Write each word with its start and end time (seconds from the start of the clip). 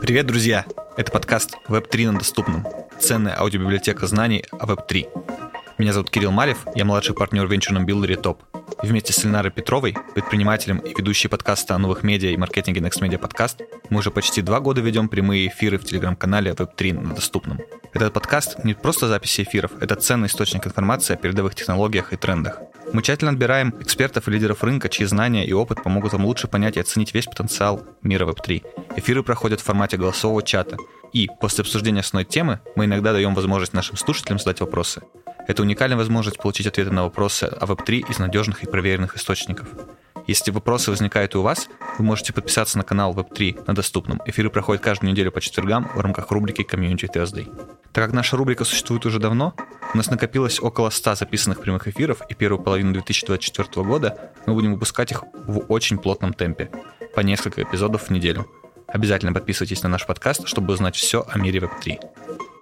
Привет, 0.00 0.26
друзья! 0.26 0.64
Это 0.96 1.12
подкаст 1.12 1.56
Web3 1.68 2.10
на 2.10 2.18
доступном. 2.18 2.66
Ценная 2.98 3.38
аудиобиблиотека 3.38 4.06
знаний 4.06 4.44
о 4.50 4.66
Web3. 4.66 5.06
Меня 5.78 5.92
зовут 5.92 6.10
Кирилл 6.10 6.32
Малев, 6.32 6.66
я 6.74 6.84
младший 6.84 7.14
партнер 7.14 7.46
в 7.46 7.52
венчурном 7.52 7.86
билдере 7.86 8.16
ТОП. 8.16 8.42
И 8.82 8.86
вместе 8.86 9.12
с 9.12 9.22
Ленарой 9.22 9.52
Петровой, 9.52 9.96
предпринимателем 10.14 10.78
и 10.78 10.90
ведущей 10.90 11.28
подкаста 11.28 11.74
о 11.74 11.78
новых 11.78 12.02
медиа 12.02 12.30
и 12.30 12.36
маркетинге 12.36 12.80
Next 12.80 13.00
Media 13.00 13.20
Podcast, 13.20 13.64
мы 13.90 14.00
уже 14.00 14.10
почти 14.10 14.42
два 14.42 14.60
года 14.60 14.80
ведем 14.80 15.08
прямые 15.08 15.48
эфиры 15.48 15.78
в 15.78 15.84
телеграм-канале 15.84 16.52
Web3 16.52 17.00
на 17.00 17.14
доступном. 17.14 17.60
Этот 17.92 18.12
подкаст 18.12 18.64
не 18.64 18.74
просто 18.74 19.08
записи 19.08 19.42
эфиров, 19.42 19.72
это 19.80 19.94
ценный 19.94 20.26
источник 20.26 20.66
информации 20.66 21.14
о 21.14 21.16
передовых 21.16 21.54
технологиях 21.54 22.12
и 22.12 22.16
трендах. 22.16 22.60
Мы 22.92 23.02
тщательно 23.02 23.32
отбираем 23.32 23.74
экспертов 23.80 24.28
и 24.28 24.30
лидеров 24.30 24.64
рынка, 24.64 24.88
чьи 24.88 25.04
знания 25.04 25.46
и 25.46 25.52
опыт 25.52 25.82
помогут 25.82 26.12
вам 26.12 26.24
лучше 26.24 26.48
понять 26.48 26.76
и 26.76 26.80
оценить 26.80 27.12
весь 27.12 27.26
потенциал 27.26 27.84
мира 28.02 28.26
Web3. 28.26 28.64
Эфиры 28.96 29.22
проходят 29.22 29.60
в 29.60 29.64
формате 29.64 29.98
голосового 29.98 30.42
чата, 30.42 30.76
и 31.12 31.28
после 31.40 31.62
обсуждения 31.62 32.00
основной 32.00 32.24
темы 32.24 32.60
мы 32.76 32.86
иногда 32.86 33.12
даем 33.12 33.34
возможность 33.34 33.74
нашим 33.74 33.96
слушателям 33.96 34.38
задать 34.38 34.60
вопросы. 34.60 35.02
Это 35.46 35.62
уникальная 35.62 35.98
возможность 35.98 36.38
получить 36.38 36.66
ответы 36.66 36.90
на 36.90 37.04
вопросы 37.04 37.44
о 37.44 37.66
Web3 37.66 38.10
из 38.10 38.18
надежных 38.18 38.64
и 38.64 38.66
проверенных 38.66 39.16
источников. 39.16 39.68
Если 40.28 40.50
вопросы 40.50 40.90
возникают 40.90 41.34
и 41.34 41.38
у 41.38 41.42
вас, 41.42 41.70
вы 41.96 42.04
можете 42.04 42.34
подписаться 42.34 42.76
на 42.76 42.84
канал 42.84 43.14
Web3 43.14 43.64
на 43.66 43.74
доступном. 43.74 44.20
Эфиры 44.26 44.50
проходят 44.50 44.82
каждую 44.82 45.10
неделю 45.10 45.32
по 45.32 45.40
четвергам 45.40 45.90
в 45.94 46.00
рамках 46.00 46.30
рубрики 46.30 46.60
Community 46.60 47.10
Thursday. 47.10 47.46
Так 47.94 48.04
как 48.04 48.12
наша 48.12 48.36
рубрика 48.36 48.64
существует 48.64 49.06
уже 49.06 49.20
давно, 49.20 49.54
у 49.94 49.96
нас 49.96 50.10
накопилось 50.10 50.60
около 50.60 50.90
100 50.90 51.14
записанных 51.14 51.62
прямых 51.62 51.88
эфиров, 51.88 52.20
и 52.28 52.34
первую 52.34 52.62
половину 52.62 52.92
2024 52.92 53.86
года 53.86 54.32
мы 54.44 54.52
будем 54.52 54.74
выпускать 54.74 55.12
их 55.12 55.24
в 55.46 55.60
очень 55.68 55.96
плотном 55.96 56.34
темпе, 56.34 56.70
по 57.14 57.20
несколько 57.20 57.62
эпизодов 57.62 58.02
в 58.02 58.10
неделю. 58.10 58.46
Обязательно 58.86 59.32
подписывайтесь 59.32 59.82
на 59.82 59.88
наш 59.88 60.06
подкаст, 60.06 60.46
чтобы 60.46 60.74
узнать 60.74 60.94
все 60.94 61.24
о 61.26 61.38
мире 61.38 61.60
Web3. 61.60 62.57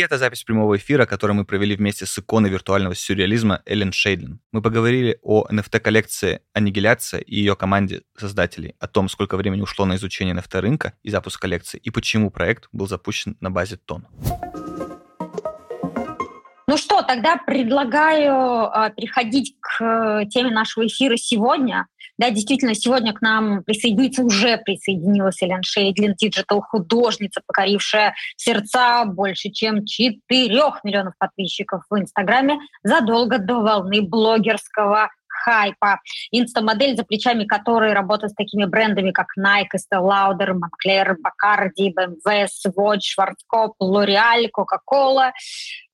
Это 0.00 0.18
запись 0.18 0.44
прямого 0.44 0.76
эфира, 0.76 1.06
который 1.06 1.32
мы 1.32 1.44
провели 1.44 1.76
вместе 1.76 2.06
с 2.06 2.18
иконой 2.18 2.50
виртуального 2.50 2.94
сюрреализма 2.94 3.62
Эллен 3.66 3.92
Шейдлин. 3.92 4.40
Мы 4.52 4.62
поговорили 4.62 5.18
о 5.22 5.46
NFT-коллекции 5.50 6.40
«Аннигиляция» 6.52 7.20
и 7.20 7.36
ее 7.36 7.56
команде 7.56 8.02
создателей, 8.16 8.74
о 8.78 8.86
том, 8.86 9.08
сколько 9.08 9.36
времени 9.36 9.60
ушло 9.60 9.84
на 9.84 9.96
изучение 9.96 10.34
NFT-рынка 10.34 10.94
и 11.02 11.10
запуск 11.10 11.40
коллекции, 11.40 11.78
и 11.78 11.90
почему 11.90 12.30
проект 12.30 12.68
был 12.72 12.86
запущен 12.86 13.36
на 13.40 13.50
базе 13.50 13.76
Тон. 13.76 14.06
Ну 16.70 16.76
что, 16.76 17.02
тогда 17.02 17.36
предлагаю 17.36 18.70
э, 18.70 18.94
переходить 18.94 19.56
к 19.60 19.82
э, 19.82 20.26
теме 20.30 20.52
нашего 20.52 20.86
эфира 20.86 21.16
сегодня. 21.16 21.88
Да, 22.20 22.28
действительно, 22.28 22.74
сегодня 22.74 23.14
к 23.14 23.22
нам 23.22 23.64
присоединится, 23.64 24.22
уже 24.22 24.58
присоединилась 24.58 25.42
Элен 25.42 25.62
Шейдлин, 25.62 26.16
digital-художница, 26.16 27.40
покорившая 27.46 28.14
сердца 28.36 29.06
больше, 29.06 29.48
чем 29.48 29.86
4 29.86 30.20
миллионов 30.84 31.14
подписчиков 31.16 31.84
в 31.88 31.98
Инстаграме 31.98 32.58
задолго 32.82 33.38
до 33.38 33.62
волны 33.62 34.02
блогерского 34.02 35.08
хайпа. 35.42 36.00
Инстамодель, 36.30 36.96
за 36.96 37.04
плечами 37.04 37.44
которой 37.44 37.92
работа 37.92 38.32
с 38.32 38.34
такими 38.34 38.64
брендами, 38.64 39.10
как 39.10 39.28
Nike, 39.38 39.76
Estee 39.76 40.00
Lauder, 40.00 40.52
Moncler, 40.52 41.16
Bacardi, 41.16 41.92
BMW, 41.92 42.46
Swatch, 42.46 43.16
Schwarzkopf, 43.16 43.74
L'Oreal, 43.80 44.48
Coca-Cola, 44.50 45.32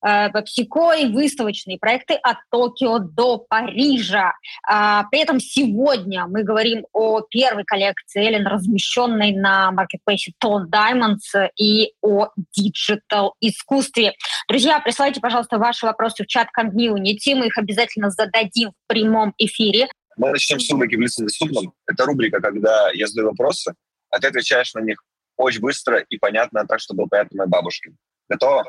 э, 0.05 0.29
PepsiCo 0.29 0.93
и 0.99 1.07
выставочные 1.07 1.77
проекты 1.79 2.15
от 2.15 2.37
Токио 2.51 2.99
до 2.99 3.37
Парижа. 3.37 4.33
А, 4.67 5.05
при 5.11 5.21
этом 5.21 5.39
сегодня 5.39 6.27
мы 6.27 6.43
говорим 6.43 6.85
о 6.93 7.21
первой 7.21 7.63
коллекции 7.63 8.25
Эллен, 8.25 8.47
размещенной 8.47 9.31
на 9.31 9.71
маркетплейсе 9.71 10.33
TON 10.43 10.65
Diamonds 10.69 11.49
и 11.57 11.93
о 12.01 12.29
digital 12.55 13.35
искусстве. 13.39 14.13
Друзья, 14.47 14.79
присылайте, 14.79 15.19
пожалуйста, 15.19 15.57
ваши 15.57 15.85
вопросы 15.85 16.23
в 16.23 16.27
чат 16.27 16.49
комьюнити. 16.51 17.33
Мы 17.33 17.47
их 17.47 17.57
обязательно 17.57 18.09
зададим 18.09 18.71
в 18.71 18.87
прямом 18.87 19.33
эфире. 19.37 19.87
Мы 20.17 20.31
начнем 20.31 20.59
с 20.59 20.69
рубрики 20.69 20.95
«В 20.95 21.23
доступном». 21.23 21.73
Это 21.85 22.05
рубрика, 22.05 22.41
когда 22.41 22.91
я 22.91 23.07
задаю 23.07 23.29
вопросы, 23.29 23.73
а 24.09 24.19
ты 24.19 24.27
отвечаешь 24.27 24.73
на 24.73 24.79
них 24.79 25.03
очень 25.35 25.61
быстро 25.61 25.99
и 25.99 26.17
понятно, 26.17 26.65
так, 26.65 26.79
чтобы 26.79 27.03
было 27.03 27.07
понятно 27.07 27.37
моей 27.37 27.49
бабушке. 27.49 27.91
Готова? 28.27 28.65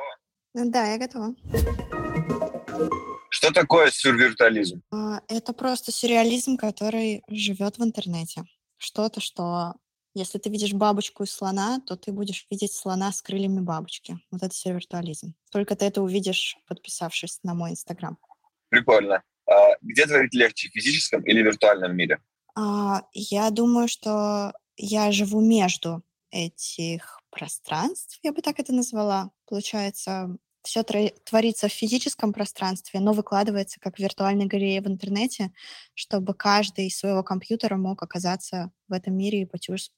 Да, 0.55 0.93
я 0.93 0.99
готова. 0.99 1.35
Что 3.31 3.53
такое 3.53 3.91
сюрвиртуализм? 3.91 4.83
А, 4.91 5.21
это 5.29 5.53
просто 5.53 5.93
сюрреализм, 5.93 6.57
который 6.57 7.23
живет 7.29 7.79
в 7.79 7.85
интернете. 7.85 8.45
Что-то, 8.77 9.21
что 9.21 9.75
если 10.15 10.39
ты 10.39 10.51
видишь 10.51 10.73
бабочку 10.73 11.23
и 11.23 11.27
слона, 11.27 11.81
то 11.87 11.97
ты 11.97 12.13
будешь 12.13 12.47
видеть 12.51 12.73
слона 12.73 13.13
с 13.13 13.23
крыльями 13.23 13.61
бабочки. 13.61 14.19
Вот 14.31 14.43
это 14.43 14.55
сюрвиртуализм. 14.55 15.35
Только 15.53 15.77
ты 15.77 15.85
это 15.85 16.03
увидишь, 16.03 16.57
подписавшись 16.67 17.41
на 17.43 17.55
мой 17.55 17.71
инстаграм. 17.71 18.19
Прикольно. 18.69 19.23
А 19.51 19.77
где 19.83 20.07
творить 20.07 20.35
легче, 20.35 20.69
в 20.69 20.73
физическом 20.73 21.23
или 21.23 21.43
виртуальном 21.43 21.97
мире? 21.97 22.21
А, 22.55 23.03
я 23.13 23.51
думаю, 23.51 23.89
что 23.89 24.53
я 24.77 25.13
живу 25.13 25.41
между 25.41 26.03
этих 26.31 27.21
пространств, 27.31 28.19
я 28.23 28.33
бы 28.33 28.43
так 28.43 28.59
это 28.59 28.73
назвала. 28.73 29.31
Получается, 29.47 30.37
все 30.63 30.83
творится 30.83 31.69
в 31.69 31.73
физическом 31.73 32.33
пространстве, 32.33 33.01
но 33.01 33.13
выкладывается 33.13 33.81
как 33.81 33.97
в 33.97 33.99
виртуальной 34.01 34.47
галерее 34.47 34.83
в 34.83 34.87
интернете, 34.87 35.53
чтобы 35.95 36.35
каждый 36.35 36.89
из 36.89 36.99
своего 36.99 37.23
компьютера 37.23 37.77
мог 37.77 38.03
оказаться 38.03 38.71
в 38.89 38.93
этом 38.93 39.17
мире 39.17 39.43
и 39.43 39.47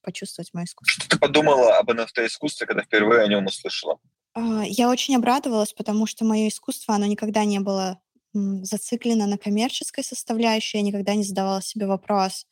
почувствовать 0.03 0.51
мое 0.53 0.67
искусство. 0.67 1.03
Что 1.03 1.09
ты 1.09 1.19
подумала 1.19 1.79
об 1.79 1.91
NFT-искусстве, 1.91 2.67
когда 2.67 2.83
впервые 2.83 3.23
о 3.23 3.29
нем 3.29 3.47
услышала? 3.47 3.99
А, 4.35 4.63
я 4.65 4.91
очень 4.91 5.17
обрадовалась, 5.17 5.73
потому 5.73 6.07
что 6.07 6.25
мое 6.25 6.49
искусство, 6.49 6.95
оно 6.95 7.07
никогда 7.07 7.45
не 7.45 7.59
было 7.59 8.01
зациклена 8.35 9.27
на 9.27 9.39
коммерческой 9.39 10.05
составляющей. 10.05 10.79
Я 10.79 10.85
никогда 10.85 11.15
не 11.15 11.25
задавала 11.25 11.63
себе 11.63 11.87
вопрос, 11.87 12.47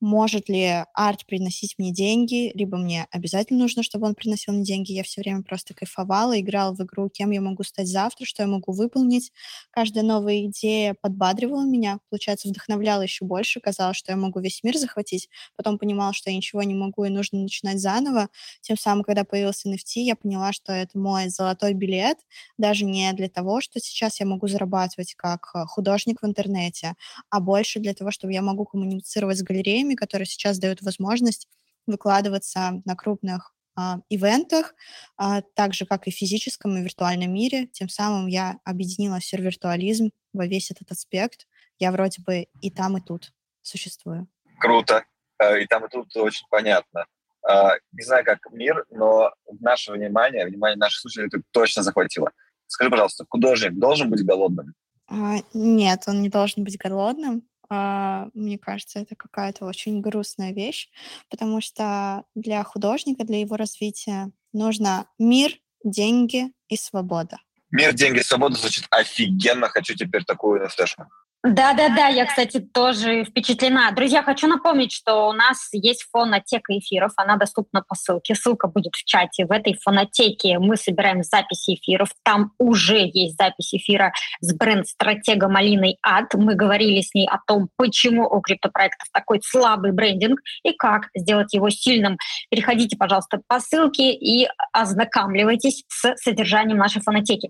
может 0.00 0.48
ли 0.48 0.84
арт 0.94 1.26
приносить 1.26 1.74
мне 1.78 1.92
деньги, 1.92 2.50
либо 2.54 2.76
мне 2.78 3.06
обязательно 3.10 3.60
нужно, 3.60 3.82
чтобы 3.82 4.06
он 4.06 4.14
приносил 4.14 4.54
мне 4.54 4.64
деньги. 4.64 4.92
Я 4.92 5.02
все 5.02 5.20
время 5.20 5.42
просто 5.42 5.74
кайфовала, 5.74 6.38
играла 6.40 6.74
в 6.74 6.80
игру, 6.80 7.08
кем 7.08 7.30
я 7.30 7.40
могу 7.40 7.62
стать 7.62 7.88
завтра, 7.88 8.24
что 8.24 8.42
я 8.42 8.48
могу 8.48 8.72
выполнить. 8.72 9.32
Каждая 9.70 10.04
новая 10.04 10.46
идея 10.46 10.94
подбадривала 11.00 11.64
меня, 11.64 11.98
получается, 12.08 12.48
вдохновляла 12.48 13.02
еще 13.02 13.24
больше. 13.24 13.60
Казалось, 13.60 13.96
что 13.96 14.12
я 14.12 14.16
могу 14.16 14.40
весь 14.40 14.62
мир 14.62 14.76
захватить. 14.76 15.28
Потом 15.56 15.78
понимала, 15.78 16.12
что 16.12 16.30
я 16.30 16.36
ничего 16.36 16.62
не 16.62 16.74
могу 16.74 17.04
и 17.04 17.10
нужно 17.10 17.40
начинать 17.40 17.78
заново. 17.78 18.28
Тем 18.62 18.76
самым, 18.76 19.04
когда 19.04 19.24
появился 19.24 19.68
NFT, 19.68 20.00
я 20.00 20.16
поняла, 20.16 20.52
что 20.52 20.72
это 20.72 20.98
мой 20.98 21.28
золотой 21.28 21.74
билет, 21.74 22.18
даже 22.58 22.84
не 22.84 23.12
для 23.12 23.28
того, 23.28 23.60
что 23.60 23.80
сейчас 23.80 24.20
я 24.20 24.26
могу 24.26 24.48
зарабатывать 24.48 25.14
как 25.14 25.50
э, 25.54 25.64
художник 25.66 26.22
в 26.22 26.26
интернете, 26.26 26.94
а 27.30 27.40
больше 27.40 27.80
для 27.80 27.94
того, 27.94 28.10
чтобы 28.10 28.32
я 28.32 28.42
могу 28.42 28.64
коммуницировать 28.64 29.38
с 29.38 29.42
галереями, 29.42 29.89
платформами, 29.90 29.94
которые 29.94 30.26
сейчас 30.26 30.58
дают 30.58 30.82
возможность 30.82 31.48
выкладываться 31.86 32.82
на 32.84 32.94
крупных 32.94 33.54
а, 33.76 33.98
ивентах, 34.10 34.74
а, 35.16 35.42
так 35.54 35.74
же, 35.74 35.86
как 35.86 36.06
и 36.06 36.10
в 36.10 36.14
физическом 36.14 36.76
и 36.76 36.82
виртуальном 36.82 37.32
мире. 37.32 37.66
Тем 37.72 37.88
самым 37.88 38.28
я 38.28 38.58
объединила 38.64 39.20
сервиртуализм 39.20 40.10
во 40.32 40.46
весь 40.46 40.70
этот 40.70 40.90
аспект. 40.92 41.46
Я 41.78 41.90
вроде 41.92 42.22
бы 42.22 42.46
и 42.60 42.70
там, 42.70 42.96
и 42.96 43.00
тут 43.00 43.32
существую. 43.62 44.26
Круто. 44.60 45.04
Э, 45.38 45.60
и 45.62 45.66
там, 45.66 45.84
и 45.86 45.88
тут 45.88 46.14
очень 46.16 46.46
понятно. 46.50 47.06
А, 47.42 47.76
не 47.92 48.04
знаю, 48.04 48.24
как 48.24 48.38
мир, 48.52 48.84
но 48.90 49.32
наше 49.60 49.92
внимание, 49.92 50.46
внимание 50.46 50.76
наших 50.76 51.00
слушателей 51.00 51.42
точно 51.52 51.82
захватило. 51.82 52.30
Скажи, 52.66 52.90
пожалуйста, 52.90 53.24
художник 53.28 53.72
должен 53.72 54.10
быть 54.10 54.24
голодным? 54.24 54.74
А, 55.08 55.38
нет, 55.54 56.02
он 56.06 56.22
не 56.22 56.28
должен 56.28 56.64
быть 56.64 56.78
голодным. 56.78 57.42
А, 57.70 58.28
мне 58.34 58.58
кажется, 58.58 58.98
это 58.98 59.14
какая-то 59.14 59.64
очень 59.64 60.00
грустная 60.00 60.52
вещь, 60.52 60.88
потому 61.30 61.60
что 61.60 62.24
для 62.34 62.62
художника, 62.64 63.24
для 63.24 63.40
его 63.40 63.56
развития 63.56 64.32
нужно 64.52 65.06
мир, 65.18 65.52
деньги 65.84 66.52
и 66.68 66.76
свобода. 66.76 67.38
Мир, 67.70 67.92
деньги, 67.94 68.18
свобода 68.18 68.56
звучит 68.56 68.86
офигенно. 68.90 69.68
Хочу 69.68 69.94
теперь 69.94 70.24
такую 70.24 70.64
nft 70.64 71.06
Да-да-да, 71.42 72.08
я, 72.08 72.26
кстати, 72.26 72.60
тоже 72.60 73.24
впечатлена. 73.24 73.90
Друзья, 73.92 74.22
хочу 74.22 74.46
напомнить, 74.46 74.92
что 74.92 75.30
у 75.30 75.32
нас 75.32 75.70
есть 75.72 76.06
фонотека 76.12 76.78
эфиров, 76.78 77.12
она 77.16 77.36
доступна 77.36 77.82
по 77.82 77.94
ссылке. 77.94 78.34
Ссылка 78.34 78.68
будет 78.68 78.94
в 78.94 79.04
чате. 79.04 79.46
В 79.46 79.50
этой 79.50 79.74
фонотеке 79.82 80.58
мы 80.58 80.76
собираем 80.76 81.22
записи 81.22 81.76
эфиров. 81.76 82.10
Там 82.24 82.52
уже 82.58 83.10
есть 83.10 83.38
запись 83.38 83.72
эфира 83.72 84.12
с 84.40 84.54
бренд-стратегом 84.54 85.56
Алиной 85.56 85.96
Ад. 86.02 86.34
Мы 86.34 86.54
говорили 86.54 87.00
с 87.00 87.14
ней 87.14 87.26
о 87.26 87.38
том, 87.46 87.70
почему 87.76 88.28
у 88.28 88.42
криптопроектов 88.42 89.08
такой 89.10 89.40
слабый 89.42 89.92
брендинг 89.92 90.40
и 90.62 90.72
как 90.74 91.08
сделать 91.16 91.54
его 91.54 91.70
сильным. 91.70 92.18
Переходите, 92.50 92.98
пожалуйста, 92.98 93.40
по 93.48 93.60
ссылке 93.60 94.12
и 94.12 94.46
ознакомливайтесь 94.74 95.84
с 95.88 96.14
содержанием 96.16 96.76
нашей 96.76 97.00
фонотеки. 97.00 97.48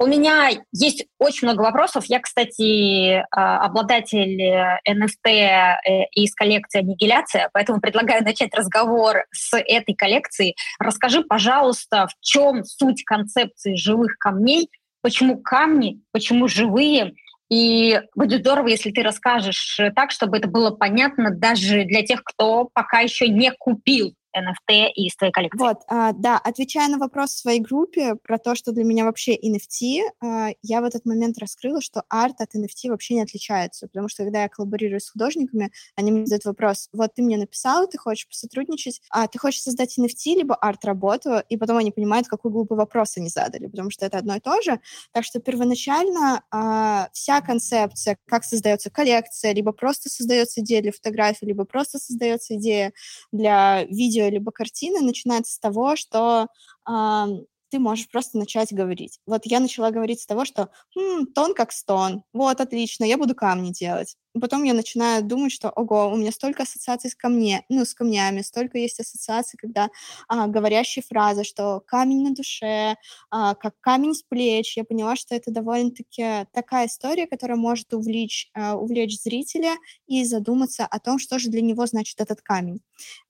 У 0.00 0.06
меня 0.06 0.50
есть 0.72 1.06
очень 1.18 1.48
много 1.48 1.62
вопросов. 1.62 2.04
Я, 2.06 2.20
кстати, 2.20 3.24
а, 3.32 3.64
обладатель 3.64 4.40
NFT 4.88 5.26
э, 5.26 5.76
э, 5.84 6.04
из 6.12 6.34
коллекции 6.36 6.78
«Аннигиляция», 6.78 7.50
поэтому 7.52 7.80
предлагаю 7.80 8.22
начать 8.22 8.54
разговор 8.54 9.24
с 9.32 9.58
этой 9.58 9.96
коллекции. 9.96 10.54
Расскажи, 10.78 11.24
пожалуйста, 11.24 12.06
в 12.06 12.12
чем 12.20 12.62
суть 12.62 13.02
концепции 13.02 13.74
живых 13.74 14.18
камней, 14.18 14.70
почему 15.02 15.36
камни, 15.42 16.00
почему 16.12 16.46
живые, 16.46 17.14
и 17.50 18.00
будет 18.14 18.40
здорово, 18.42 18.68
если 18.68 18.92
ты 18.92 19.02
расскажешь 19.02 19.80
так, 19.96 20.12
чтобы 20.12 20.36
это 20.36 20.46
было 20.46 20.70
понятно 20.70 21.30
даже 21.30 21.84
для 21.84 22.04
тех, 22.04 22.22
кто 22.22 22.68
пока 22.72 23.00
еще 23.00 23.26
не 23.26 23.50
купил 23.58 24.14
NFT 24.38 24.90
из 24.94 25.16
твоей 25.16 25.32
коллекции. 25.32 25.58
Вот, 25.58 25.78
а, 25.88 26.12
да, 26.12 26.38
отвечая 26.38 26.88
на 26.88 26.98
вопрос 26.98 27.30
в 27.32 27.38
своей 27.38 27.60
группе 27.60 28.14
про 28.16 28.38
то, 28.38 28.54
что 28.54 28.72
для 28.72 28.84
меня 28.84 29.04
вообще 29.04 29.36
NFT, 29.36 30.00
а, 30.20 30.48
я 30.62 30.80
в 30.80 30.84
этот 30.84 31.04
момент 31.04 31.38
раскрыла, 31.38 31.80
что 31.80 32.02
арт 32.08 32.40
от 32.40 32.54
NFT 32.54 32.90
вообще 32.90 33.14
не 33.14 33.22
отличается, 33.22 33.88
потому 33.88 34.08
что 34.08 34.24
когда 34.24 34.42
я 34.42 34.48
коллаборирую 34.48 35.00
с 35.00 35.10
художниками, 35.10 35.70
они 35.96 36.12
мне 36.12 36.26
задают 36.26 36.44
вопрос, 36.44 36.88
вот 36.92 37.14
ты 37.14 37.22
мне 37.22 37.36
написал, 37.36 37.86
ты 37.88 37.98
хочешь 37.98 38.28
посотрудничать, 38.28 39.00
а 39.10 39.26
ты 39.26 39.38
хочешь 39.38 39.62
создать 39.62 39.98
NFT 39.98 40.34
либо 40.36 40.54
арт-работу, 40.54 41.42
и 41.48 41.56
потом 41.56 41.78
они 41.78 41.90
понимают, 41.90 42.28
какой 42.28 42.50
глупый 42.50 42.76
вопрос 42.76 43.16
они 43.16 43.28
задали, 43.28 43.66
потому 43.66 43.90
что 43.90 44.06
это 44.06 44.18
одно 44.18 44.36
и 44.36 44.40
то 44.40 44.60
же. 44.62 44.80
Так 45.12 45.24
что 45.24 45.40
первоначально 45.40 46.42
а, 46.50 47.08
вся 47.12 47.40
концепция, 47.40 48.18
как 48.26 48.44
создается 48.44 48.90
коллекция, 48.90 49.52
либо 49.52 49.72
просто 49.72 50.08
создается 50.08 50.60
идея 50.60 50.82
для 50.82 50.92
фотографии, 50.92 51.44
либо 51.44 51.64
просто 51.64 51.98
создается 51.98 52.56
идея 52.56 52.92
для 53.32 53.84
видео 53.84 54.27
либо 54.30 54.52
картины 54.52 55.00
начинается 55.00 55.54
с 55.54 55.58
того, 55.58 55.96
что 55.96 56.48
э, 56.88 57.26
ты 57.70 57.78
можешь 57.78 58.08
просто 58.08 58.38
начать 58.38 58.72
говорить. 58.72 59.20
Вот 59.26 59.42
я 59.44 59.60
начала 59.60 59.90
говорить 59.90 60.20
с 60.20 60.26
того, 60.26 60.44
что 60.44 60.70
хм, 60.96 61.26
тон 61.34 61.54
как 61.54 61.72
стон, 61.72 62.22
вот, 62.32 62.60
отлично, 62.60 63.04
я 63.04 63.18
буду 63.18 63.34
камни 63.34 63.70
делать 63.72 64.16
потом 64.40 64.64
я 64.64 64.74
начинаю 64.74 65.22
думать, 65.24 65.52
что, 65.52 65.70
ого, 65.70 66.08
у 66.12 66.16
меня 66.16 66.32
столько 66.32 66.62
ассоциаций 66.64 67.10
с 67.10 67.14
камне, 67.14 67.64
ну, 67.68 67.84
с 67.84 67.94
камнями, 67.94 68.42
столько 68.42 68.78
есть 68.78 69.00
ассоциаций, 69.00 69.58
когда 69.58 69.90
а, 70.28 70.46
говорящие 70.46 71.02
фразы, 71.02 71.44
что 71.44 71.80
камень 71.86 72.22
на 72.22 72.34
душе, 72.34 72.96
а, 73.30 73.54
как 73.54 73.74
камень 73.80 74.14
с 74.14 74.22
плеч. 74.22 74.76
Я 74.76 74.84
поняла, 74.84 75.16
что 75.16 75.34
это 75.34 75.50
довольно-таки 75.50 76.46
такая 76.52 76.86
история, 76.86 77.26
которая 77.26 77.56
может 77.58 77.92
увлечь, 77.94 78.50
а, 78.54 78.76
увлечь 78.76 79.20
зрителя 79.20 79.74
и 80.06 80.24
задуматься 80.24 80.86
о 80.86 80.98
том, 81.00 81.18
что 81.18 81.38
же 81.38 81.48
для 81.50 81.60
него 81.62 81.86
значит 81.86 82.20
этот 82.20 82.40
камень. 82.42 82.80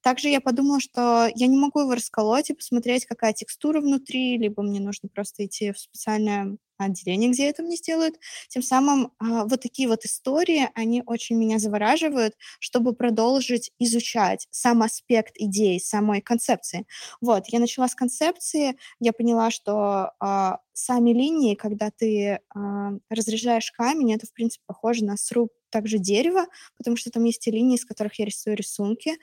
Также 0.02 0.28
я 0.28 0.40
подумала, 0.40 0.80
что 0.80 1.28
я 1.34 1.46
не 1.46 1.56
могу 1.56 1.80
его 1.80 1.94
расколоть 1.94 2.50
и 2.50 2.54
посмотреть, 2.54 3.06
какая 3.06 3.32
текстура 3.32 3.80
внутри, 3.80 4.38
либо 4.38 4.62
мне 4.62 4.80
нужно 4.80 5.08
просто 5.08 5.46
идти 5.46 5.72
в 5.72 5.78
специальное 5.78 6.56
отделение, 6.86 7.30
где 7.30 7.48
это 7.48 7.62
мне 7.62 7.76
сделают. 7.76 8.16
Тем 8.48 8.62
самым 8.62 9.12
а, 9.18 9.44
вот 9.44 9.60
такие 9.60 9.88
вот 9.88 10.04
истории, 10.04 10.68
они 10.74 11.02
очень 11.06 11.36
меня 11.36 11.58
завораживают, 11.58 12.34
чтобы 12.60 12.94
продолжить 12.94 13.70
изучать 13.78 14.46
сам 14.50 14.82
аспект 14.82 15.34
идеи, 15.36 15.78
самой 15.78 16.20
концепции. 16.20 16.86
Вот, 17.20 17.44
я 17.48 17.58
начала 17.58 17.88
с 17.88 17.94
концепции, 17.94 18.76
я 19.00 19.12
поняла, 19.12 19.50
что 19.50 20.12
а, 20.20 20.60
сами 20.72 21.10
линии, 21.10 21.54
когда 21.54 21.90
ты 21.90 22.40
а, 22.54 22.92
разряжаешь 23.10 23.72
камень, 23.72 24.14
это, 24.14 24.26
в 24.26 24.32
принципе, 24.32 24.62
похоже 24.66 25.04
на 25.04 25.16
сруб 25.16 25.50
также 25.70 25.98
дерево, 25.98 26.46
потому 26.76 26.96
что 26.96 27.10
там 27.10 27.24
есть 27.24 27.40
те 27.40 27.50
линии, 27.50 27.76
с 27.76 27.84
которых 27.84 28.18
я 28.18 28.24
рисую 28.24 28.56
рисунки. 28.56 29.16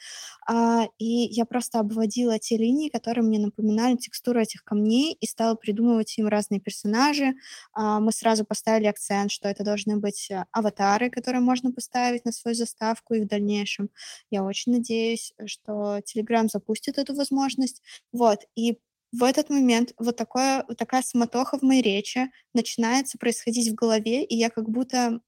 А, 0.47 0.87
и 0.99 1.05
я 1.05 1.45
просто 1.45 1.79
обводила 1.79 2.39
те 2.39 2.57
линии, 2.57 2.89
которые 2.89 3.23
мне 3.23 3.39
напоминали 3.39 3.95
текстуру 3.95 4.39
этих 4.39 4.63
камней, 4.63 5.17
и 5.19 5.25
стала 5.25 5.55
придумывать 5.55 6.17
им 6.17 6.27
разные 6.27 6.59
персонажи. 6.59 7.33
А, 7.73 7.99
мы 7.99 8.11
сразу 8.11 8.45
поставили 8.45 8.87
акцент, 8.87 9.31
что 9.31 9.47
это 9.49 9.63
должны 9.63 9.97
быть 9.97 10.29
э, 10.31 10.45
аватары, 10.51 11.09
которые 11.09 11.41
можно 11.41 11.71
поставить 11.71 12.25
на 12.25 12.31
свою 12.31 12.55
заставку 12.55 13.13
и 13.13 13.21
в 13.21 13.27
дальнейшем. 13.27 13.89
Я 14.29 14.43
очень 14.43 14.73
надеюсь, 14.73 15.33
что 15.45 15.99
Telegram 15.99 16.47
запустит 16.47 16.97
эту 16.97 17.15
возможность. 17.15 17.81
Вот, 18.11 18.39
и 18.55 18.79
в 19.19 19.23
этот 19.23 19.49
момент 19.49 19.93
вот, 19.97 20.15
такое, 20.15 20.65
вот 20.67 20.77
такая 20.77 21.01
суматоха 21.01 21.57
в 21.57 21.61
моей 21.61 21.81
речи 21.81 22.31
начинается 22.53 23.17
происходить 23.17 23.69
в 23.69 23.75
голове, 23.75 24.23
и 24.23 24.35
я 24.35 24.49
как 24.49 24.69
будто... 24.69 25.19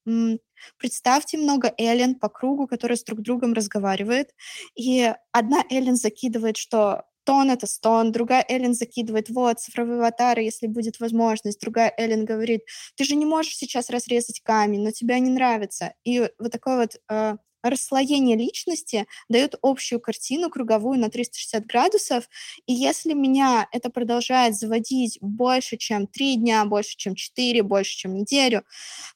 Представьте 0.79 1.37
много 1.37 1.71
Эллен 1.77 2.15
по 2.15 2.29
кругу, 2.29 2.65
которые 2.65 2.97
с 2.97 3.03
друг 3.03 3.21
другом 3.21 3.53
разговаривают, 3.53 4.29
и 4.75 5.13
одна 5.31 5.63
Эллен 5.69 5.95
закидывает, 5.95 6.57
что 6.57 7.03
тон— 7.25 7.51
это 7.51 7.67
стон, 7.67 8.11
другая 8.11 8.43
Эллен 8.47 8.73
закидывает, 8.73 9.29
вот, 9.29 9.59
цифровые 9.59 9.99
аватары, 9.99 10.41
если 10.41 10.65
будет 10.65 10.99
возможность, 10.99 11.59
другая 11.61 11.93
Эллен 11.97 12.25
говорит, 12.25 12.61
ты 12.95 13.03
же 13.03 13.15
не 13.15 13.25
можешь 13.25 13.55
сейчас 13.55 13.89
разрезать 13.89 14.41
камень, 14.41 14.81
но 14.81 14.91
тебе 14.91 15.19
не 15.19 15.29
нравится. 15.29 15.93
И 16.03 16.21
вот 16.39 16.51
такой 16.51 16.77
вот 16.77 16.95
э, 17.11 17.35
расслоение 17.69 18.37
личности 18.37 19.07
дает 19.29 19.55
общую 19.61 19.99
картину 20.01 20.49
круговую 20.49 20.99
на 20.99 21.09
360 21.09 21.65
градусов, 21.65 22.29
и 22.65 22.73
если 22.73 23.13
меня 23.13 23.67
это 23.71 23.89
продолжает 23.89 24.55
заводить 24.55 25.17
больше, 25.21 25.77
чем 25.77 26.07
3 26.07 26.37
дня, 26.37 26.65
больше, 26.65 26.95
чем 26.97 27.15
4, 27.15 27.63
больше, 27.63 27.97
чем 27.97 28.15
неделю, 28.15 28.63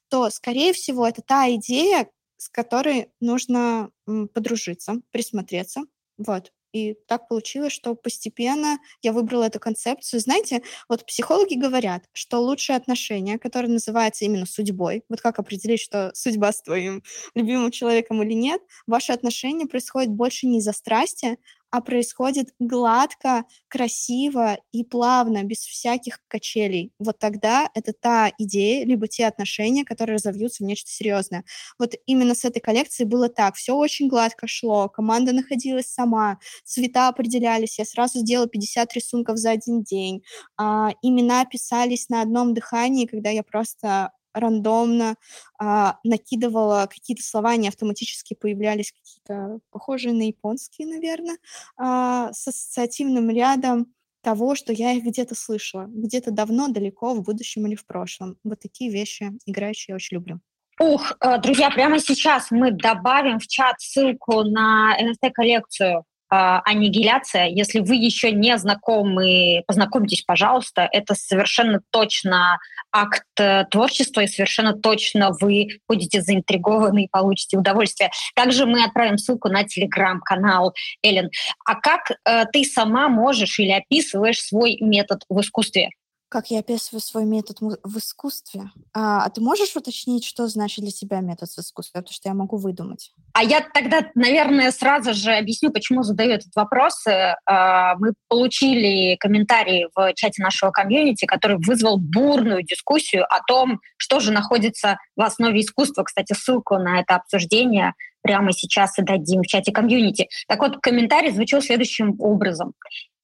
то, 0.08 0.30
скорее 0.30 0.72
всего, 0.72 1.06
это 1.06 1.22
та 1.22 1.54
идея, 1.54 2.08
с 2.36 2.48
которой 2.48 3.08
нужно 3.20 3.90
подружиться, 4.34 5.00
присмотреться. 5.12 5.82
Вот. 6.18 6.52
И 6.72 6.94
так 7.06 7.28
получилось, 7.28 7.72
что 7.72 7.94
постепенно 7.94 8.78
я 9.02 9.12
выбрала 9.12 9.44
эту 9.44 9.60
концепцию. 9.60 10.20
Знаете, 10.20 10.62
вот 10.88 11.04
психологи 11.04 11.54
говорят, 11.54 12.04
что 12.14 12.38
лучшие 12.40 12.76
отношения, 12.76 13.38
которые 13.38 13.70
называются 13.70 14.24
именно 14.24 14.46
судьбой, 14.46 15.04
вот 15.10 15.20
как 15.20 15.38
определить, 15.38 15.80
что 15.80 16.10
судьба 16.14 16.50
с 16.52 16.62
твоим 16.62 17.02
любимым 17.34 17.70
человеком 17.70 18.22
или 18.22 18.32
нет, 18.32 18.62
ваши 18.86 19.12
отношения 19.12 19.66
происходят 19.66 20.10
больше 20.10 20.46
не 20.46 20.58
из-за 20.58 20.72
страсти, 20.72 21.38
а 21.72 21.80
происходит 21.80 22.54
гладко, 22.58 23.44
красиво 23.66 24.58
и 24.72 24.84
плавно, 24.84 25.42
без 25.42 25.60
всяких 25.60 26.20
качелей. 26.28 26.92
Вот 26.98 27.18
тогда 27.18 27.70
это 27.74 27.94
та 27.94 28.30
идея, 28.36 28.84
либо 28.84 29.08
те 29.08 29.26
отношения, 29.26 29.82
которые 29.84 30.16
разовьются 30.16 30.62
в 30.62 30.66
нечто 30.66 30.90
серьезное. 30.90 31.44
Вот 31.78 31.94
именно 32.04 32.34
с 32.34 32.44
этой 32.44 32.60
коллекцией 32.60 33.08
было 33.08 33.30
так. 33.30 33.54
Все 33.54 33.74
очень 33.74 34.08
гладко 34.08 34.46
шло, 34.46 34.90
команда 34.90 35.32
находилась 35.32 35.86
сама, 35.86 36.38
цвета 36.64 37.08
определялись, 37.08 37.78
я 37.78 37.86
сразу 37.86 38.18
сделала 38.18 38.48
50 38.48 38.92
рисунков 38.92 39.38
за 39.38 39.52
один 39.52 39.82
день, 39.82 40.22
а, 40.58 40.90
имена 41.00 41.46
писались 41.46 42.10
на 42.10 42.20
одном 42.20 42.52
дыхании, 42.52 43.06
когда 43.06 43.30
я 43.30 43.42
просто 43.42 44.12
рандомно 44.34 45.16
а, 45.58 45.98
накидывала 46.04 46.86
какие-то 46.90 47.22
слова, 47.22 47.50
они 47.50 47.68
автоматически 47.68 48.34
появлялись 48.34 48.92
какие-то 48.92 49.60
похожие 49.70 50.14
на 50.14 50.26
японские, 50.26 50.88
наверное, 50.88 51.38
а, 51.76 52.32
с 52.32 52.48
ассоциативным 52.48 53.30
рядом 53.30 53.92
того, 54.22 54.54
что 54.54 54.72
я 54.72 54.92
их 54.92 55.04
где-то 55.04 55.34
слышала, 55.34 55.86
где-то 55.88 56.30
давно, 56.30 56.68
далеко, 56.68 57.14
в 57.14 57.22
будущем 57.22 57.66
или 57.66 57.74
в 57.74 57.84
прошлом. 57.86 58.36
Вот 58.44 58.60
такие 58.60 58.90
вещи 58.90 59.32
играющие 59.46 59.92
я 59.92 59.96
очень 59.96 60.16
люблю. 60.16 60.40
Ух, 60.80 61.12
э, 61.20 61.38
друзья, 61.38 61.70
прямо 61.70 61.98
сейчас 61.98 62.50
мы 62.50 62.70
добавим 62.70 63.38
в 63.38 63.46
чат 63.46 63.80
ссылку 63.80 64.42
на 64.42 64.96
NFT-коллекцию 65.00 66.04
аннигиляция. 66.34 67.46
Если 67.46 67.80
вы 67.80 67.96
еще 67.96 68.32
не 68.32 68.56
знакомы, 68.56 69.62
познакомьтесь, 69.66 70.22
пожалуйста. 70.22 70.88
Это 70.90 71.14
совершенно 71.14 71.80
точно 71.90 72.58
акт 72.90 73.26
э, 73.38 73.64
творчества, 73.70 74.22
и 74.22 74.26
совершенно 74.26 74.72
точно 74.72 75.30
вы 75.40 75.80
будете 75.88 76.22
заинтригованы 76.22 77.04
и 77.04 77.08
получите 77.10 77.58
удовольствие. 77.58 78.10
Также 78.34 78.66
мы 78.66 78.84
отправим 78.84 79.18
ссылку 79.18 79.48
на 79.48 79.64
телеграм-канал 79.64 80.74
Эллен. 81.02 81.30
А 81.66 81.74
как 81.74 82.10
э, 82.10 82.44
ты 82.52 82.64
сама 82.64 83.08
можешь 83.08 83.58
или 83.58 83.72
описываешь 83.72 84.40
свой 84.40 84.78
метод 84.80 85.24
в 85.28 85.40
искусстве? 85.40 85.90
Как 86.32 86.46
я 86.46 86.60
описываю 86.60 87.02
свой 87.02 87.26
метод 87.26 87.58
в 87.60 87.98
искусстве. 87.98 88.70
А, 88.94 89.26
а 89.26 89.28
ты 89.28 89.42
можешь 89.42 89.76
уточнить, 89.76 90.24
что 90.24 90.48
значит 90.48 90.82
для 90.82 90.90
тебя 90.90 91.20
метод 91.20 91.50
в 91.50 91.58
искусстве? 91.58 92.00
Потому 92.00 92.14
что 92.14 92.28
я 92.30 92.34
могу 92.34 92.56
выдумать. 92.56 93.12
А 93.34 93.44
я 93.44 93.60
тогда, 93.60 94.00
наверное, 94.14 94.72
сразу 94.72 95.12
же 95.12 95.32
объясню, 95.32 95.70
почему 95.70 96.02
задаю 96.02 96.32
этот 96.32 96.56
вопрос. 96.56 97.06
Э, 97.06 97.36
а, 97.44 97.96
мы 97.96 98.14
получили 98.28 99.16
комментарий 99.16 99.88
в 99.94 100.14
чате 100.14 100.42
нашего 100.42 100.70
комьюнити, 100.70 101.26
который 101.26 101.58
вызвал 101.58 101.98
бурную 101.98 102.62
дискуссию 102.62 103.26
о 103.28 103.42
том, 103.46 103.80
что 103.98 104.18
же 104.18 104.32
находится 104.32 104.96
в 105.16 105.20
основе 105.20 105.60
искусства. 105.60 106.02
Кстати, 106.02 106.32
ссылку 106.32 106.78
на 106.78 107.00
это 107.00 107.16
обсуждение 107.16 107.92
прямо 108.22 108.52
сейчас 108.52 108.98
и 108.98 109.02
дадим 109.02 109.42
в 109.42 109.46
чате 109.46 109.70
комьюнити. 109.70 110.28
Так 110.48 110.60
вот, 110.60 110.78
комментарий 110.78 111.30
звучал 111.30 111.60
следующим 111.60 112.16
образом. 112.18 112.72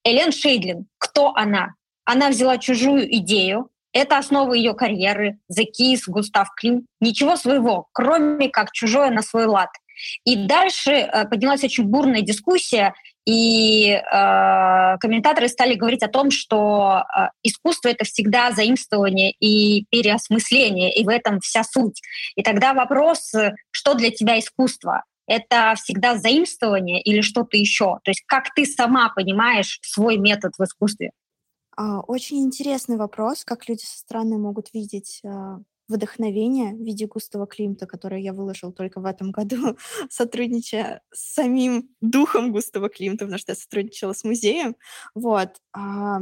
Элен 0.03 0.31
Шейдлин, 0.31 0.85
кто 0.99 1.33
она? 1.35 1.73
Она 2.11 2.29
взяла 2.29 2.57
чужую 2.57 3.15
идею, 3.17 3.69
это 3.93 4.17
основа 4.17 4.53
ее 4.53 4.73
карьеры, 4.73 5.37
Kiss, 5.55 5.99
Густав 6.07 6.47
Клим. 6.55 6.87
Ничего 6.99 7.35
своего, 7.35 7.87
кроме 7.91 8.49
как 8.49 8.71
чужое 8.71 9.11
на 9.11 9.21
свой 9.21 9.45
лад. 9.45 9.69
И 10.25 10.35
дальше 10.35 10.91
э, 10.91 11.27
поднялась 11.27 11.63
очень 11.63 11.83
бурная 11.83 12.21
дискуссия, 12.21 12.95
и 13.27 13.91
э, 13.91 14.01
комментаторы 14.99 15.49
стали 15.49 15.75
говорить 15.75 16.01
о 16.01 16.07
том, 16.07 16.31
что 16.31 17.03
э, 17.03 17.27
искусство 17.43 17.89
это 17.89 18.05
всегда 18.05 18.53
заимствование 18.53 19.31
и 19.39 19.85
переосмысление, 19.91 20.91
и 20.91 21.05
в 21.05 21.09
этом 21.09 21.39
вся 21.41 21.63
суть. 21.63 22.01
И 22.35 22.41
тогда 22.41 22.73
вопрос, 22.73 23.31
что 23.69 23.93
для 23.93 24.09
тебя 24.09 24.39
искусство? 24.39 25.03
Это 25.27 25.75
всегда 25.77 26.17
заимствование 26.17 27.03
или 27.03 27.21
что-то 27.21 27.55
еще? 27.55 27.99
То 28.03 28.09
есть 28.09 28.23
как 28.25 28.51
ты 28.55 28.65
сама 28.65 29.09
понимаешь 29.09 29.77
свой 29.83 30.17
метод 30.17 30.53
в 30.57 30.63
искусстве? 30.63 31.11
А, 31.79 32.01
очень 32.01 32.39
интересный 32.39 32.97
вопрос, 32.97 33.45
как 33.45 33.69
люди 33.69 33.83
со 33.85 33.99
стороны 33.99 34.37
могут 34.37 34.73
видеть 34.73 35.21
а, 35.23 35.61
вдохновение 35.87 36.73
в 36.73 36.79
виде 36.83 37.07
густого 37.07 37.47
Климта, 37.47 37.87
которое 37.87 38.19
я 38.19 38.33
выложил 38.33 38.73
только 38.73 38.99
в 38.99 39.05
этом 39.05 39.31
году, 39.31 39.77
сотрудничая 40.09 41.01
с 41.13 41.35
самим 41.35 41.89
духом 42.01 42.51
густого 42.51 42.89
Климта, 42.89 43.23
потому 43.23 43.39
что 43.39 43.53
я 43.53 43.55
сотрудничала 43.55 44.11
с 44.11 44.25
музеем. 44.25 44.75
Вот. 45.15 45.61
А, 45.71 46.19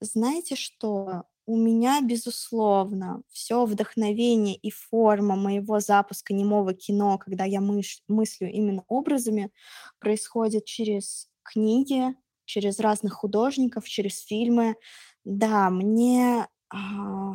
знаете 0.00 0.56
что? 0.56 1.24
У 1.44 1.58
меня, 1.58 2.00
безусловно, 2.00 3.20
все 3.28 3.66
вдохновение 3.66 4.56
и 4.56 4.70
форма 4.70 5.36
моего 5.36 5.78
запуска 5.78 6.32
немого 6.32 6.72
кино, 6.72 7.18
когда 7.18 7.44
я 7.44 7.60
мыш- 7.60 8.00
мыслю 8.08 8.50
именно 8.50 8.82
образами, 8.88 9.52
происходит 9.98 10.64
через 10.64 11.28
книги, 11.42 12.14
через 12.46 12.80
разных 12.80 13.14
художников, 13.14 13.88
через 13.88 14.20
фильмы. 14.24 14.76
Да, 15.24 15.70
мне 15.70 16.46
а, 16.70 17.32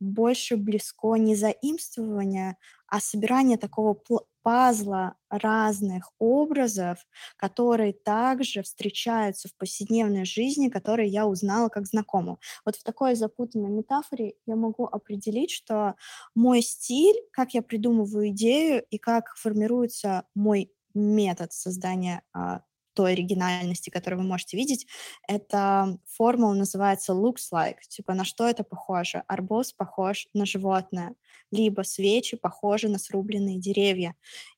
больше 0.00 0.56
близко 0.56 1.14
не 1.16 1.36
заимствование, 1.36 2.56
а 2.86 3.00
собирание 3.00 3.58
такого 3.58 3.96
пазла 4.42 5.16
разных 5.30 6.10
образов, 6.18 6.98
которые 7.36 7.94
также 7.94 8.62
встречаются 8.62 9.48
в 9.48 9.56
повседневной 9.56 10.26
жизни, 10.26 10.68
которые 10.68 11.08
я 11.08 11.26
узнала 11.26 11.68
как 11.70 11.86
знакомую. 11.86 12.38
Вот 12.64 12.76
в 12.76 12.84
такой 12.84 13.14
запутанной 13.14 13.70
метафоре 13.70 14.34
я 14.46 14.56
могу 14.56 14.84
определить, 14.84 15.50
что 15.50 15.94
мой 16.34 16.60
стиль, 16.62 17.16
как 17.32 17.54
я 17.54 17.62
придумываю 17.62 18.28
идею 18.28 18.84
и 18.90 18.98
как 18.98 19.34
формируется 19.36 20.24
мой 20.34 20.70
метод 20.94 21.52
создания 21.52 22.22
а, 22.32 22.60
той 22.94 23.12
оригинальности, 23.12 23.90
которую 23.90 24.22
вы 24.22 24.28
можете 24.28 24.56
видеть, 24.56 24.86
эта 25.28 25.98
формула 26.06 26.54
называется 26.54 27.12
looks 27.12 27.52
like, 27.52 27.78
типа 27.88 28.14
на 28.14 28.24
что 28.24 28.48
это 28.48 28.64
похоже. 28.64 29.22
Арбуз 29.28 29.72
похож 29.72 30.28
на 30.34 30.46
животное, 30.46 31.14
либо 31.50 31.82
свечи 31.82 32.36
похожи 32.36 32.88
на 32.88 32.98
срубленные 32.98 33.58
деревья. 33.60 34.14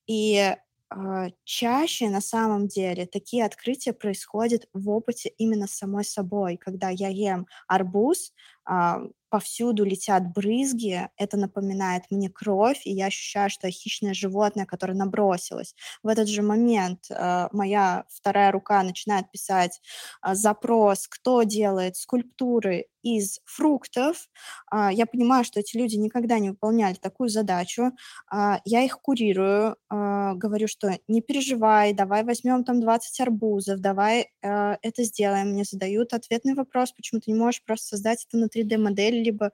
И 0.07 0.55
э, 0.95 1.29
чаще 1.45 2.09
на 2.09 2.21
самом 2.21 2.69
деле 2.69 3.07
такие 3.07 3.45
открытия 3.45 3.93
происходят 3.93 4.69
в 4.73 4.89
опыте 4.91 5.33
именно 5.39 5.67
самой 5.67 6.05
собой, 6.05 6.57
когда 6.57 6.91
я 6.91 7.09
ем 7.09 7.47
арбуз, 7.69 8.33
э, 8.71 9.09
повсюду 9.29 9.85
летят 9.85 10.33
брызги, 10.33 11.09
это 11.17 11.37
напоминает 11.37 12.05
мне 12.11 12.31
кровь, 12.31 12.81
и 12.85 12.93
я 12.93 13.07
ощущаю, 13.07 13.51
что 13.51 13.67
я 13.67 13.73
хищное 13.73 14.15
животное, 14.15 14.67
которое 14.67 14.95
набросилось. 14.95 15.75
В 16.03 16.09
этот 16.09 16.29
же 16.29 16.43
момент 16.43 17.07
э, 17.11 17.49
моя 17.53 18.05
вторая 18.09 18.53
рука 18.53 18.83
начинает 18.83 19.31
писать 19.31 19.81
э, 20.25 20.35
запрос, 20.35 21.09
кто 21.09 21.43
делает 21.43 21.97
скульптуры 21.97 22.87
из 23.03 23.41
фруктов. 23.45 24.29
Э, 24.73 24.89
я 24.93 25.07
понимаю, 25.07 25.45
что 25.45 25.61
эти 25.61 25.77
люди 25.77 25.97
никогда 25.97 26.39
не 26.39 26.51
выполняли 26.51 26.95
такую 26.95 27.29
задачу. 27.29 27.93
Э, 28.33 28.59
я 28.65 28.83
их 28.83 29.01
курирую, 29.01 29.77
э, 29.91 30.33
говорю, 30.35 30.69
что 30.69 30.99
не 31.09 31.23
переживай, 31.23 31.93
давай 31.93 32.25
возьмем 32.25 32.65
там 32.65 32.81
20 32.81 33.21
арбузов, 33.21 33.81
давай 33.81 34.31
э, 34.43 34.77
это 34.83 35.05
сделаем. 35.05 35.51
Мне 35.51 35.65
задают 35.65 36.13
ответный 36.13 36.55
вопрос, 36.55 36.93
почему 36.93 37.21
ты 37.21 37.31
не 37.31 37.39
можешь 37.39 37.63
просто 37.65 37.89
создать 37.89 38.27
это 38.29 38.39
на 38.39 38.47
3D-модели 38.47 39.16
либо 39.23 39.53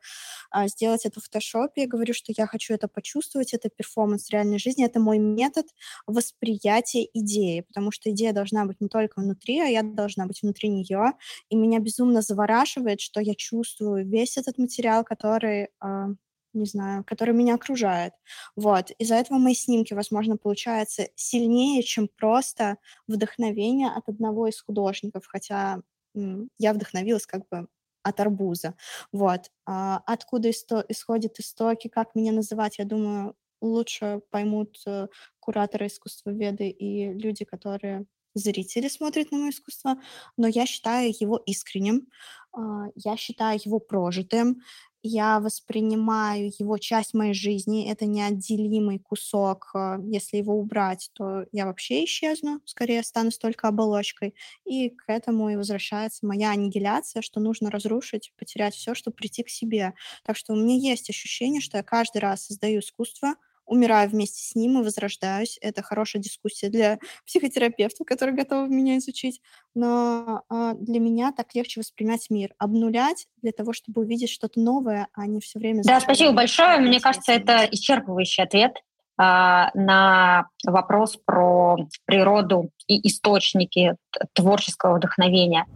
а, 0.50 0.68
сделать 0.68 1.06
это 1.06 1.20
в 1.20 1.24
фотошопе. 1.24 1.82
Я 1.82 1.88
говорю, 1.88 2.14
что 2.14 2.32
я 2.36 2.46
хочу 2.46 2.74
это 2.74 2.88
почувствовать, 2.88 3.54
это 3.54 3.68
перформанс 3.68 4.30
реальной 4.30 4.58
жизни, 4.58 4.84
это 4.84 5.00
мой 5.00 5.18
метод 5.18 5.66
восприятия 6.06 7.08
идеи, 7.14 7.60
потому 7.60 7.90
что 7.90 8.10
идея 8.10 8.32
должна 8.32 8.64
быть 8.64 8.80
не 8.80 8.88
только 8.88 9.20
внутри, 9.20 9.60
а 9.60 9.66
я 9.66 9.82
должна 9.82 10.26
быть 10.26 10.42
внутри 10.42 10.68
нее. 10.68 11.12
И 11.48 11.56
меня 11.56 11.78
безумно 11.80 12.22
завораживает, 12.22 13.00
что 13.00 13.20
я 13.20 13.34
чувствую 13.34 14.06
весь 14.06 14.36
этот 14.36 14.58
материал, 14.58 15.04
который 15.04 15.68
а, 15.80 16.08
не 16.54 16.66
знаю, 16.66 17.04
который 17.04 17.34
меня 17.34 17.54
окружает. 17.54 18.12
Вот. 18.56 18.90
Из-за 18.98 19.16
этого 19.16 19.38
мои 19.38 19.54
снимки, 19.54 19.94
возможно, 19.94 20.36
получаются 20.36 21.08
сильнее, 21.14 21.82
чем 21.82 22.08
просто 22.08 22.76
вдохновение 23.06 23.88
от 23.90 24.08
одного 24.08 24.48
из 24.48 24.60
художников, 24.60 25.24
хотя 25.26 25.80
я 26.14 26.72
вдохновилась 26.74 27.26
как 27.26 27.48
бы 27.48 27.68
от 28.02 28.20
арбуза. 28.20 28.74
Вот. 29.12 29.50
А 29.66 30.02
откуда 30.06 30.50
исто- 30.50 30.84
исходят 30.88 31.38
истоки, 31.38 31.88
как 31.88 32.14
меня 32.14 32.32
называть, 32.32 32.78
я 32.78 32.84
думаю, 32.84 33.34
лучше 33.60 34.22
поймут 34.30 34.76
э, 34.86 35.08
кураторы 35.40 35.86
искусствоведы 35.86 36.68
и 36.68 37.12
люди, 37.14 37.44
которые 37.44 38.06
зрители 38.34 38.88
смотрят 38.88 39.30
на 39.30 39.38
мое 39.38 39.50
искусство, 39.50 39.96
но 40.36 40.46
я 40.48 40.66
считаю 40.66 41.12
его 41.18 41.36
искренним, 41.46 42.08
а, 42.52 42.86
я 42.94 43.16
считаю 43.16 43.58
его 43.62 43.78
прожитым, 43.78 44.62
я 45.02 45.40
воспринимаю 45.40 46.50
его 46.58 46.78
часть 46.78 47.14
моей 47.14 47.34
жизни, 47.34 47.90
это 47.90 48.06
неотделимый 48.06 48.98
кусок. 48.98 49.70
Э, 49.74 49.96
если 50.04 50.36
его 50.38 50.54
убрать, 50.58 51.10
то 51.14 51.44
я 51.52 51.66
вообще 51.66 52.04
исчезну, 52.04 52.60
скорее 52.64 53.00
останусь 53.00 53.38
только 53.38 53.68
оболочкой. 53.68 54.34
И 54.64 54.90
к 54.90 55.04
этому 55.08 55.50
и 55.50 55.56
возвращается 55.56 56.26
моя 56.26 56.50
аннигиляция, 56.50 57.22
что 57.22 57.40
нужно 57.40 57.70
разрушить, 57.70 58.32
потерять 58.38 58.74
все, 58.74 58.94
чтобы 58.94 59.16
прийти 59.16 59.42
к 59.42 59.48
себе. 59.48 59.94
Так 60.24 60.36
что 60.36 60.52
у 60.52 60.56
меня 60.56 60.76
есть 60.76 61.10
ощущение, 61.10 61.60
что 61.60 61.78
я 61.78 61.82
каждый 61.82 62.18
раз 62.18 62.46
создаю 62.46 62.80
искусство— 62.80 63.34
умираю 63.72 64.08
вместе 64.10 64.42
с 64.42 64.54
ним 64.54 64.80
и 64.80 64.84
возрождаюсь. 64.84 65.58
Это 65.60 65.82
хорошая 65.82 66.22
дискуссия 66.22 66.68
для 66.68 66.98
психотерапевтов, 67.26 68.06
которые 68.06 68.36
готовы 68.36 68.68
меня 68.68 68.98
изучить. 68.98 69.40
Но 69.74 70.42
а, 70.48 70.74
для 70.74 71.00
меня 71.00 71.32
так 71.32 71.54
легче 71.54 71.80
воспринимать 71.80 72.28
мир, 72.30 72.50
обнулять 72.58 73.26
для 73.40 73.52
того, 73.52 73.72
чтобы 73.72 74.02
увидеть 74.02 74.30
что-то 74.30 74.60
новое, 74.60 75.08
а 75.14 75.26
не 75.26 75.40
все 75.40 75.58
время... 75.58 75.82
Да, 75.84 76.00
спасибо 76.00 76.32
большое. 76.32 76.78
Мне 76.78 77.00
кажется, 77.00 77.32
это 77.32 77.64
исчерпывающий 77.64 78.44
ответ 78.44 78.76
а, 79.16 79.70
на 79.74 80.48
вопрос 80.66 81.18
про 81.24 81.76
природу 82.04 82.70
и 82.86 83.06
источники 83.08 83.96
творческого 84.34 84.96
вдохновения. 84.96 85.66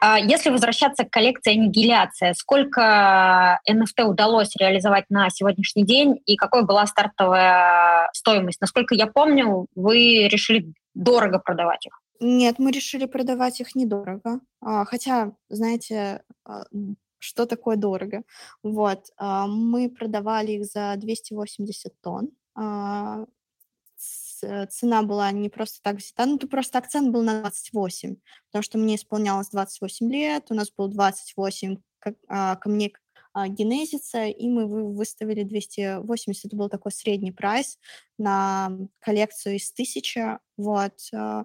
А 0.00 0.18
если 0.18 0.50
возвращаться 0.50 1.04
к 1.04 1.10
коллекции 1.10 1.52
«Аннигиляция», 1.52 2.32
сколько 2.32 3.60
NFT 3.68 4.04
удалось 4.04 4.56
реализовать 4.56 5.04
на 5.10 5.28
сегодняшний 5.28 5.84
день 5.84 6.20
и 6.24 6.36
какой 6.36 6.64
была 6.64 6.86
стартовая 6.86 8.08
стоимость? 8.14 8.60
Насколько 8.62 8.94
я 8.94 9.06
помню, 9.06 9.66
вы 9.74 10.28
решили 10.28 10.72
дорого 10.94 11.38
продавать 11.38 11.84
их. 11.86 12.00
Нет, 12.18 12.58
мы 12.58 12.72
решили 12.72 13.04
продавать 13.04 13.60
их 13.60 13.74
недорого. 13.74 14.40
А, 14.62 14.84
хотя, 14.86 15.32
знаете, 15.50 16.22
а, 16.44 16.64
что 17.18 17.44
такое 17.44 17.76
дорого? 17.76 18.22
Вот, 18.62 19.04
мы 19.18 19.90
продавали 19.90 20.52
их 20.52 20.64
за 20.64 20.94
280 20.96 21.92
тонн. 22.02 22.30
Э, 24.42 24.66
цена 24.66 25.02
была 25.02 25.30
не 25.32 25.48
просто 25.48 25.80
так 25.82 25.96
взята, 25.96 26.26
ну, 26.26 26.38
просто 26.38 26.78
акцент 26.78 27.10
был 27.10 27.22
на 27.22 27.40
28, 27.40 28.16
потому 28.50 28.62
что 28.62 28.78
мне 28.78 28.96
исполнялось 28.96 29.48
28 29.50 30.10
лет, 30.10 30.46
у 30.50 30.54
нас 30.54 30.70
был 30.76 30.88
28 30.88 31.76
как, 31.98 32.14
а, 32.28 32.56
ко 32.56 32.68
мне 32.68 32.92
а, 33.32 33.48
генезиса, 33.48 34.26
и 34.26 34.48
мы 34.48 34.66
выставили 34.94 35.44
280, 35.44 36.46
это 36.46 36.56
был 36.56 36.68
такой 36.68 36.92
средний 36.92 37.32
прайс 37.32 37.78
на 38.18 38.72
коллекцию 39.00 39.56
из 39.56 39.70
1000, 39.72 40.40
вот. 40.56 40.94
А, 41.14 41.44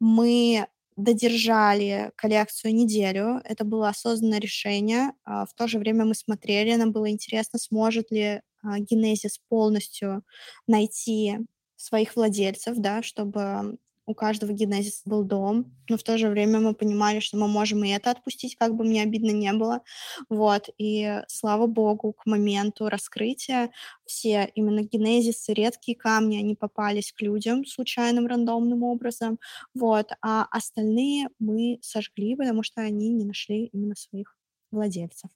мы 0.00 0.66
додержали 0.96 2.12
коллекцию 2.16 2.74
неделю. 2.74 3.40
Это 3.44 3.64
было 3.64 3.88
осознанное 3.88 4.38
решение. 4.40 5.12
А, 5.24 5.46
в 5.46 5.54
то 5.54 5.66
же 5.68 5.78
время 5.78 6.04
мы 6.04 6.14
смотрели, 6.14 6.74
нам 6.74 6.92
было 6.92 7.10
интересно, 7.10 7.58
сможет 7.58 8.10
ли 8.10 8.42
Генезис 8.62 9.38
полностью 9.48 10.22
найти 10.66 11.38
своих 11.80 12.16
владельцев, 12.16 12.76
да, 12.76 13.02
чтобы 13.02 13.78
у 14.06 14.14
каждого 14.14 14.52
генезиса 14.52 15.02
был 15.04 15.22
дом, 15.22 15.72
но 15.88 15.96
в 15.96 16.02
то 16.02 16.18
же 16.18 16.28
время 16.28 16.58
мы 16.58 16.74
понимали, 16.74 17.20
что 17.20 17.36
мы 17.36 17.46
можем 17.46 17.84
и 17.84 17.90
это 17.90 18.10
отпустить, 18.10 18.56
как 18.56 18.74
бы 18.74 18.82
мне 18.82 19.02
обидно 19.02 19.30
не 19.30 19.52
было. 19.52 19.82
Вот, 20.28 20.68
и 20.78 21.22
слава 21.28 21.68
богу, 21.68 22.12
к 22.12 22.26
моменту 22.26 22.88
раскрытия 22.88 23.70
все 24.04 24.50
именно 24.56 24.80
генезисы, 24.82 25.52
редкие 25.52 25.96
камни, 25.96 26.38
они 26.38 26.56
попались 26.56 27.12
к 27.12 27.20
людям 27.22 27.64
случайным, 27.64 28.26
рандомным 28.26 28.82
образом, 28.82 29.38
вот, 29.74 30.10
а 30.22 30.46
остальные 30.50 31.28
мы 31.38 31.78
сожгли, 31.80 32.34
потому 32.34 32.64
что 32.64 32.80
они 32.80 33.10
не 33.10 33.24
нашли 33.24 33.66
именно 33.66 33.94
своих 33.94 34.36
владельцев. 34.72 35.30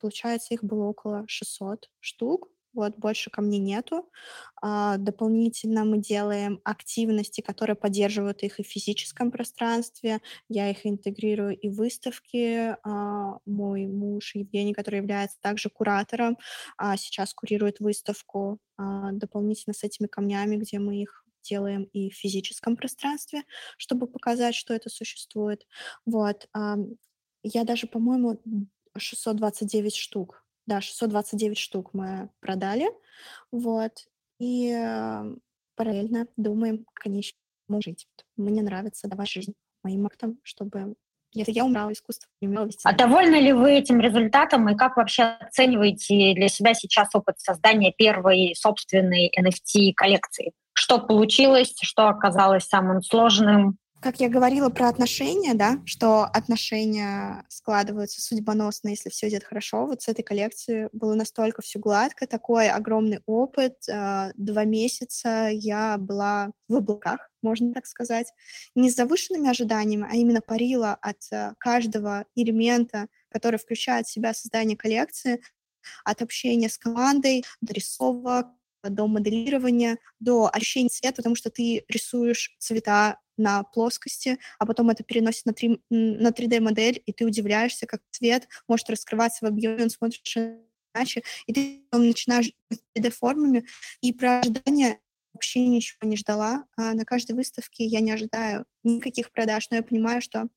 Получается, 0.00 0.54
их 0.54 0.62
было 0.62 0.84
около 0.84 1.24
600 1.26 1.90
штук, 1.98 2.48
вот, 2.72 2.96
больше 2.96 3.30
камней 3.30 3.58
нету. 3.60 4.08
А, 4.62 4.96
дополнительно 4.98 5.84
мы 5.84 5.98
делаем 5.98 6.60
активности, 6.64 7.40
которые 7.40 7.76
поддерживают 7.76 8.42
их 8.42 8.60
и 8.60 8.62
в 8.62 8.66
физическом 8.66 9.30
пространстве. 9.30 10.20
Я 10.48 10.70
их 10.70 10.86
интегрирую 10.86 11.56
и 11.58 11.68
в 11.68 11.76
выставки. 11.76 12.76
А, 12.84 13.38
мой 13.46 13.86
муж 13.86 14.34
Евгений, 14.34 14.74
который 14.74 14.96
является 14.98 15.38
также 15.40 15.70
куратором, 15.70 16.38
а, 16.76 16.96
сейчас 16.96 17.34
курирует 17.34 17.80
выставку 17.80 18.58
дополнительно 19.12 19.74
с 19.74 19.84
этими 19.84 20.06
камнями, 20.06 20.56
где 20.56 20.78
мы 20.78 21.02
их 21.02 21.24
делаем 21.42 21.84
и 21.92 22.08
в 22.10 22.14
физическом 22.14 22.76
пространстве, 22.76 23.42
чтобы 23.76 24.06
показать, 24.06 24.54
что 24.54 24.72
это 24.74 24.88
существует. 24.88 25.66
Вот. 26.06 26.48
Я 27.42 27.64
даже, 27.64 27.86
по-моему, 27.86 28.40
629 28.96 29.96
штук 29.96 30.44
да, 30.70 30.80
629 30.80 31.58
штук 31.58 31.90
мы 31.92 32.30
продали, 32.38 32.90
вот, 33.50 33.92
и 34.38 34.72
э, 34.72 35.34
параллельно 35.74 36.28
думаем, 36.36 36.86
конечно, 36.94 37.36
жить. 37.84 38.06
Мне 38.36 38.62
нравится 38.62 39.08
давать 39.08 39.28
жизнь 39.28 39.54
моим 39.82 40.06
актам, 40.06 40.38
чтобы 40.44 40.94
если 41.32 41.52
я 41.52 41.64
умрала, 41.64 41.92
искусство 41.92 42.28
не 42.40 42.48
умело 42.48 42.66
вести. 42.66 42.80
А 42.84 42.92
довольны 42.92 43.36
ли 43.36 43.52
вы 43.52 43.72
этим 43.72 44.00
результатом 44.00 44.68
и 44.68 44.76
как 44.76 44.96
вообще 44.96 45.22
оцениваете 45.22 46.34
для 46.34 46.48
себя 46.48 46.74
сейчас 46.74 47.14
опыт 47.14 47.38
создания 47.38 47.92
первой 47.92 48.54
собственной 48.56 49.30
NFT-коллекции? 49.38 50.52
Что 50.72 50.98
получилось, 50.98 51.74
что 51.82 52.08
оказалось 52.08 52.64
самым 52.64 53.02
сложным? 53.02 53.78
Как 54.00 54.18
я 54.18 54.30
говорила 54.30 54.70
про 54.70 54.88
отношения, 54.88 55.52
да, 55.52 55.82
что 55.84 56.24
отношения 56.24 57.44
складываются 57.50 58.22
судьбоносно, 58.22 58.88
если 58.88 59.10
все 59.10 59.28
идет 59.28 59.44
хорошо. 59.44 59.84
Вот 59.84 60.00
с 60.00 60.08
этой 60.08 60.22
коллекции 60.22 60.88
было 60.92 61.14
настолько 61.14 61.60
все 61.60 61.78
гладко, 61.78 62.26
такой 62.26 62.70
огромный 62.70 63.20
опыт. 63.26 63.74
А, 63.90 64.30
два 64.36 64.64
месяца 64.64 65.48
я 65.52 65.98
была 65.98 66.52
в 66.68 66.76
облаках, 66.76 67.30
можно 67.42 67.74
так 67.74 67.84
сказать, 67.84 68.32
не 68.74 68.90
с 68.90 68.96
завышенными 68.96 69.50
ожиданиями, 69.50 70.08
а 70.10 70.16
именно 70.16 70.40
парила 70.40 70.94
от 70.94 71.18
а, 71.30 71.52
каждого 71.58 72.24
элемента, 72.34 73.06
который 73.28 73.58
включает 73.58 74.06
в 74.06 74.12
себя 74.12 74.32
создание 74.32 74.78
коллекции, 74.78 75.42
от 76.04 76.22
общения 76.22 76.70
с 76.70 76.78
командой, 76.78 77.44
до 77.60 77.74
рисовок, 77.74 78.46
до 78.82 79.06
моделирования, 79.06 79.98
до 80.20 80.48
ощущения 80.50 80.88
цвета, 80.88 81.16
потому 81.16 81.34
что 81.34 81.50
ты 81.50 81.84
рисуешь 81.88 82.56
цвета 82.58 83.18
на 83.40 83.62
плоскости, 83.64 84.38
а 84.58 84.66
потом 84.66 84.90
это 84.90 85.02
переносит 85.02 85.46
на, 85.46 85.52
3, 85.52 85.80
на 85.90 86.28
3D-модель, 86.28 87.02
и 87.04 87.12
ты 87.12 87.24
удивляешься, 87.24 87.86
как 87.86 88.00
цвет 88.10 88.48
может 88.68 88.88
раскрываться 88.90 89.44
в 89.44 89.48
объеме, 89.48 89.84
он 89.84 89.90
смотришь 89.90 90.36
иначе, 90.94 91.22
и 91.46 91.52
ты 91.52 91.84
начинаешь 91.92 92.52
3D-формами, 92.96 93.64
и 94.00 94.12
про 94.12 94.40
ожидания 94.40 95.00
вообще 95.32 95.66
ничего 95.66 96.08
не 96.08 96.16
ждала. 96.16 96.64
А 96.76 96.92
на 96.94 97.04
каждой 97.04 97.32
выставке 97.32 97.84
я 97.84 98.00
не 98.00 98.12
ожидаю 98.12 98.66
никаких 98.82 99.30
продаж, 99.30 99.68
но 99.70 99.78
я 99.78 99.82
понимаю, 99.82 100.20
что 100.20 100.48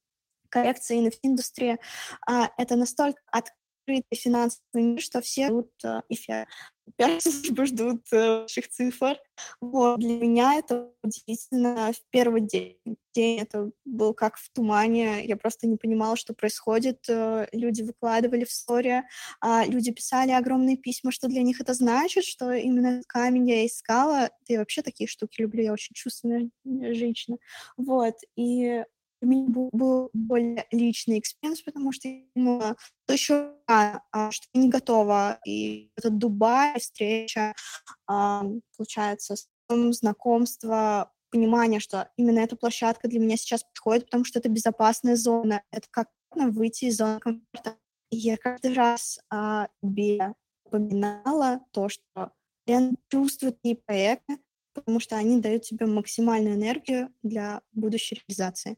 коллекция 0.49 0.97
и 0.97 1.11
индустрия 1.23 1.79
а, 2.27 2.51
это 2.57 2.75
настолько 2.75 3.21
открытый 3.31 3.62
финансовый 4.13 4.83
мир, 4.83 5.01
что 5.01 5.21
все 5.21 5.47
ждут 5.47 5.71
а, 5.83 6.03
эффект 6.09 6.49
службы 7.19 7.65
ждут 7.65 8.01
э, 8.11 8.39
больших 8.41 8.69
цифр. 8.69 9.17
Вот. 9.61 9.99
Для 9.99 10.17
меня 10.17 10.55
это 10.55 10.91
удивительно. 11.01 11.91
В 11.93 12.01
первый 12.11 12.41
день, 12.41 12.77
день 13.13 13.39
это 13.39 13.71
был 13.85 14.13
как 14.13 14.37
в 14.37 14.49
тумане. 14.51 15.25
Я 15.25 15.37
просто 15.37 15.67
не 15.67 15.77
понимала, 15.77 16.15
что 16.15 16.33
происходит. 16.33 16.99
Э, 17.09 17.47
люди 17.51 17.81
выкладывали 17.81 18.43
в 18.43 18.49
историю, 18.49 19.03
а 19.39 19.65
люди 19.65 19.91
писали 19.91 20.31
огромные 20.31 20.77
письма, 20.77 21.11
что 21.11 21.27
для 21.27 21.41
них 21.41 21.61
это 21.61 21.73
значит, 21.73 22.25
что 22.25 22.51
именно 22.51 23.01
камень 23.07 23.49
я 23.49 23.65
искала. 23.65 24.29
Да 24.47 24.53
и 24.53 24.57
вообще 24.57 24.81
такие 24.81 25.07
штуки 25.07 25.41
люблю. 25.41 25.63
Я 25.63 25.73
очень 25.73 25.93
чувственная 25.95 26.49
женщина. 26.65 27.37
Вот. 27.77 28.15
И 28.35 28.83
у 29.23 29.27
меня 29.27 29.47
был, 29.47 30.09
более 30.13 30.67
личный 30.71 31.19
experience, 31.19 31.61
потому 31.61 31.91
что 31.91 32.07
я 32.09 32.21
думала, 32.35 32.75
что 33.05 33.13
еще 33.13 33.53
а, 33.67 34.01
что 34.31 34.47
я 34.53 34.61
не 34.61 34.69
готова. 34.69 35.39
И 35.47 35.91
этот 35.95 36.17
Дубай, 36.17 36.77
встреча, 36.79 37.53
а, 38.07 38.43
получается, 38.77 39.35
знакомство, 39.69 41.11
понимание, 41.31 41.79
что 41.79 42.09
именно 42.17 42.39
эта 42.39 42.55
площадка 42.55 43.07
для 43.07 43.19
меня 43.19 43.37
сейчас 43.37 43.63
подходит, 43.63 44.05
потому 44.05 44.25
что 44.25 44.39
это 44.39 44.49
безопасная 44.49 45.15
зона. 45.15 45.63
Это 45.71 45.87
как 45.89 46.09
выйти 46.35 46.85
из 46.85 46.97
зоны 46.97 47.19
комфорта. 47.19 47.77
И 48.11 48.17
я 48.17 48.37
каждый 48.37 48.73
раз 48.73 49.19
а, 49.29 49.67
себе 49.81 50.35
то, 51.71 51.89
что 51.89 52.31
я 52.65 52.91
чувствую 53.09 53.53
такие 53.53 53.75
проекты, 53.75 54.37
потому 54.73 54.99
что 54.99 55.15
они 55.15 55.39
дают 55.39 55.63
тебе 55.63 55.85
максимальную 55.85 56.55
энергию 56.55 57.13
для 57.21 57.61
будущей 57.71 58.15
реализации. 58.15 58.77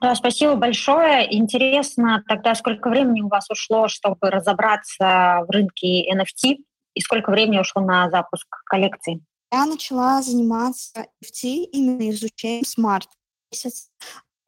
Да, 0.00 0.16
спасибо 0.16 0.56
большое. 0.56 1.32
Интересно 1.32 2.24
тогда, 2.26 2.56
сколько 2.56 2.90
времени 2.90 3.20
у 3.20 3.28
вас 3.28 3.48
ушло, 3.50 3.86
чтобы 3.86 4.30
разобраться 4.30 5.44
в 5.46 5.50
рынке 5.50 6.12
NFT, 6.12 6.56
и 6.94 7.00
сколько 7.00 7.30
времени 7.30 7.58
ушло 7.58 7.82
на 7.82 8.10
запуск 8.10 8.46
коллекции? 8.66 9.24
Я 9.52 9.64
начала 9.66 10.20
заниматься 10.22 11.06
NFT 11.22 11.64
именно 11.72 12.10
изучением 12.10 12.64
смарт. 12.64 13.08
Месяц 13.52 13.90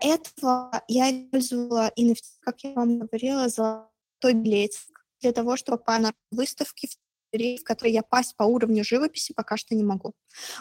этого 0.00 0.82
я 0.88 1.10
использовала 1.10 1.92
NFT, 1.98 2.22
как 2.40 2.60
я 2.64 2.72
вам 2.72 2.98
говорила, 2.98 3.48
золотой 3.48 4.32
билетик 4.32 5.06
для 5.20 5.32
того, 5.32 5.56
чтобы 5.56 5.82
на 5.86 6.12
выставке 6.30 6.88
в 6.88 7.03
в 7.34 7.64
которой 7.64 7.92
я 7.92 8.02
пасть 8.02 8.36
по 8.36 8.44
уровню 8.44 8.84
живописи 8.84 9.32
пока 9.34 9.56
что 9.56 9.74
не 9.74 9.82
могу. 9.82 10.14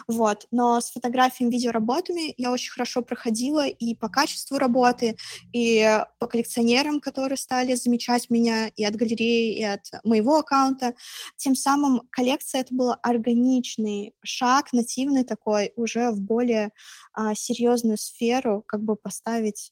Вот. 0.08 0.46
Но 0.50 0.80
с 0.80 0.90
фотографиями, 0.90 1.52
видеоработами 1.52 2.34
я 2.36 2.52
очень 2.52 2.70
хорошо 2.70 3.02
проходила 3.02 3.66
и 3.66 3.94
по 3.94 4.08
качеству 4.08 4.58
работы, 4.58 5.16
и 5.52 6.00
по 6.18 6.26
коллекционерам, 6.26 7.00
которые 7.00 7.38
стали 7.38 7.74
замечать 7.74 8.30
меня 8.30 8.68
и 8.68 8.84
от 8.84 8.96
галереи, 8.96 9.58
и 9.58 9.62
от 9.62 9.82
моего 10.04 10.38
аккаунта. 10.38 10.94
Тем 11.36 11.54
самым 11.54 12.02
коллекция 12.10 12.62
это 12.62 12.74
был 12.74 12.94
органичный 13.02 14.14
шаг, 14.22 14.72
нативный 14.72 15.24
такой, 15.24 15.72
уже 15.76 16.10
в 16.10 16.20
более 16.20 16.70
а, 17.12 17.34
серьезную 17.34 17.98
сферу, 17.98 18.62
как 18.66 18.82
бы 18.82 18.96
поставить 18.96 19.70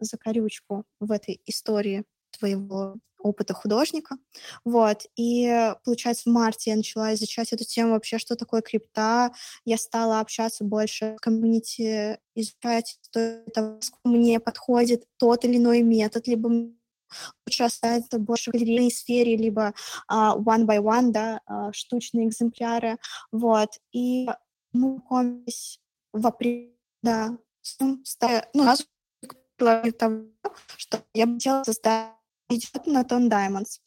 закорючку 0.00 0.84
в 1.00 1.10
этой 1.10 1.40
истории 1.46 2.04
твоего 2.38 2.96
опыта 3.18 3.54
художника. 3.54 4.16
Вот. 4.64 5.06
И, 5.16 5.72
получается, 5.84 6.24
в 6.26 6.32
марте 6.32 6.70
я 6.70 6.76
начала 6.76 7.14
изучать 7.14 7.52
эту 7.52 7.64
тему 7.64 7.92
вообще, 7.92 8.18
что 8.18 8.36
такое 8.36 8.62
крипта. 8.62 9.32
Я 9.64 9.78
стала 9.78 10.20
общаться 10.20 10.64
больше 10.64 11.16
в 11.16 11.20
комьюнити, 11.20 12.18
изучать, 12.34 12.98
что 13.02 13.20
это, 13.20 13.80
мне 14.04 14.40
подходит 14.40 15.06
тот 15.16 15.44
или 15.44 15.56
иной 15.56 15.82
метод, 15.82 16.26
либо 16.28 16.48
лучше 17.46 17.62
оставить 17.64 18.06
это 18.06 18.18
больше 18.18 18.50
в 18.50 18.54
галерейной 18.54 18.90
сфере, 18.90 19.36
либо 19.36 19.74
uh, 20.10 20.36
one 20.38 20.64
by 20.64 20.78
one, 20.78 21.10
да, 21.10 21.40
uh, 21.48 21.72
штучные 21.72 22.28
экземпляры. 22.28 22.98
Вот. 23.32 23.70
И 23.92 24.26
мы 24.72 24.94
знакомились 24.94 25.80
в 26.12 26.26
апреле, 26.26 26.72
да, 27.02 27.38
ну, 27.80 28.00
сразу 28.04 28.84
того, 29.92 30.24
что 30.76 31.02
я 31.14 31.26
бы 31.26 31.34
хотела 31.34 31.64
создать 31.64 32.15
идет 32.48 32.86
на 32.86 33.04
Тон 33.04 33.28
Diamonds. 33.28 33.80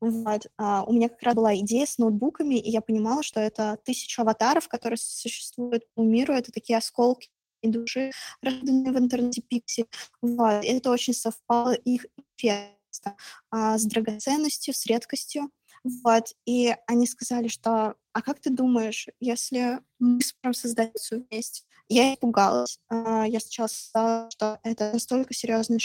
Вот. 0.00 0.48
А, 0.58 0.82
у 0.84 0.92
меня 0.92 1.08
как 1.08 1.22
раз 1.22 1.34
была 1.34 1.56
идея 1.58 1.86
с 1.86 1.98
ноутбуками, 1.98 2.56
и 2.56 2.70
я 2.70 2.80
понимала, 2.80 3.22
что 3.22 3.38
это 3.40 3.78
тысяча 3.84 4.22
аватаров, 4.22 4.66
которые 4.66 4.96
существуют 4.96 5.84
по 5.94 6.02
миру, 6.02 6.34
это 6.34 6.50
такие 6.50 6.76
осколки 6.76 7.30
души, 7.62 8.10
рожденные 8.42 8.92
в 8.92 8.98
интернете 8.98 9.42
пикси. 9.42 9.86
Вот. 10.20 10.64
И 10.64 10.68
это 10.68 10.90
очень 10.90 11.14
совпало 11.14 11.72
их 11.72 12.06
эффекта 12.36 13.16
а, 13.50 13.78
с 13.78 13.84
драгоценностью, 13.84 14.74
с 14.74 14.86
редкостью. 14.86 15.50
Вот. 15.84 16.34
И 16.46 16.74
они 16.86 17.06
сказали, 17.06 17.48
что 17.48 17.94
«А 18.12 18.22
как 18.22 18.40
ты 18.40 18.50
думаешь, 18.50 19.08
если 19.20 19.80
мы 19.98 20.20
сможем 20.20 20.54
создать 20.54 20.96
все 20.98 21.18
вместе?» 21.18 21.62
Я 21.88 22.14
испугалась. 22.14 22.78
А, 22.88 23.24
я 23.26 23.40
сначала 23.40 23.66
сказала, 23.68 24.30
что 24.30 24.58
это 24.62 24.92
настолько 24.92 25.34
серьезный 25.34 25.78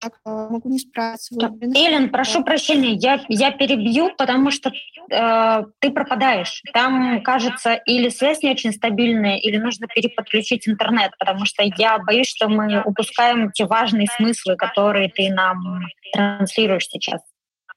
так 0.00 0.18
э, 0.24 0.30
могу 0.50 0.68
не 0.70 0.78
справиться. 0.78 1.34
Эллен, 1.34 2.10
прошу 2.10 2.42
прощения, 2.42 2.92
я, 2.94 3.22
я 3.28 3.50
перебью, 3.50 4.10
потому 4.16 4.50
что 4.50 4.70
э, 4.70 5.64
ты 5.78 5.90
пропадаешь. 5.90 6.62
Там, 6.72 7.22
кажется, 7.22 7.74
или 7.74 8.08
связь 8.08 8.42
не 8.42 8.50
очень 8.50 8.72
стабильная, 8.72 9.36
или 9.36 9.58
нужно 9.58 9.86
переподключить 9.86 10.68
интернет, 10.68 11.12
потому 11.18 11.44
что 11.44 11.62
я 11.76 11.98
боюсь, 11.98 12.28
что 12.28 12.48
мы 12.48 12.82
упускаем 12.82 13.52
те 13.52 13.66
важные 13.66 14.08
смыслы, 14.16 14.56
которые 14.56 15.10
ты 15.10 15.30
нам 15.30 15.86
транслируешь 16.12 16.88
сейчас. 16.88 17.20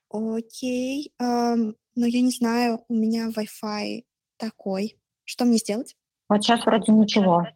Окей, 0.10 1.12
эм, 1.20 1.76
но 1.96 2.06
я 2.06 2.22
не 2.22 2.32
знаю, 2.32 2.84
у 2.88 2.94
меня 2.94 3.30
Wi-Fi 3.30 4.04
такой. 4.38 4.96
Что 5.26 5.46
мне 5.46 5.58
сделать? 5.58 5.96
Вот 6.34 6.44
сейчас 6.44 6.66
вроде 6.66 6.92
ничего. 6.92 7.48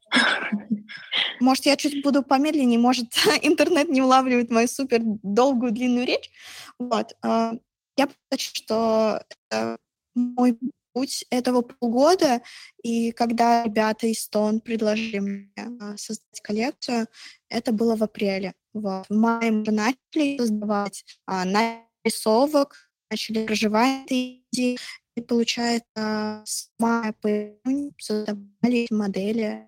Может, 1.40 1.66
я 1.66 1.76
чуть 1.78 2.04
буду 2.04 2.22
помедленнее, 2.22 2.78
может, 2.78 3.08
интернет 3.42 3.90
не 3.90 4.04
улавливает 4.04 4.52
мою 4.52 4.68
супер 4.68 5.00
долгую 5.04 5.72
длинную 5.72 6.06
речь. 6.06 6.30
Вот. 6.78 7.16
А, 7.24 7.54
я 7.98 8.08
хочу, 8.30 8.52
что 8.54 9.24
мой 10.14 10.60
путь 10.94 11.26
этого 11.32 11.62
полгода, 11.62 12.42
и 12.84 13.12
когда 13.14 13.64
ребята 13.64 14.06
из 14.06 14.30
Тон 14.30 14.60
предложили 14.60 15.18
мне 15.18 15.50
а, 15.58 15.98
создать 15.98 16.42
коллекцию, 16.44 17.08
это 17.50 17.72
было 17.72 17.96
в 17.96 18.04
апреле. 18.04 18.54
Вот. 18.74 19.08
В 19.10 19.16
мае 19.16 19.52
мы 19.52 19.72
начали 19.72 20.38
создавать 20.38 21.04
а, 21.26 21.46
нарисовок, 21.46 22.76
начали 23.10 23.48
проживать 23.48 24.06
эти 24.12 24.44
идеи, 24.52 24.78
и 25.18 25.22
получается, 25.22 26.44
с 26.46 26.70
мая 26.78 27.12
по 27.20 27.28
июнь 27.28 27.92
создавали 27.98 28.86
модели, 28.92 29.68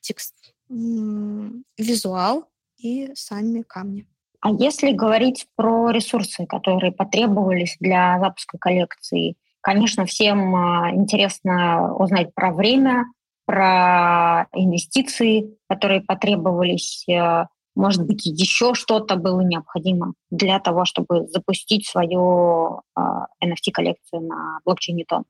текст, 0.00 0.34
визуал 0.68 2.48
и 2.76 3.12
сами 3.14 3.62
камни. 3.62 4.04
А 4.40 4.50
если 4.50 4.90
говорить 4.90 5.46
про 5.54 5.90
ресурсы, 5.90 6.44
которые 6.44 6.90
потребовались 6.90 7.76
для 7.78 8.18
запуска 8.18 8.58
коллекции, 8.58 9.36
конечно, 9.60 10.06
всем 10.06 10.54
а, 10.56 10.90
интересно 10.92 11.94
узнать 11.94 12.34
про 12.34 12.52
время, 12.52 13.04
про 13.44 14.48
инвестиции, 14.52 15.56
которые 15.68 16.00
потребовались, 16.00 17.08
э, 17.08 17.46
может 17.76 18.06
быть, 18.06 18.24
еще 18.24 18.74
что-то 18.74 19.16
было 19.16 19.40
необходимо 19.42 20.14
для 20.30 20.58
того, 20.58 20.84
чтобы 20.84 21.28
запустить 21.28 21.86
свою 21.86 22.80
э, 22.96 23.00
NFT-коллекцию 23.44 24.22
на 24.22 24.60
блокчейне 24.64 25.04
Тон? 25.04 25.24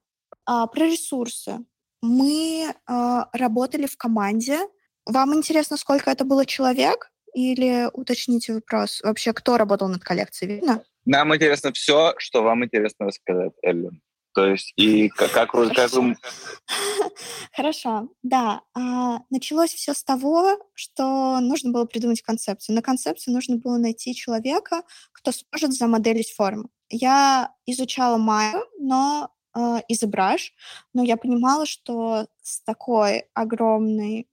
А, 0.47 0.67
про 0.69 0.87
ресурсы. 0.87 1.59
Мы 2.03 2.67
э, 2.69 3.21
работали 3.33 3.87
в 3.87 3.97
команде. 3.97 4.59
Вам 5.05 5.35
интересно, 5.35 5.77
сколько 5.77 6.11
это 6.11 6.25
было 6.25 6.47
человек? 6.47 7.11
Или 7.35 7.91
уточните 7.93 8.55
вопрос, 8.55 9.01
вообще, 9.03 9.33
кто 9.33 9.59
работал 9.59 9.89
над 9.89 10.03
коллекцией, 10.03 10.55
видно? 10.55 10.83
Нам 11.05 11.35
интересно 11.35 11.73
все, 11.73 12.15
что 12.19 12.43
вам 12.43 12.65
интересно 12.65 13.07
рассказать, 13.07 13.53
Эллен. 13.63 14.01
То 14.37 14.46
есть 14.49 14.75
и 14.77 15.09
как, 15.09 15.33
как, 15.33 15.53
как... 15.53 15.90
Хорошо, 17.55 18.11
да. 18.22 18.61
А, 18.75 19.20
началось 19.31 19.70
все 19.70 19.94
с 19.94 20.05
того, 20.05 20.59
что 20.75 21.40
нужно 21.40 21.72
было 21.72 21.87
придумать 21.87 22.20
концепцию. 22.20 22.77
На 22.77 22.83
концепцию 22.83 23.33
нужно 23.33 23.57
было 23.57 23.79
найти 23.79 24.14
человека, 24.14 24.83
кто 25.12 25.33
сможет 25.33 25.72
замоделить 25.72 26.33
форму. 26.33 26.68
Я 26.90 27.55
изучала 27.64 28.18
Майю, 28.18 28.62
но 28.79 29.31
э, 29.55 29.79
и 29.88 29.94
ZBrush, 29.94 30.51
но 30.92 31.03
я 31.03 31.16
понимала, 31.16 31.64
что 31.64 32.27
с 32.42 32.61
такой 32.61 33.25
огромной 33.33 34.29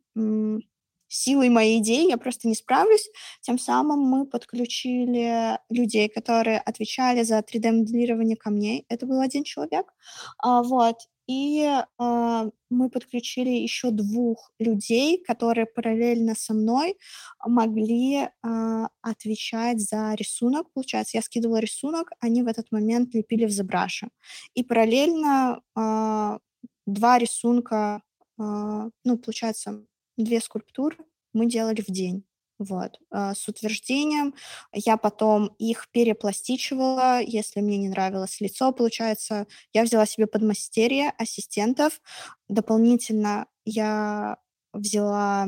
силой 1.13 1.49
моей 1.49 1.79
идеи 1.79 2.09
я 2.09 2.17
просто 2.17 2.47
не 2.47 2.55
справлюсь. 2.55 3.09
Тем 3.41 3.59
самым 3.59 3.99
мы 3.99 4.25
подключили 4.25 5.59
людей, 5.69 6.09
которые 6.09 6.59
отвечали 6.59 7.23
за 7.23 7.39
3D-моделирование 7.39 8.35
камней. 8.35 8.85
Это 8.89 9.05
был 9.05 9.21
один 9.21 9.43
человек. 9.43 9.93
А, 10.39 10.63
вот. 10.63 10.97
И 11.25 11.63
э, 11.63 12.49
мы 12.69 12.89
подключили 12.89 13.49
еще 13.49 13.91
двух 13.91 14.51
людей, 14.59 15.23
которые 15.23 15.65
параллельно 15.65 16.35
со 16.35 16.53
мной 16.53 16.97
могли 17.45 18.23
э, 18.23 18.87
отвечать 19.01 19.79
за 19.79 20.15
рисунок. 20.15 20.67
Получается, 20.73 21.17
я 21.17 21.21
скидывала 21.21 21.59
рисунок, 21.59 22.11
они 22.19 22.43
в 22.43 22.47
этот 22.47 22.71
момент 22.71 23.13
лепили 23.15 23.45
в 23.45 23.51
забраше. 23.51 24.09
И 24.53 24.63
параллельно 24.63 25.61
э, 25.77 26.39
два 26.85 27.19
рисунка, 27.19 28.01
э, 28.37 28.89
ну, 29.05 29.17
получается, 29.17 29.85
две 30.17 30.39
скульптуры 30.41 30.97
мы 31.33 31.47
делали 31.47 31.81
в 31.81 31.91
день. 31.91 32.25
Вот, 32.59 32.99
а, 33.11 33.33
с 33.33 33.47
утверждением. 33.47 34.35
Я 34.71 34.97
потом 34.97 35.47
их 35.57 35.89
перепластичивала, 35.91 37.19
если 37.19 37.61
мне 37.61 37.77
не 37.77 37.89
нравилось 37.89 38.39
лицо. 38.41 38.71
Получается, 38.71 39.47
я 39.73 39.83
взяла 39.83 40.05
себе 40.05 40.27
подмастерье, 40.27 41.13
ассистентов. 41.17 41.99
Дополнительно 42.47 43.47
я 43.65 44.37
взяла 44.71 45.47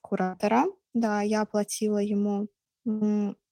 куратора. 0.00 0.66
Да, 0.94 1.22
я 1.22 1.42
оплатила 1.42 1.98
ему, 1.98 2.48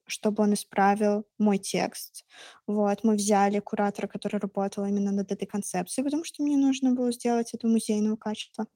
чтобы 0.07 0.43
он 0.43 0.55
исправил 0.55 1.27
мой 1.39 1.59
текст. 1.59 2.27
Вот, 2.67 3.03
мы 3.05 3.15
взяли 3.15 3.61
куратора, 3.61 4.09
который 4.09 4.41
работал 4.41 4.85
именно 4.85 5.13
над 5.13 5.33
этой 5.33 5.47
концепцией, 5.47 6.05
потому 6.05 6.25
что 6.25 6.43
мне 6.43 6.57
нужно 6.57 6.93
было 6.93 7.13
сделать 7.13 7.55
это 7.55 7.67
музейного 7.67 8.17
качества. 8.17 8.67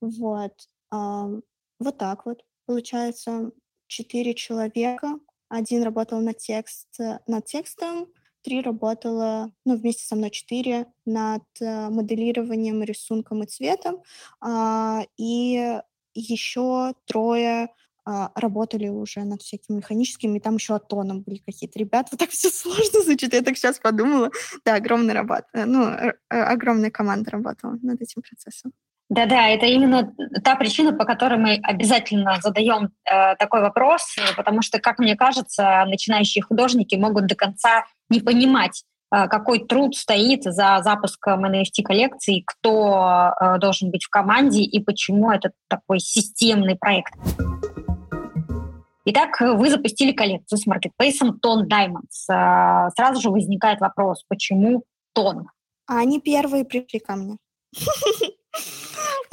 Вот. 0.00 0.52
Вот 0.90 1.98
так 1.98 2.26
вот. 2.26 2.44
Получается, 2.66 3.52
четыре 3.86 4.34
человека. 4.34 5.18
Один 5.48 5.82
работал 5.82 6.20
над, 6.20 6.38
текст, 6.38 6.88
над 7.26 7.44
текстом, 7.44 8.06
три 8.42 8.60
работала, 8.60 9.52
ну, 9.64 9.76
вместе 9.76 10.04
со 10.04 10.16
мной 10.16 10.30
четыре, 10.30 10.86
над 11.04 11.42
э, 11.60 11.88
моделированием, 11.90 12.82
рисунком 12.82 13.42
и 13.42 13.46
цветом. 13.46 14.02
А, 14.40 15.02
и 15.16 15.80
еще 16.14 16.94
трое 17.06 17.68
а, 18.04 18.32
работали 18.34 18.88
уже 18.88 19.24
над 19.24 19.42
всякими 19.42 19.76
механическими, 19.76 20.38
и 20.38 20.40
там 20.40 20.56
еще 20.56 20.74
атоном 20.74 21.22
были 21.22 21.38
какие-то 21.38 21.78
ребята. 21.78 22.08
Вот 22.12 22.20
так 22.20 22.30
все 22.30 22.50
сложно 22.50 23.02
звучит, 23.02 23.32
я 23.34 23.42
так 23.42 23.56
сейчас 23.56 23.78
подумала. 23.78 24.30
Да, 24.64 24.76
огромная 24.76 25.14
работа, 25.14 25.46
ну, 25.54 25.84
э, 25.84 26.14
огромная 26.28 26.90
команда 26.90 27.30
работала 27.30 27.78
над 27.82 28.00
этим 28.00 28.22
процессом. 28.22 28.72
Да-да, 29.10 29.48
это 29.48 29.66
именно 29.66 30.14
та 30.44 30.54
причина, 30.54 30.92
по 30.92 31.04
которой 31.04 31.36
мы 31.36 31.60
обязательно 31.64 32.38
задаем 32.40 32.90
э, 33.04 33.34
такой 33.34 33.60
вопрос, 33.60 34.02
потому 34.36 34.62
что, 34.62 34.78
как 34.78 35.00
мне 35.00 35.16
кажется, 35.16 35.84
начинающие 35.88 36.44
художники 36.44 36.94
могут 36.94 37.26
до 37.26 37.34
конца 37.34 37.86
не 38.08 38.20
понимать, 38.20 38.84
э, 39.12 39.26
какой 39.26 39.66
труд 39.66 39.96
стоит 39.96 40.44
за 40.44 40.80
запуском 40.84 41.44
NFT-коллекции, 41.44 42.44
кто 42.46 43.32
э, 43.40 43.58
должен 43.58 43.90
быть 43.90 44.04
в 44.04 44.10
команде 44.10 44.62
и 44.62 44.80
почему 44.80 45.32
это 45.32 45.50
такой 45.66 45.98
системный 45.98 46.76
проект. 46.76 47.12
Итак, 49.06 49.40
вы 49.40 49.70
запустили 49.70 50.12
коллекцию 50.12 50.56
с 50.56 50.66
маркетплейсом 50.66 51.40
Tone 51.44 51.66
Diamonds. 51.66 52.32
Э, 52.32 52.90
сразу 52.94 53.20
же 53.20 53.30
возникает 53.30 53.80
вопрос, 53.80 54.22
почему 54.28 54.84
Тон? 55.14 55.48
Они 55.88 56.20
первые 56.20 56.64
пришли 56.64 57.00
ко 57.00 57.16
мне. 57.16 57.38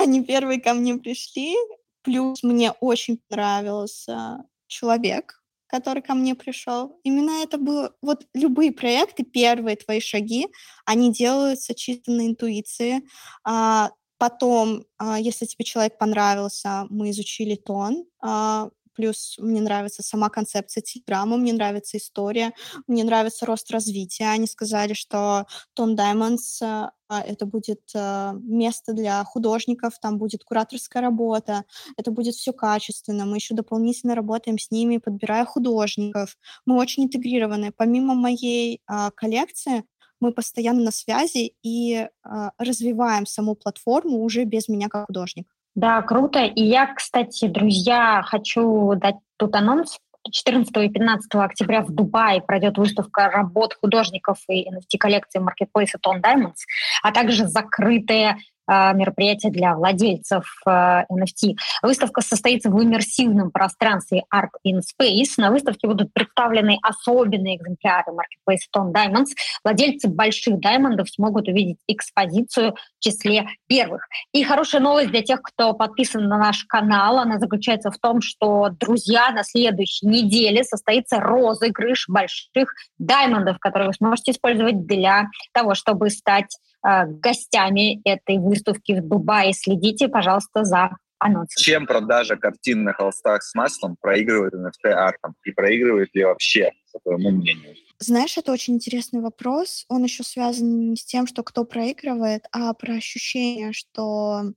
Они 0.07 0.23
первые 0.23 0.61
ко 0.61 0.73
мне 0.73 0.95
пришли. 0.95 1.53
Плюс 2.01 2.41
мне 2.41 2.71
очень 2.79 3.19
понравился 3.27 4.45
человек, 4.67 5.43
который 5.67 6.01
ко 6.01 6.13
мне 6.13 6.33
пришел. 6.33 6.97
Именно 7.03 7.43
это 7.43 7.57
было... 7.57 7.93
Вот 8.01 8.25
любые 8.33 8.71
проекты, 8.71 9.23
первые 9.23 9.75
твои 9.75 9.99
шаги, 9.99 10.47
они 10.85 11.11
делаются 11.11 11.75
чисто 11.75 12.11
на 12.11 12.25
интуиции. 12.25 13.01
А, 13.43 13.91
потом, 14.17 14.85
а, 14.97 15.19
если 15.19 15.45
тебе 15.45 15.65
человек 15.65 15.97
понравился, 15.97 16.85
мы 16.89 17.09
изучили 17.09 17.55
тон, 17.55 18.05
а, 18.21 18.69
плюс 18.97 19.35
мне 19.37 19.61
нравится 19.61 20.01
сама 20.01 20.29
концепция 20.29 20.81
телеграммы, 20.81 21.37
мне 21.37 21.53
нравится 21.53 21.97
история, 21.97 22.51
мне 22.87 23.03
нравится 23.03 23.45
рост 23.45 23.71
развития. 23.71 24.25
Они 24.31 24.47
сказали, 24.47 24.93
что 24.93 25.45
Тон 25.75 25.95
Diamonds 25.95 26.61
э, 26.61 26.89
это 27.09 27.45
будет 27.45 27.81
э, 27.93 28.33
место 28.41 28.93
для 28.93 29.23
художников, 29.23 29.99
там 30.01 30.17
будет 30.17 30.43
кураторская 30.43 31.03
работа, 31.03 31.63
это 31.95 32.09
будет 32.11 32.33
все 32.33 32.53
качественно. 32.53 33.25
Мы 33.25 33.37
еще 33.37 33.53
дополнительно 33.53 34.15
работаем 34.15 34.57
с 34.57 34.71
ними, 34.71 34.97
подбирая 34.97 35.45
художников. 35.45 36.35
Мы 36.65 36.75
очень 36.75 37.03
интегрированы. 37.03 37.71
Помимо 37.71 38.15
моей 38.15 38.81
а, 38.87 39.11
коллекции, 39.11 39.83
мы 40.19 40.33
постоянно 40.33 40.81
на 40.83 40.91
связи 40.91 41.53
и 41.61 42.07
а, 42.23 42.51
развиваем 42.57 43.27
саму 43.27 43.55
платформу 43.55 44.23
уже 44.23 44.43
без 44.45 44.67
меня 44.67 44.89
как 44.89 45.05
художника. 45.05 45.56
Да, 45.77 46.01
круто. 46.01 46.39
И 46.39 46.63
я, 46.63 46.91
кстати, 46.91 47.47
друзья, 47.47 48.23
хочу 48.25 48.95
дать 48.95 49.17
тут 49.37 49.55
анонс. 49.55 49.99
14 50.29 50.75
и 50.75 50.89
15 50.89 51.35
октября 51.35 51.83
в 51.83 51.91
Дубае 51.91 52.41
пройдет 52.41 52.79
выставка 52.79 53.29
работ 53.29 53.77
художников 53.79 54.39
и 54.49 54.67
NFT-коллекции 54.67 55.39
маркетплейса 55.39 55.99
Tone 56.03 56.19
Diamonds, 56.21 56.65
а 57.03 57.11
также 57.11 57.47
закрытая 57.47 58.39
мероприятие 58.67 59.51
для 59.51 59.75
владельцев 59.75 60.45
э, 60.65 60.69
NFT. 60.69 61.55
Выставка 61.81 62.21
состоится 62.21 62.69
в 62.69 62.83
иммерсивном 62.83 63.51
пространстве 63.51 64.23
Art 64.33 64.49
in 64.65 64.79
Space. 64.79 65.33
На 65.37 65.51
выставке 65.51 65.87
будут 65.87 66.13
представлены 66.13 66.77
особенные 66.81 67.57
экземпляры 67.57 68.11
Marketplace 68.11 68.59
Stone 68.73 68.91
Diamonds. 68.91 69.29
Владельцы 69.63 70.07
больших 70.07 70.59
даймондов 70.59 71.09
смогут 71.09 71.47
увидеть 71.47 71.77
экспозицию 71.87 72.75
в 72.99 73.03
числе 73.03 73.47
первых. 73.67 74.07
И 74.33 74.43
хорошая 74.43 74.81
новость 74.81 75.11
для 75.11 75.21
тех, 75.21 75.41
кто 75.41 75.73
подписан 75.73 76.27
на 76.27 76.37
наш 76.37 76.63
канал, 76.65 77.19
она 77.19 77.39
заключается 77.39 77.91
в 77.91 77.97
том, 77.97 78.21
что, 78.21 78.69
друзья, 78.69 79.31
на 79.31 79.43
следующей 79.43 80.07
неделе 80.07 80.63
состоится 80.63 81.19
розыгрыш 81.19 82.05
больших 82.07 82.73
даймондов, 82.97 83.59
которые 83.59 83.87
вы 83.87 83.93
сможете 83.93 84.31
использовать 84.31 84.85
для 84.85 85.27
того, 85.53 85.75
чтобы 85.75 86.09
стать 86.09 86.55
э, 86.55 86.66
гостями 87.07 88.01
этой 88.07 88.37
выставки 88.37 88.93
в 88.93 89.07
Дубае. 89.07 89.53
Следите, 89.53 90.07
пожалуйста, 90.07 90.63
за 90.63 90.91
анонсом. 91.19 91.61
Чем 91.61 91.85
продажа 91.85 92.35
картин 92.35 92.83
на 92.83 92.93
холстах 92.93 93.43
с 93.43 93.53
маслом 93.55 93.97
проигрывает 93.99 94.53
NFT-артом? 94.53 95.35
И 95.43 95.51
проигрывает 95.51 96.13
ли 96.13 96.23
вообще, 96.23 96.71
по 96.93 96.99
твоему 96.99 97.31
мнению? 97.31 97.75
Знаешь, 97.99 98.37
это 98.37 98.51
очень 98.51 98.75
интересный 98.75 99.21
вопрос. 99.21 99.85
Он 99.89 100.03
еще 100.03 100.23
связан 100.23 100.91
не 100.91 100.95
с 100.95 101.05
тем, 101.05 101.25
что 101.25 101.43
кто 101.43 101.65
проигрывает, 101.65 102.45
а 102.51 102.73
про 102.73 102.93
ощущение, 102.93 103.73
что 103.73 104.53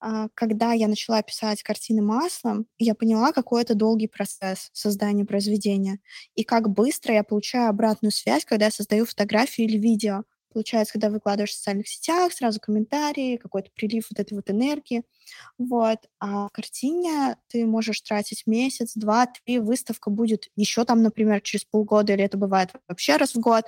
а, 0.00 0.28
когда 0.34 0.72
я 0.72 0.88
начала 0.88 1.22
писать 1.22 1.62
картины 1.62 2.00
маслом, 2.00 2.66
я 2.78 2.94
поняла, 2.94 3.32
какой 3.32 3.62
это 3.62 3.74
долгий 3.74 4.08
процесс 4.08 4.70
создания 4.72 5.26
произведения 5.26 5.98
и 6.34 6.42
как 6.42 6.70
быстро 6.70 7.14
я 7.14 7.22
получаю 7.22 7.68
обратную 7.68 8.12
связь, 8.12 8.46
когда 8.46 8.66
я 8.66 8.70
создаю 8.70 9.04
фотографию 9.04 9.68
или 9.68 9.76
видео. 9.76 10.22
Получается, 10.52 10.94
когда 10.94 11.10
выкладываешь 11.10 11.50
в 11.52 11.56
социальных 11.56 11.88
сетях, 11.88 12.32
сразу 12.32 12.60
комментарии, 12.60 13.36
какой-то 13.36 13.70
прилив 13.74 14.06
вот 14.10 14.20
этой 14.20 14.34
вот 14.34 14.50
энергии. 14.50 15.04
Вот. 15.58 15.98
А 16.20 16.48
в 16.48 16.50
картине 16.52 17.36
ты 17.48 17.66
можешь 17.66 18.00
тратить 18.02 18.46
месяц, 18.46 18.92
два, 18.96 19.26
три, 19.26 19.58
выставка 19.60 20.10
будет 20.10 20.48
еще 20.56 20.84
там, 20.84 21.02
например, 21.02 21.40
через 21.42 21.64
полгода, 21.64 22.14
или 22.14 22.24
это 22.24 22.38
бывает 22.38 22.70
вообще 22.88 23.16
раз 23.16 23.34
в 23.34 23.40
год. 23.40 23.64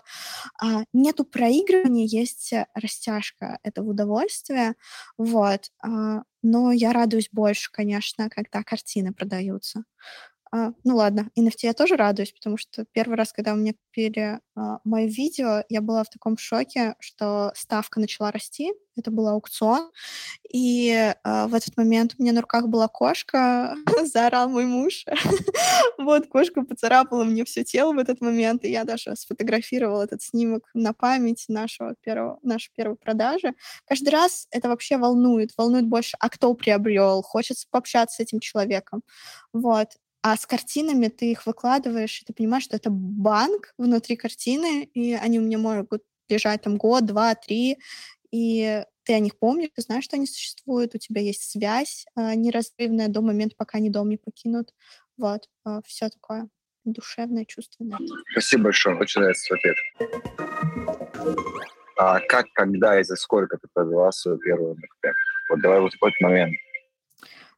А, 0.61 0.85
нету 0.93 1.25
проигрывания, 1.25 2.07
есть 2.07 2.53
растяжка 2.75 3.59
этого 3.63 3.91
удовольствия. 3.91 4.75
Вот. 5.19 5.71
А, 5.83 6.23
но 6.43 6.73
я 6.73 6.93
радуюсь 6.93 7.29
больше, 7.33 7.71
конечно, 7.73 8.29
когда 8.31 8.63
картины 8.63 9.13
продаются. 9.13 9.85
А, 10.55 10.73
ну 10.85 10.97
ладно, 10.97 11.31
NFT 11.39 11.61
я 11.63 11.73
тоже 11.73 11.97
радуюсь, 11.97 12.33
потому 12.33 12.59
что 12.59 12.85
первый 12.93 13.17
раз, 13.17 13.33
когда 13.33 13.55
у 13.55 13.57
меня 13.57 13.73
купили 13.73 14.39
а, 14.55 14.81
мое 14.85 15.07
видео, 15.07 15.65
я 15.71 15.81
была 15.81 16.05
в 16.05 16.11
таком 16.11 16.37
шоке, 16.37 16.95
что 17.01 17.53
ставка 17.55 18.01
начала 18.01 18.31
расти. 18.31 18.71
Это 18.95 19.11
был 19.11 19.29
аукцион. 19.29 19.91
И 20.53 21.15
а, 21.25 21.49
в 21.49 21.55
этот 21.55 21.75
момент 21.79 22.17
у 22.19 22.23
меня 22.23 22.35
на 22.35 22.43
руках 22.43 22.69
была 22.69 22.87
кошка, 22.87 23.75
заорал 24.05 24.51
мой 24.51 24.67
муж. 24.67 25.07
вот, 25.99 26.27
кошка 26.27 26.61
поцарапала 26.63 27.25
мне 27.25 27.47
все 27.47 27.65
тело 27.65 27.95
в 27.95 27.99
этот 27.99 28.21
момент, 28.21 28.67
и 28.67 28.71
я 28.71 28.85
даже 28.85 29.17
сфотографировала 29.17 30.03
этот 30.03 30.21
снимок 30.21 30.69
на 30.75 30.93
память 30.93 31.47
нашего 31.49 31.95
первого, 32.03 32.39
нашей 32.43 32.71
первой 32.77 32.97
продажи. 32.97 33.55
Каждый 33.87 34.11
раз 34.11 34.49
это 34.51 34.69
вообще 34.69 34.99
волнует, 34.99 35.53
волнует 35.57 35.87
больше, 35.87 36.19
а 36.21 36.29
кто 36.29 36.53
приобрел, 36.53 37.23
хочется 37.23 37.67
пообщаться 37.71 38.17
с 38.17 38.21
этим 38.21 38.41
человеком. 38.41 39.01
Вот. 39.55 39.89
А 40.23 40.37
с 40.37 40.47
картинами 40.47 41.09
ты 41.09 41.33
их 41.33 41.47
выкладываешь, 41.47 42.23
и 42.23 42.25
ты 42.25 42.33
понимаешь, 42.33 42.65
что 42.65 42.77
это 42.77 42.91
банк 42.91 43.75
внутри 43.77 44.17
картины, 44.17 44.85
и 44.95 45.15
они 45.15 45.41
у 45.41 45.43
меня 45.43 45.59
могут 45.59 46.05
лежать 46.29 46.63
там 46.63 46.77
год, 46.77 47.07
два, 47.07 47.35
три, 47.35 47.79
и 48.31 48.85
ты 49.05 49.15
о 49.15 49.19
них 49.19 49.37
помнишь, 49.37 49.71
ты 49.75 49.83
знаешь, 49.83 50.05
что 50.05 50.17
они 50.17 50.27
существуют, 50.27 50.95
у 50.95 50.99
тебя 50.99 51.21
есть 51.21 51.51
связь 51.51 52.07
э, 52.17 52.35
неразрывная 52.35 53.09
до 53.09 53.21
момента, 53.21 53.57
пока 53.59 53.79
они 53.79 53.91
дом 53.91 54.09
не 54.09 54.17
покинут. 54.17 54.73
Вот, 55.17 55.49
э, 55.67 55.81
все 55.85 56.09
такое 56.09 56.49
душевное, 56.85 57.45
чувственное. 57.45 57.99
Спасибо 58.31 58.65
большое, 58.65 58.97
очень 58.97 59.21
нравится 59.21 59.55
ответ. 59.55 59.77
А 61.97 62.21
как, 62.21 62.47
когда 62.53 63.01
и 63.01 63.05
за 63.05 63.17
сколько 63.17 63.59
ты 63.59 63.67
продала 63.73 64.13
свою 64.13 64.39
первую 64.39 64.75
NFT? 64.75 65.13
Вот 65.51 65.61
давай 65.61 65.81
вот 65.81 65.93
в 65.93 66.05
этот 66.05 66.21
момент. 66.21 66.55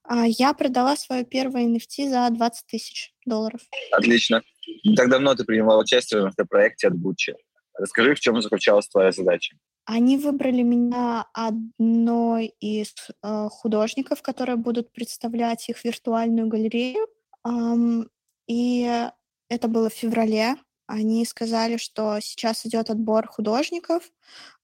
А, 0.05 0.27
я 0.27 0.53
продала 0.53 0.97
свое 0.97 1.25
первое 1.25 1.67
NFT 1.67 2.09
за 2.09 2.29
20 2.31 2.67
тысяч 2.67 3.15
долларов. 3.25 3.61
Отлично. 3.91 4.43
Не 4.85 4.95
так 4.95 5.09
давно 5.09 5.35
ты 5.35 5.45
принимала 5.45 5.81
участие 5.81 6.31
в 6.31 6.45
проекте 6.47 6.89
от 6.89 6.95
Gucci. 6.95 7.35
Расскажи, 7.75 8.15
в 8.15 8.21
чем 8.21 8.41
заключалась 8.41 8.89
твоя 8.89 9.13
задача? 9.13 9.57
Они 9.87 10.17
выбрали 10.17 10.63
меня 10.63 11.27
одной 11.35 12.55
из 12.61 12.95
э, 13.23 13.49
художников, 13.51 14.23
которые 14.23 14.57
будут 14.57 14.93
представлять 14.93 15.69
их 15.69 15.85
виртуальную 15.85 16.49
галерею. 16.49 17.07
Эм, 17.45 18.09
и 18.47 19.09
это 19.49 19.69
было 19.69 19.91
в 19.91 19.95
феврале. 19.95 20.57
Они 20.87 21.25
сказали, 21.25 21.77
что 21.77 22.19
сейчас 22.21 22.65
идет 22.65 22.91
отбор 22.91 23.27
художников, 23.27 24.05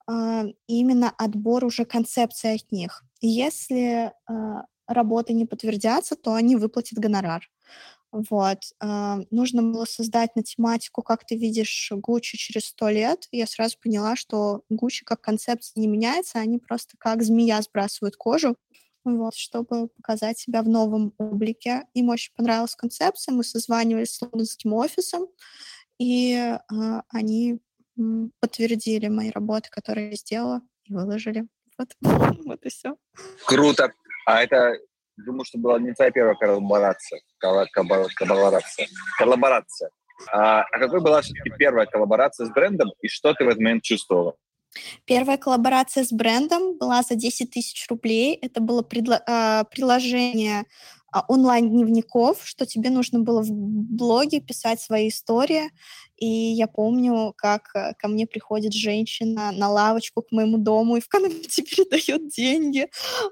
э, 0.09 0.45
именно 0.67 1.13
отбор 1.19 1.65
уже 1.65 1.85
концепции 1.85 2.55
от 2.55 2.73
них. 2.73 3.03
Если 3.21 4.07
э, 4.07 4.13
работы 4.91 5.33
не 5.33 5.47
подтвердятся, 5.47 6.17
то 6.17 6.35
они 6.35 6.57
выплатят 6.57 6.99
гонорар. 6.99 7.49
Вот. 8.13 8.59
Э, 8.83 9.19
нужно 9.31 9.63
было 9.63 9.85
создать 9.85 10.35
на 10.35 10.43
тематику, 10.43 11.03
как 11.03 11.25
ты 11.25 11.37
видишь 11.37 11.93
Гуччи 11.95 12.37
через 12.37 12.67
сто 12.67 12.89
лет. 12.89 13.29
Я 13.31 13.47
сразу 13.47 13.77
поняла, 13.81 14.17
что 14.17 14.63
Гуччи 14.69 15.05
как 15.05 15.21
концепция 15.21 15.81
не 15.81 15.87
меняется, 15.87 16.41
они 16.41 16.59
просто 16.59 16.97
как 16.99 17.23
змея 17.23 17.63
сбрасывают 17.63 18.17
кожу, 18.17 18.57
вот, 19.05 19.35
чтобы 19.37 19.89
показать 19.89 20.39
себя 20.39 20.63
в 20.63 20.69
новом 20.69 21.15
облике. 21.19 21.85
Им 21.95 22.09
очень 22.09 22.33
понравилась 22.35 22.75
концепция. 22.75 23.33
Мы 23.33 23.45
созванивались 23.45 24.15
с 24.15 24.23
лондонским 24.23 24.73
офисом, 24.73 25.27
и 25.99 26.35
э, 26.35 27.03
они 27.09 27.61
подтвердили 28.41 29.09
мои 29.09 29.31
работы, 29.31 29.69
которые 29.71 30.11
я 30.11 30.17
сделала, 30.17 30.63
и 30.85 30.93
выложили. 30.93 31.47
Вот, 31.79 31.97
вот 32.45 32.65
и 32.65 32.69
все. 32.69 32.97
Круто. 33.47 33.93
А 34.31 34.43
это, 34.43 34.77
думаю, 35.17 35.45
что 35.45 35.59
была 35.59 35.79
не 35.79 35.93
твоя 35.93 36.11
первая 36.11 36.37
коллаборация. 36.37 37.21
Коллаборация. 37.39 38.87
Коллаборация. 39.19 39.91
А, 40.33 40.63
а 40.63 40.79
какой 40.79 41.01
была 41.01 41.23
все-таки 41.23 41.51
первая 41.59 41.87
коллаборация 41.87 42.47
с 42.47 42.51
брендом, 42.51 42.93
и 43.01 43.09
что 43.09 43.35
ты 43.35 43.45
в 43.45 43.49
этот 43.49 43.61
момент 43.61 43.83
чувствовала? 43.83 44.35
Первая 45.05 45.37
коллаборация 45.37 46.05
с 46.05 46.13
брендом 46.13 46.79
была 46.79 47.03
за 47.03 47.17
10 47.17 47.51
тысяч 47.51 47.89
рублей. 47.89 48.39
Это 48.41 48.61
было 48.61 48.83
предло- 48.83 49.23
э, 49.27 49.65
приложение 49.71 50.65
а, 51.13 51.25
онлайн-дневников, 51.27 52.39
что 52.45 52.67
тебе 52.67 52.89
нужно 52.91 53.19
было 53.19 53.43
в 53.43 53.51
блоге 53.51 54.41
писать 54.41 54.81
свои 54.81 55.09
истории. 55.09 55.73
И 56.21 56.27
я 56.27 56.67
помню, 56.67 57.33
как 57.35 57.71
э, 57.75 57.95
ко 57.99 58.07
мне 58.07 58.27
приходит 58.27 58.75
женщина 58.75 59.53
на 59.53 59.71
лавочку 59.71 60.21
к 60.21 60.31
моему 60.33 60.59
дому 60.59 60.97
и 60.97 61.01
в 61.01 61.09
конверте 61.09 61.63
передает 61.65 62.29
деньги. 62.29 62.89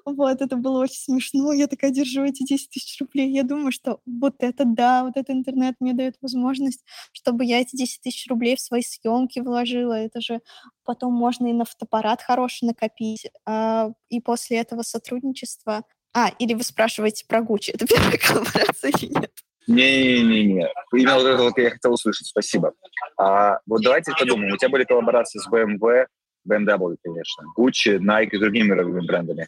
Вот, 0.06 0.40
это 0.40 0.56
было 0.56 0.80
очень 0.80 0.96
смешно. 0.96 1.52
Я 1.52 1.66
такая 1.66 1.90
держу 1.90 2.24
эти 2.24 2.44
10 2.44 2.70
тысяч 2.70 2.98
рублей. 2.98 3.30
Я 3.30 3.42
думаю, 3.42 3.72
что 3.72 4.00
вот 4.06 4.36
это 4.38 4.64
да, 4.64 5.04
вот 5.04 5.18
этот 5.18 5.30
интернет 5.30 5.76
мне 5.80 5.92
дает 5.92 6.16
возможность, 6.22 6.82
чтобы 7.12 7.44
я 7.44 7.60
эти 7.60 7.76
10 7.76 8.00
тысяч 8.00 8.26
рублей 8.28 8.56
в 8.56 8.60
свои 8.60 8.82
съемки 8.82 9.40
вложила. 9.40 9.92
Это 9.92 10.22
же 10.22 10.40
потом 10.84 11.12
можно 11.12 11.46
и 11.46 11.52
на 11.52 11.66
фотоаппарат 11.66 12.22
хороший 12.22 12.64
накопить. 12.64 13.26
А, 13.44 13.90
и 14.08 14.20
после 14.20 14.58
этого 14.58 14.80
сотрудничества 14.82 15.84
а, 16.14 16.30
или 16.38 16.54
вы 16.54 16.64
спрашиваете 16.64 17.26
про 17.28 17.42
Гуччи. 17.42 17.70
Это 17.70 17.86
первая 17.86 18.16
коллаборация 18.18 18.92
или 18.98 19.12
нет? 19.12 19.32
Не-не-не. 19.68 20.66
Именно 20.94 21.14
вот 21.16 21.26
это 21.26 21.42
вот 21.42 21.58
я 21.58 21.70
хотел 21.70 21.92
услышать. 21.92 22.26
Спасибо. 22.26 22.72
А, 23.18 23.58
вот 23.66 23.82
давайте 23.82 24.12
подумаем. 24.18 24.54
У 24.54 24.56
тебя 24.56 24.70
были 24.70 24.84
коллаборации 24.84 25.38
с 25.38 25.48
BMW, 25.48 26.06
BMW, 26.48 26.96
конечно, 27.04 27.44
Gucci, 27.56 27.98
Nike 27.98 28.30
и 28.32 28.38
другими 28.38 28.68
мировыми 28.68 29.06
брендами. 29.06 29.46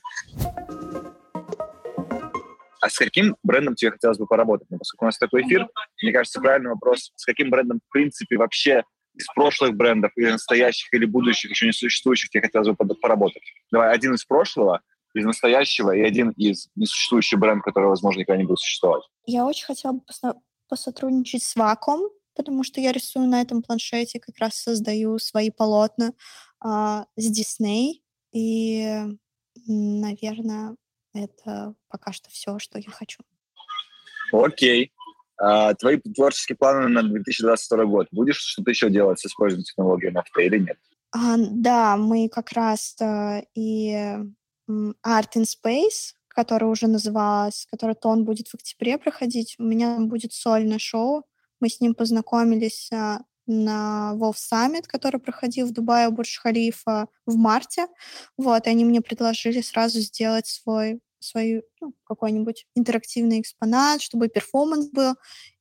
А 2.83 2.89
с 2.89 2.99
каким 2.99 3.37
брендом 3.43 3.75
тебе 3.75 3.93
хотелось 3.93 4.19
бы 4.19 4.27
поработать? 4.27 4.69
Ну, 4.71 4.79
поскольку 4.79 5.07
у 5.07 5.09
нас 5.09 5.19
такой 5.19 5.43
эфир, 5.43 5.67
мне 6.03 6.13
кажется, 6.13 6.41
правильный 6.41 6.71
вопрос, 6.71 7.13
с 7.17 7.25
каким 7.25 7.49
брендом, 7.51 7.81
в 7.87 7.93
принципе, 7.93 8.37
вообще 8.37 8.85
из 9.15 9.27
прошлых 9.35 9.75
брендов, 9.75 10.13
или 10.17 10.31
настоящих, 10.31 10.93
или 10.93 11.05
будущих, 11.07 11.51
еще 11.51 11.67
не 11.67 11.73
существующих, 11.73 12.31
тебе 12.31 12.43
хотелось 12.43 12.69
бы 12.69 12.77
поработать? 12.77 13.43
Давай, 13.71 13.93
один 13.93 14.15
из 14.15 14.25
прошлого, 14.25 14.81
из 15.15 15.25
настоящего 15.25 15.95
и 15.95 16.01
один 16.01 16.31
из 16.31 16.69
несуществующий 16.77 17.37
бренд, 17.37 17.63
который, 17.63 17.89
возможно, 17.89 18.21
никогда 18.21 18.39
не 18.41 18.47
будет 18.47 18.61
существовать. 18.61 19.03
Я 19.27 19.45
очень 19.45 19.65
хотела 19.65 19.93
бы 19.93 20.03
посотрудничать 20.69 21.43
с 21.43 21.57
Ваком, 21.57 22.09
потому 22.35 22.65
что 22.65 22.81
я 22.81 22.93
рисую 22.93 23.27
на 23.27 23.41
этом 23.41 23.63
планшете, 23.63 24.21
как 24.21 24.39
раз 24.39 24.55
создаю 24.55 25.19
свои 25.19 25.51
полотна 25.51 26.13
а, 26.61 27.07
с 27.17 27.27
Дисней. 27.31 28.03
И, 28.33 28.87
наверное, 29.67 30.77
это 31.13 31.75
пока 31.89 32.13
что 32.13 32.31
все, 32.31 32.59
что 32.59 32.79
я 32.79 32.91
хочу. 32.91 33.23
Окей. 34.33 34.93
А, 35.39 35.75
твои 35.75 35.97
творческие 35.99 36.57
планы 36.57 36.89
на 36.89 37.03
2022 37.03 37.85
год. 37.87 38.07
Будешь 38.13 38.37
что-то 38.37 38.71
еще 38.71 38.91
делать 38.91 39.19
с 39.19 39.27
использованием 39.27 39.65
технологии 39.65 40.11
NFT 40.11 40.47
или 40.47 40.59
нет? 40.59 40.79
А, 41.13 41.37
да, 41.37 41.97
мы 41.97 42.29
как 42.29 42.53
раз 42.53 42.97
а, 43.01 43.43
и 43.55 44.17
Art 45.05 45.37
in 45.37 45.45
Space, 45.45 46.15
которая 46.29 46.71
уже 46.71 46.87
называлась, 46.87 47.67
которая 47.71 47.97
тон 47.97 48.25
будет 48.25 48.49
в 48.49 48.55
октябре 48.55 48.99
проходить. 48.99 49.57
У 49.59 49.65
меня 49.65 49.99
будет 49.99 50.33
сольное 50.33 50.79
шоу. 50.79 51.25
Мы 51.61 51.69
с 51.69 51.81
ним 51.81 51.95
познакомились 51.95 52.91
а, 52.93 53.21
на 53.47 54.13
WoW 54.15 54.35
Summit, 54.35 54.85
который 54.87 55.21
проходил 55.21 55.67
в 55.67 55.73
Дубае 55.73 56.09
у 56.09 56.13
Бурдж-Халифа 56.13 57.09
в 57.27 57.37
марте. 57.37 57.89
Вот, 58.37 58.67
и 58.67 58.71
они 58.71 58.85
мне 58.85 59.01
предложили 59.01 59.61
сразу 59.61 60.01
сделать 60.01 60.47
свой 60.47 61.01
свой 61.23 61.65
ну, 61.81 61.93
какой-нибудь 62.05 62.67
интерактивный 62.75 63.41
экспонат, 63.41 64.01
чтобы 64.01 64.29
перформанс 64.29 64.89
был. 64.89 65.17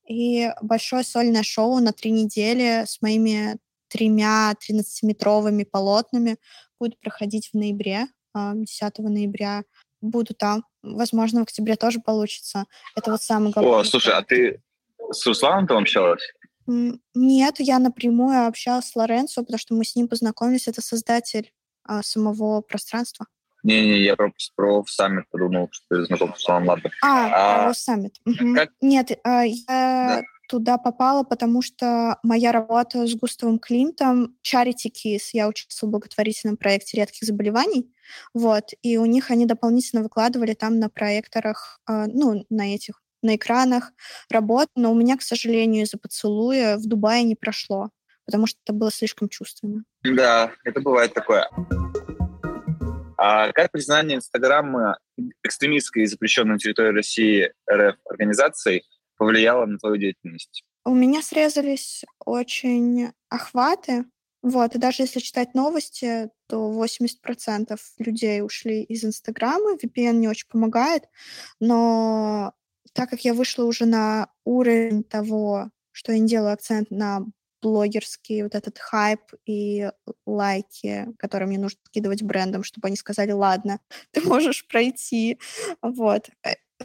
И 0.07 0.49
большое 0.61 1.03
сольное 1.03 1.43
шоу 1.43 1.79
на 1.79 1.91
три 1.91 2.11
недели 2.11 2.85
с 2.87 3.01
моими 3.01 3.57
тремя 3.89 4.53
13-метровыми 4.53 5.65
полотнами 5.65 6.37
будет 6.79 6.99
проходить 6.99 7.49
в 7.51 7.57
ноябре, 7.57 8.07
10 8.35 8.81
а, 8.81 9.01
ноября. 9.01 9.63
Буду 10.01 10.33
там. 10.33 10.63
Возможно, 10.81 11.41
в 11.41 11.43
октябре 11.43 11.75
тоже 11.75 11.99
получится. 11.99 12.65
Это 12.95 13.11
вот 13.11 13.21
самый 13.21 13.51
главный. 13.51 13.71
О, 13.71 13.83
слушай, 13.83 14.13
а 14.13 14.21
ты 14.21 14.61
с 15.11 15.25
Русланом 15.25 15.67
там 15.67 15.79
общалась? 15.79 16.23
Нет, 16.67 17.55
я 17.59 17.79
напрямую 17.79 18.47
общалась 18.47 18.89
с 18.89 18.95
Лоренцо, 18.95 19.41
потому 19.41 19.57
что 19.57 19.73
мы 19.73 19.83
с 19.83 19.95
ним 19.95 20.07
познакомились. 20.07 20.67
Это 20.67 20.81
создатель 20.81 21.51
а, 21.83 22.03
самого 22.03 22.61
пространства. 22.61 23.25
Не-не, 23.63 24.03
я 24.03 24.15
про, 24.15 24.31
про 24.55 24.85
саммит 24.85 25.25
подумал, 25.29 25.67
что 25.71 25.85
ты 25.89 26.05
знаком 26.05 26.29
с 26.29 26.35
Русланом 26.35 26.69
Ладом. 26.69 26.91
А, 27.03 27.69
а, 27.69 27.73
саммит. 27.73 28.15
Угу. 28.25 28.55
Как? 28.55 28.69
Нет, 28.81 29.19
а, 29.23 29.43
я 29.43 29.63
да. 29.67 30.21
Туда 30.49 30.79
попала, 30.79 31.23
потому 31.23 31.61
что 31.61 32.17
моя 32.23 32.51
работа 32.51 33.05
с 33.05 33.13
Густавом 33.13 33.59
Климтом 33.59 34.35
Charity 34.43 34.91
Kiss, 34.91 35.29
я 35.33 35.47
участвовала 35.47 35.89
в 35.89 35.93
благотворительном 35.93 36.57
проекте 36.57 36.97
редких 36.97 37.27
заболеваний, 37.27 37.93
вот, 38.33 38.71
и 38.81 38.97
у 38.97 39.05
них 39.05 39.29
они 39.29 39.45
дополнительно 39.45 40.01
выкладывали 40.01 40.55
там 40.55 40.79
на 40.79 40.89
проекторах, 40.89 41.79
а, 41.85 42.07
ну, 42.07 42.45
на 42.49 42.73
этих 42.73 43.01
на 43.21 43.35
экранах 43.35 43.91
работ, 44.29 44.69
но 44.75 44.91
у 44.91 44.95
меня, 44.95 45.17
к 45.17 45.21
сожалению, 45.21 45.83
из-за 45.83 45.97
поцелуя 45.97 46.77
в 46.77 46.87
Дубае 46.87 47.23
не 47.23 47.35
прошло, 47.35 47.89
потому 48.25 48.47
что 48.47 48.57
это 48.65 48.73
было 48.73 48.91
слишком 48.91 49.29
чувственно. 49.29 49.83
Да, 50.03 50.51
это 50.63 50.81
бывает 50.81 51.13
такое. 51.13 51.49
А 53.17 53.51
как 53.51 53.71
признание 53.71 54.15
Инстаграма 54.15 54.97
экстремистской 55.43 56.03
и 56.03 56.05
запрещенной 56.05 56.53
на 56.53 56.57
территории 56.57 56.95
России 56.95 57.51
РФ 57.69 57.97
организацией 58.05 58.85
повлияло 59.19 59.67
на 59.67 59.77
твою 59.77 59.97
деятельность? 59.97 60.63
У 60.85 60.95
меня 60.95 61.21
срезались 61.21 62.03
очень 62.25 63.11
охваты, 63.29 64.05
вот, 64.41 64.75
и 64.75 64.79
даже 64.79 65.03
если 65.03 65.19
читать 65.19 65.53
новости, 65.53 66.29
то 66.47 66.71
80% 66.71 67.77
людей 67.99 68.41
ушли 68.41 68.81
из 68.81 69.03
Инстаграма, 69.03 69.75
VPN 69.75 70.13
не 70.13 70.29
очень 70.29 70.47
помогает, 70.47 71.03
но 71.59 72.53
так 72.93 73.09
как 73.09 73.21
я 73.25 73.33
вышла 73.33 73.65
уже 73.65 73.85
на 73.85 74.29
уровень 74.45 75.03
того, 75.03 75.69
что 75.91 76.13
я 76.13 76.19
не 76.19 76.27
делаю 76.27 76.53
акцент 76.53 76.89
на 76.89 77.25
блогерский 77.61 78.43
вот 78.43 78.55
этот 78.55 78.79
хайп 78.79 79.21
и 79.45 79.91
лайки, 80.25 81.07
которые 81.17 81.47
мне 81.47 81.59
нужно 81.59 81.79
скидывать 81.83 82.23
брендом, 82.23 82.63
чтобы 82.63 82.87
они 82.87 82.95
сказали, 82.95 83.31
ладно, 83.31 83.79
ты 84.11 84.21
можешь 84.21 84.65
пройти. 84.67 85.39
Вот. 85.81 86.29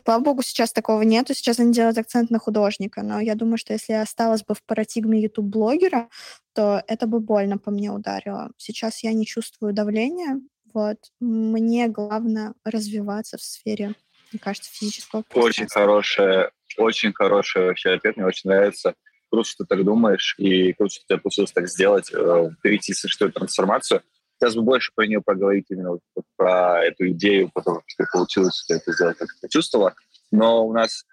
Слава 0.05 0.23
богу, 0.23 0.43
сейчас 0.43 0.73
такого 0.73 1.01
нету. 1.03 1.35
Сейчас 1.35 1.59
они 1.59 1.73
делают 1.73 1.97
акцент 1.97 2.31
на 2.31 2.38
художника. 2.38 3.03
Но 3.03 3.21
я 3.21 3.35
думаю, 3.35 3.57
что 3.57 3.73
если 3.73 3.95
я 3.95 4.03
осталась 4.03 4.45
бы 4.45 4.55
в 4.55 4.62
парадигме 4.62 5.23
YouTube-блогера, 5.23 6.09
то 6.53 6.83
это 6.87 7.07
бы 7.07 7.21
больно 7.21 7.57
по 7.57 7.71
мне 7.71 7.90
ударило. 7.90 8.51
Сейчас 8.59 9.03
я 9.03 9.12
не 9.14 9.25
чувствую 9.25 9.73
давления. 9.73 10.40
Вот. 10.75 10.99
Мне 11.21 11.88
главное 11.88 12.53
развиваться 12.64 13.38
в 13.38 13.43
сфере, 13.43 13.95
мне 14.31 14.40
кажется, 14.40 14.71
физического 14.71 15.25
Очень 15.33 15.69
хорошая, 15.69 16.51
очень 16.77 17.14
хороший 17.14 17.64
вообще 17.64 17.90
ответ. 17.90 18.17
Мне 18.17 18.27
очень 18.27 18.51
нравится 18.51 18.95
круто, 19.31 19.49
что 19.49 19.64
ты 19.64 19.69
так 19.69 19.85
думаешь, 19.85 20.35
и 20.37 20.75
круто, 20.75 20.95
что 20.95 21.05
тебе 21.07 21.19
получилось 21.19 21.53
так 21.53 21.69
сделать, 21.69 22.12
э, 22.12 22.51
перейти 22.62 22.93
совершить 22.93 23.23
эту 23.23 23.33
трансформацию. 23.33 24.03
Сейчас 24.44 24.57
бы 24.57 24.62
больше 24.62 24.92
про 24.94 25.07
нее 25.07 25.22
поговорить, 25.22 25.66
именно 25.70 25.92
вот, 25.92 26.00
про 26.37 26.85
эту 26.85 27.09
идею, 27.12 27.50
потом, 27.54 27.80
что 27.87 28.04
получилось 28.12 28.66
это 28.68 28.92
сделать, 28.92 29.16
как 29.16 29.28
почувствовала. 29.40 29.94
Но 30.30 30.66
у 30.66 30.72
нас 30.74 31.04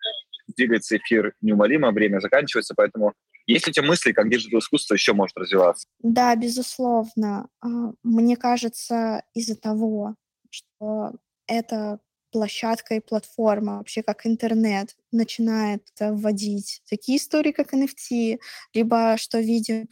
двигается 0.57 0.97
эфир 0.97 1.33
неумолимо, 1.39 1.91
время 1.91 2.19
заканчивается, 2.19 2.73
поэтому 2.75 3.13
есть 3.47 3.67
ли 3.67 3.71
у 3.71 3.73
тебя 3.73 3.87
мысли, 3.87 4.11
как 4.11 4.29
digital 4.29 4.60
искусство 4.59 4.95
еще 4.95 5.13
может 5.13 5.37
развиваться? 5.37 5.87
Да, 5.99 6.35
безусловно. 6.35 7.47
А, 7.61 7.67
мне 8.03 8.35
кажется, 8.35 9.23
из-за 9.33 9.55
того, 9.55 10.15
что 10.49 11.13
это 11.47 11.99
площадка 12.31 12.95
и 12.95 12.99
платформа, 12.99 13.77
вообще 13.77 14.03
как 14.03 14.25
интернет, 14.25 14.95
начинает 15.11 15.87
вводить 15.99 16.81
такие 16.89 17.17
истории, 17.17 17.53
как 17.53 17.73
NFT, 17.73 18.39
либо 18.73 19.15
что 19.17 19.39
видим, 19.39 19.87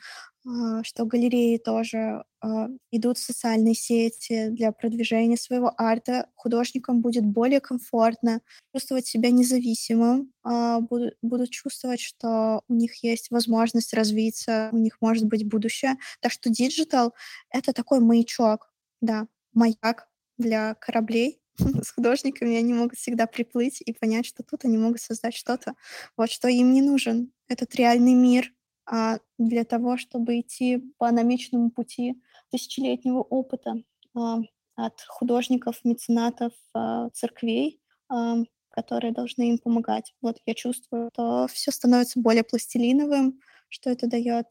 что 0.84 1.06
галереи 1.06 1.58
тоже 1.58 2.24
а, 2.42 2.68
идут 2.92 3.18
в 3.18 3.24
социальные 3.24 3.76
сети 3.76 4.48
для 4.50 4.72
продвижения 4.72 5.38
своего 5.38 5.74
арта, 5.78 6.28
художникам 6.36 7.02
будет 7.02 7.26
более 7.26 7.60
комфортно 7.60 8.42
чувствовать 8.74 9.06
себя 9.06 9.32
независимым, 9.32 10.32
а, 10.44 10.80
будут, 10.80 11.16
будут 11.22 11.50
чувствовать, 11.50 12.00
что 12.00 12.62
у 12.68 12.74
них 12.74 13.04
есть 13.04 13.30
возможность 13.32 13.94
развиться, 13.94 14.70
у 14.72 14.78
них 14.78 14.98
может 15.02 15.26
быть 15.26 15.48
будущее. 15.48 15.98
Так 16.22 16.32
что 16.32 16.50
digital— 16.50 17.14
это 17.52 17.74
такой 17.74 18.00
маячок, 18.00 18.72
да, 19.02 19.28
маяк 19.54 20.08
для 20.38 20.76
кораблей, 20.76 21.42
с 21.84 21.92
художниками, 21.92 22.56
они 22.56 22.74
могут 22.74 22.98
всегда 22.98 23.28
приплыть 23.28 23.82
и 23.82 23.94
понять, 23.94 24.26
что 24.26 24.44
тут 24.44 24.66
они 24.66 24.78
могут 24.78 25.02
создать 25.02 25.36
что-то, 25.36 25.74
вот 26.18 26.32
что 26.32 26.48
им 26.48 26.74
не 26.74 26.82
нужен. 26.82 27.32
Этот 27.48 27.76
реальный 27.76 28.14
мир 28.14 28.54
а 28.90 29.20
для 29.38 29.64
того, 29.66 29.98
чтобы 29.98 30.40
идти 30.40 30.80
по 30.98 31.12
намеченному 31.12 31.70
пути 31.70 32.16
тысячелетнего 32.52 33.20
опыта 33.20 33.76
а, 34.16 34.40
от 34.76 35.02
художников, 35.08 35.80
меценатов, 35.84 36.54
а, 36.74 37.10
церквей, 37.12 37.80
а, 38.10 38.38
которые 38.72 39.14
должны 39.14 39.52
им 39.52 39.58
помогать. 39.60 40.14
Вот 40.22 40.38
я 40.46 40.56
чувствую, 40.56 41.10
что 41.14 41.48
все 41.48 41.72
становится 41.72 42.20
более 42.20 42.44
пластилиновым, 42.44 43.40
что 43.70 43.92
это 43.92 44.08
дает 44.08 44.46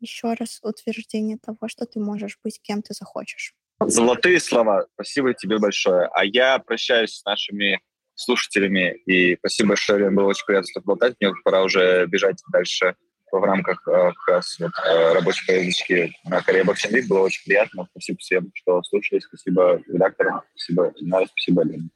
еще 0.00 0.32
раз 0.32 0.58
утверждение 0.62 1.38
того, 1.38 1.68
что 1.68 1.84
ты 1.84 2.00
можешь 2.00 2.38
быть 2.42 2.60
кем 2.62 2.82
ты 2.82 2.94
захочешь. 2.94 3.54
Золотые 3.78 4.40
слова. 4.40 4.86
Спасибо 4.94 5.34
тебе 5.34 5.58
большое. 5.58 6.08
А 6.14 6.24
я 6.24 6.58
прощаюсь 6.58 7.18
с 7.18 7.24
нашими 7.24 7.80
слушателями. 8.14 8.96
И 9.04 9.36
спасибо 9.36 9.70
большое, 9.70 10.00
Лен, 10.00 10.16
было 10.16 10.28
очень 10.28 10.46
приятно 10.46 10.66
с 10.66 10.72
тобой 10.72 10.96
болтать. 10.96 11.16
Мне 11.20 11.32
пора 11.44 11.62
уже 11.62 12.06
бежать 12.06 12.42
дальше 12.50 12.96
в 13.30 13.42
рамках 13.42 13.86
э, 13.88 13.90
как 13.90 14.28
раз 14.28 14.56
вот, 14.58 14.72
э, 14.86 15.12
рабочей 15.12 15.46
поездочки 15.46 16.12
на 16.24 16.40
Korea 16.42 16.64
Blockchain 16.64 16.92
Week. 16.92 17.08
Было 17.08 17.20
очень 17.20 17.44
приятно. 17.44 17.86
Спасибо 17.90 18.18
всем, 18.18 18.50
что 18.54 18.82
слушали. 18.82 19.20
Спасибо 19.20 19.80
редакторам. 19.86 20.42
Спасибо, 20.54 20.92
Инара. 21.00 21.26
Спасибо, 21.26 21.62
Лена. 21.64 21.88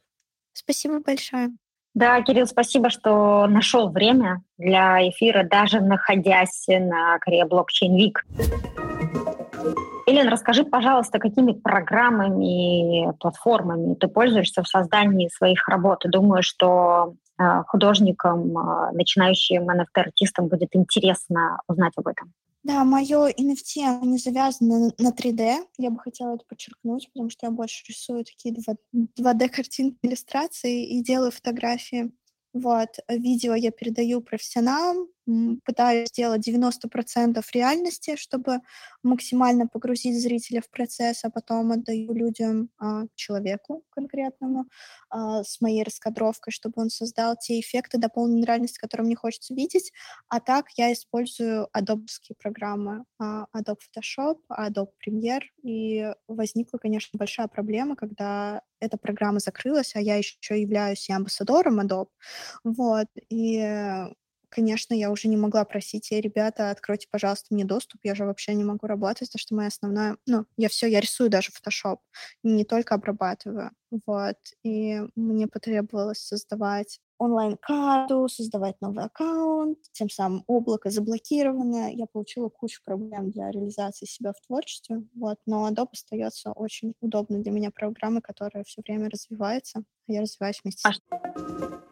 Спасибо 0.53 0.99
большое. 0.99 1.49
Да, 1.93 2.21
Кирилл, 2.21 2.47
спасибо, 2.47 2.89
что 2.89 3.47
нашел 3.47 3.89
время 3.89 4.41
для 4.57 5.09
эфира, 5.09 5.43
даже 5.43 5.81
находясь 5.81 6.65
на 6.67 7.19
Korea 7.19 7.45
Blockchain 7.45 7.95
Week. 7.95 8.25
Елена, 10.07 10.31
расскажи, 10.31 10.63
пожалуйста, 10.63 11.19
какими 11.19 11.51
программами, 11.51 13.11
платформами 13.19 13.95
ты 13.95 14.07
пользуешься 14.07 14.63
в 14.63 14.67
создании 14.67 15.29
своих 15.29 15.67
работ? 15.67 16.05
И 16.05 16.09
думаю, 16.09 16.43
что 16.43 17.15
художникам, 17.67 18.57
э, 18.57 18.91
начинающим 18.93 19.69
NFT-артистам 19.69 20.47
будет 20.47 20.69
интересно 20.73 21.59
узнать 21.67 21.93
об 21.95 22.07
этом. 22.07 22.33
Да, 22.63 22.83
мое 22.83 23.29
NFT 23.29 24.05
не 24.05 24.19
завязано 24.19 24.91
на 24.99 25.11
3D. 25.11 25.65
Я 25.79 25.89
бы 25.89 25.99
хотела 25.99 26.35
это 26.35 26.45
подчеркнуть, 26.47 27.09
потому 27.11 27.31
что 27.31 27.47
я 27.47 27.51
больше 27.51 27.83
рисую 27.87 28.23
такие 28.23 28.55
2D-картинки, 28.93 29.97
иллюстрации 30.03 30.85
и 30.85 31.01
делаю 31.01 31.31
фотографии. 31.31 32.11
Вот, 32.53 32.89
видео 33.07 33.55
я 33.55 33.71
передаю 33.71 34.21
профессионалам, 34.21 35.07
пытаюсь 35.65 36.09
сделать 36.09 36.41
90% 36.47 37.45
реальности, 37.53 38.15
чтобы 38.17 38.59
максимально 39.03 39.67
погрузить 39.67 40.21
зрителя 40.21 40.61
в 40.61 40.69
процесс, 40.69 41.23
а 41.23 41.29
потом 41.29 41.71
отдаю 41.71 42.13
людям, 42.13 42.69
а, 42.79 43.03
человеку 43.15 43.83
конкретному, 43.91 44.65
а, 45.09 45.43
с 45.43 45.61
моей 45.61 45.83
раскадровкой, 45.83 46.51
чтобы 46.53 46.73
он 46.81 46.89
создал 46.89 47.35
те 47.37 47.59
эффекты 47.59 47.97
дополненной 47.97 48.45
реальности, 48.45 48.79
которые 48.79 49.05
мне 49.05 49.15
хочется 49.15 49.53
видеть. 49.53 49.91
А 50.29 50.39
так 50.39 50.67
я 50.77 50.91
использую 50.93 51.67
адобские 51.73 52.35
программы, 52.39 53.05
а, 53.19 53.45
Adobe 53.55 53.77
Photoshop, 53.95 54.37
Adobe 54.51 54.89
Premiere, 55.05 55.43
и 55.63 56.13
возникла, 56.27 56.77
конечно, 56.77 57.17
большая 57.17 57.47
проблема, 57.47 57.95
когда 57.95 58.61
эта 58.79 58.97
программа 58.97 59.39
закрылась, 59.39 59.95
а 59.95 60.01
я 60.01 60.15
еще 60.17 60.59
являюсь 60.59 61.07
и 61.09 61.13
амбассадором 61.13 61.79
Adobe, 61.79 62.07
вот, 62.63 63.07
и 63.29 64.07
конечно, 64.51 64.93
я 64.93 65.09
уже 65.09 65.27
не 65.27 65.37
могла 65.37 65.65
просить, 65.65 66.11
ребята, 66.11 66.69
откройте, 66.69 67.07
пожалуйста, 67.09 67.47
мне 67.53 67.65
доступ, 67.65 68.01
я 68.03 68.13
же 68.13 68.25
вообще 68.25 68.53
не 68.53 68.63
могу 68.63 68.85
работать, 68.85 69.29
потому 69.29 69.39
что 69.39 69.55
моя 69.55 69.69
основная, 69.69 70.17
ну, 70.27 70.45
я 70.57 70.69
все, 70.69 70.87
я 70.87 70.99
рисую 70.99 71.29
даже 71.29 71.51
Photoshop, 71.51 71.97
не 72.43 72.65
только 72.65 72.95
обрабатываю, 72.95 73.71
вот, 74.05 74.37
и 74.63 75.01
мне 75.15 75.47
потребовалось 75.47 76.19
создавать 76.19 76.99
онлайн-карту, 77.17 78.27
создавать 78.27 78.81
новый 78.81 79.05
аккаунт, 79.05 79.77
тем 79.91 80.09
самым 80.09 80.43
облако 80.47 80.89
заблокировано. 80.89 81.93
Я 81.93 82.07
получила 82.07 82.49
кучу 82.49 82.81
проблем 82.83 83.29
для 83.29 83.51
реализации 83.51 84.07
себя 84.07 84.33
в 84.33 84.41
творчестве, 84.47 85.03
вот, 85.13 85.37
но 85.45 85.69
Adobe 85.69 85.89
остается 85.93 86.51
очень 86.51 86.95
удобной 86.99 87.41
для 87.41 87.51
меня 87.51 87.69
программой, 87.69 88.21
которая 88.21 88.63
все 88.63 88.81
время 88.85 89.09
развивается, 89.09 89.83
а 90.07 90.11
я 90.11 90.21
развиваюсь 90.21 90.61
вместе 90.63 90.89
а 90.89 90.93
с 90.93 91.90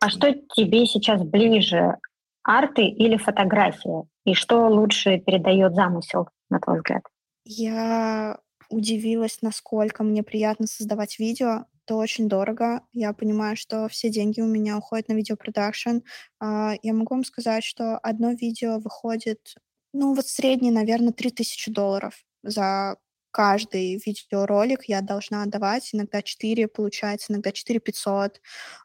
А 0.00 0.08
что 0.08 0.32
тебе 0.54 0.86
сейчас 0.86 1.22
ближе, 1.22 1.98
арты 2.42 2.86
или 2.86 3.16
фотография? 3.16 4.04
И 4.24 4.34
что 4.34 4.68
лучше 4.68 5.18
передает 5.18 5.74
замысел, 5.74 6.28
на 6.48 6.58
твой 6.58 6.78
взгляд? 6.78 7.02
Я 7.44 8.38
удивилась, 8.70 9.38
насколько 9.42 10.02
мне 10.02 10.22
приятно 10.22 10.66
создавать 10.66 11.18
видео, 11.18 11.66
это 11.84 11.96
очень 11.96 12.28
дорого. 12.28 12.82
Я 12.92 13.12
понимаю, 13.12 13.56
что 13.56 13.88
все 13.88 14.10
деньги 14.10 14.40
у 14.40 14.46
меня 14.46 14.78
уходят 14.78 15.08
на 15.08 15.14
видеопродакшн. 15.14 15.98
А, 16.38 16.74
я 16.82 16.94
могу 16.94 17.14
вам 17.14 17.24
сказать, 17.24 17.64
что 17.64 17.98
одно 17.98 18.30
видео 18.30 18.78
выходит, 18.78 19.54
ну, 19.92 20.14
вот 20.14 20.26
средний, 20.26 20.70
наверное, 20.70 21.12
3000 21.12 21.72
долларов 21.72 22.14
за 22.42 22.96
каждый 23.30 24.00
видеоролик 24.04 24.84
я 24.84 25.00
должна 25.02 25.42
отдавать. 25.42 25.90
Иногда 25.92 26.22
4 26.22 26.68
получается, 26.68 27.32
иногда 27.32 27.52
4 27.52 27.80
500. 27.80 28.40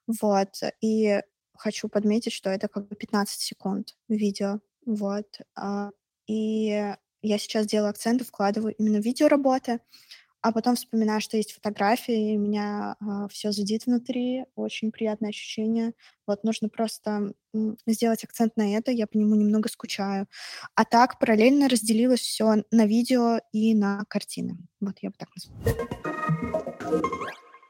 Вот. 0.07 0.49
И 0.81 1.21
хочу 1.57 1.89
подметить, 1.89 2.33
что 2.33 2.49
это 2.49 2.67
как 2.67 2.87
бы 2.87 2.95
15 2.95 3.41
секунд 3.41 3.95
видео. 4.09 4.59
Вот. 4.85 5.27
А, 5.55 5.89
и 6.27 6.93
я 7.21 7.37
сейчас 7.39 7.65
делаю 7.67 7.89
акценты, 7.89 8.23
вкладываю 8.25 8.75
именно 8.75 9.01
в 9.01 9.05
видеоработы 9.05 9.79
а 10.45 10.51
потом 10.51 10.75
вспоминаю, 10.75 11.21
что 11.21 11.37
есть 11.37 11.53
фотографии, 11.53 12.33
и 12.33 12.37
меня 12.37 12.97
а, 12.99 13.27
все 13.29 13.51
зудит 13.51 13.87
внутри, 13.87 14.45
очень 14.55 14.91
приятное 14.91 15.29
ощущение. 15.31 15.93
Вот 16.27 16.43
нужно 16.43 16.69
просто 16.69 17.33
сделать 17.87 18.23
акцент 18.23 18.55
на 18.55 18.77
это, 18.77 18.91
я 18.91 19.07
по 19.07 19.17
нему 19.17 19.33
немного 19.33 19.69
скучаю. 19.69 20.27
А 20.75 20.85
так 20.85 21.17
параллельно 21.17 21.67
разделилось 21.67 22.19
все 22.19 22.63
на 22.69 22.85
видео 22.85 23.39
и 23.53 23.73
на 23.73 24.03
картины. 24.07 24.59
Вот 24.79 24.97
я 25.01 25.09
бы 25.09 25.15
так 25.17 25.29
назвала. 25.35 27.01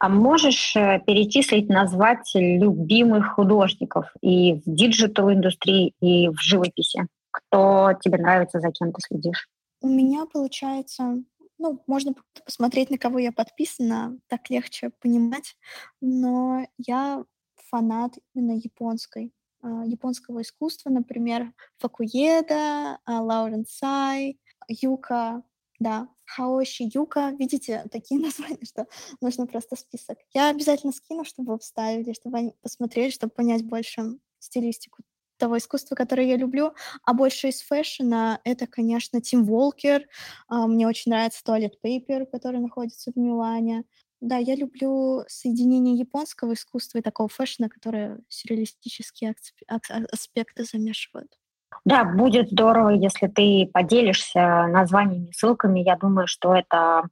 А 0.02 0.10
можешь 0.10 0.76
э, 0.76 1.00
перечислить, 1.08 1.70
назвать 1.70 2.30
любимых 2.34 3.36
художников 3.36 4.08
и 4.20 4.56
в 4.56 4.64
digital-индустрии, 4.66 5.94
и 6.02 6.28
в 6.28 6.42
живописи? 6.42 7.08
Кто 7.32 7.94
тебе 8.04 8.18
нравится, 8.18 8.60
за 8.60 8.72
кем 8.72 8.92
ты 8.92 9.00
следишь? 9.00 9.48
У 9.80 9.88
меня 9.88 10.26
получается 10.26 11.24
ну, 11.58 11.84
можно 11.88 12.16
посмотреть, 12.46 12.90
на 12.90 12.98
кого 12.98 13.20
я 13.20 13.32
подписана, 13.32 14.18
так 14.28 14.50
легче 14.50 14.92
понимать. 15.02 15.56
Но 16.02 16.68
я 16.78 17.24
фанат 17.70 18.14
именно 18.34 18.54
японской, 18.58 19.34
а, 19.62 19.86
японского 19.86 20.42
искусства, 20.42 20.90
например, 20.90 21.54
Фуко 21.78 22.32
Уэда, 22.32 23.00
а, 23.06 23.22
Lauren 23.22 23.66
Tsai, 23.68 24.40
Юка, 24.68 25.44
да, 25.80 26.10
Хаоши 26.26 26.90
Юка. 26.94 27.32
Видите, 27.40 27.86
такие 27.92 28.20
названия, 28.22 28.66
что 28.66 28.88
нужно 29.22 29.48
просто 29.48 29.76
список. 29.76 30.18
Я 30.34 30.50
обязательно 30.50 30.94
скину, 30.94 31.24
чтобы 31.24 31.54
вы 31.54 31.60
вставили, 31.60 32.14
чтобы 32.14 32.38
они 32.38 32.56
посмотрели, 32.62 33.10
чтобы 33.10 33.34
понять 33.34 33.64
больше 33.64 34.20
стилистику 34.40 35.04
того 35.38 35.58
искусства, 35.58 35.96
которое 35.96 36.28
я 36.28 36.38
люблю, 36.38 36.74
а 37.04 37.14
больше 37.14 37.50
из 37.50 37.62
fashion 37.62 38.30
а 38.30 38.40
это, 38.44 38.68
конечно, 38.68 39.22
Тим 39.22 39.44
Уокер. 39.46 40.08
А, 40.48 40.68
мне 40.68 40.88
очень 40.88 41.12
нравится 41.12 41.42
Toilet 41.46 41.74
Paper, 41.84 42.26
который 42.26 42.60
находится 42.60 43.12
в 43.12 43.18
Милане. 43.18 43.84
Да, 44.22 44.38
я 44.38 44.56
люблю 44.56 45.24
соединение 45.28 45.96
японского 45.96 46.54
искусства 46.54 47.00
и 47.00 47.02
такого 47.02 47.30
fashion 47.30 47.61
а, 47.61 47.70
которое 47.70 48.20
сюрреалистические 48.30 49.36
аспекты 49.68 50.64
замешивают. 50.64 51.38
Да, 51.84 52.04
будет 52.06 52.50
здорово, 52.50 52.90
если 52.90 53.28
ты 53.28 53.70
поделишься 53.72 54.68
названиями, 54.68 55.32
ссылками. 55.32 55.82
Я 55.82 55.98
думаю, 55.98 56.28
что 56.28 56.56
это 56.56 57.04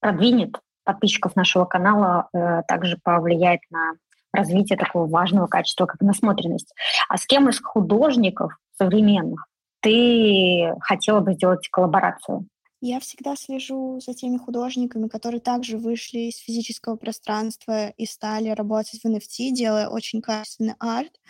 продвинет 0.00 0.56
подписчиков 0.84 1.36
нашего 1.36 1.64
канала, 1.64 2.28
э, 2.32 2.62
также 2.66 2.98
повлияет 3.02 3.60
на 3.70 3.92
развития 4.32 4.76
такого 4.76 5.06
важного 5.06 5.46
качества, 5.46 5.86
как 5.86 6.00
насмотренность. 6.00 6.72
А 7.08 7.16
с 7.16 7.26
кем 7.26 7.48
из 7.48 7.60
художников 7.60 8.52
современных 8.76 9.46
ты 9.80 10.74
хотела 10.80 11.20
бы 11.20 11.34
сделать 11.34 11.68
коллаборацию? 11.68 12.46
Я 12.80 13.00
всегда 13.00 13.34
слежу 13.34 13.98
за 14.00 14.14
теми 14.14 14.36
художниками, 14.36 15.08
которые 15.08 15.40
также 15.40 15.78
вышли 15.78 16.30
из 16.30 16.36
физического 16.36 16.94
пространства 16.94 17.88
и 17.88 18.06
стали 18.06 18.50
работать 18.50 19.00
в 19.02 19.04
NFT, 19.04 19.50
делая 19.50 19.88
очень 19.88 20.22
качественный 20.22 20.74
арт. 20.78 21.20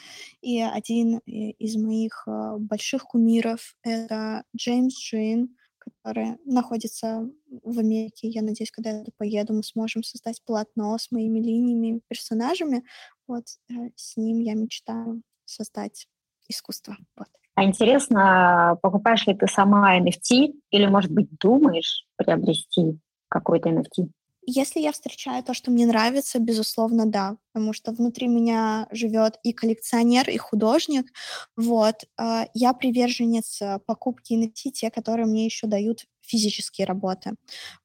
И 0.43 0.61
один 0.61 1.19
из 1.25 1.77
моих 1.77 2.25
э, 2.27 2.57
больших 2.59 3.05
кумиров— 3.05 3.75
это 3.83 4.45
Джеймс 4.55 4.95
Джин, 4.95 5.57
который 5.91 6.37
находится 6.45 7.29
в 7.63 7.79
Америке. 7.79 8.29
Я 8.29 8.43
надеюсь, 8.43 8.71
когда 8.71 8.91
я 8.91 9.05
поеду, 9.17 9.55
мы 9.55 9.63
сможем 9.63 10.03
создать 10.03 10.43
полотно 10.45 10.97
с 10.99 11.11
моими 11.11 11.41
линиями, 11.41 12.01
персонажами. 12.09 12.85
Вот 13.27 13.45
э, 13.71 13.91
с 13.97 14.17
ним 14.17 14.41
я 14.41 14.55
мечтаю 14.55 15.23
создать 15.45 16.07
искусство. 16.49 16.97
Вот. 17.17 17.29
А 17.55 17.65
интересно, 17.65 18.79
покупаешь 18.83 19.27
ли 19.27 19.35
ты 19.35 19.47
сама 19.49 19.99
NFT 19.99 20.53
или, 20.71 20.87
может 20.87 21.11
быть, 21.11 21.29
думаешь 21.41 22.07
приобрести 22.17 23.01
какой-то 23.29 23.71
NFT? 23.71 24.11
Если 24.51 24.81
я 24.81 24.93
встречаю 24.93 25.45
то, 25.45 25.53
что 25.53 25.71
мне 25.71 25.85
нравится, 25.85 26.39
безусловно, 26.39 27.05
да, 27.05 27.37
потому 27.53 27.75
что 27.75 27.93
внутри 27.93 28.29
меня 28.29 28.89
живет 28.91 29.39
и 29.43 29.53
коллекционер, 29.53 30.31
и 30.31 30.39
художник. 30.39 31.13
Вот. 31.55 32.07
А, 32.17 32.47
я 32.55 32.73
приверженец 32.73 33.61
э, 33.61 33.79
покупки 33.85 34.33
NFT, 34.33 34.71
те, 34.71 34.91
которые 34.91 35.27
мне 35.27 35.45
еще 35.45 35.67
дают 35.67 36.07
физические 36.23 36.87
работы. 36.87 37.35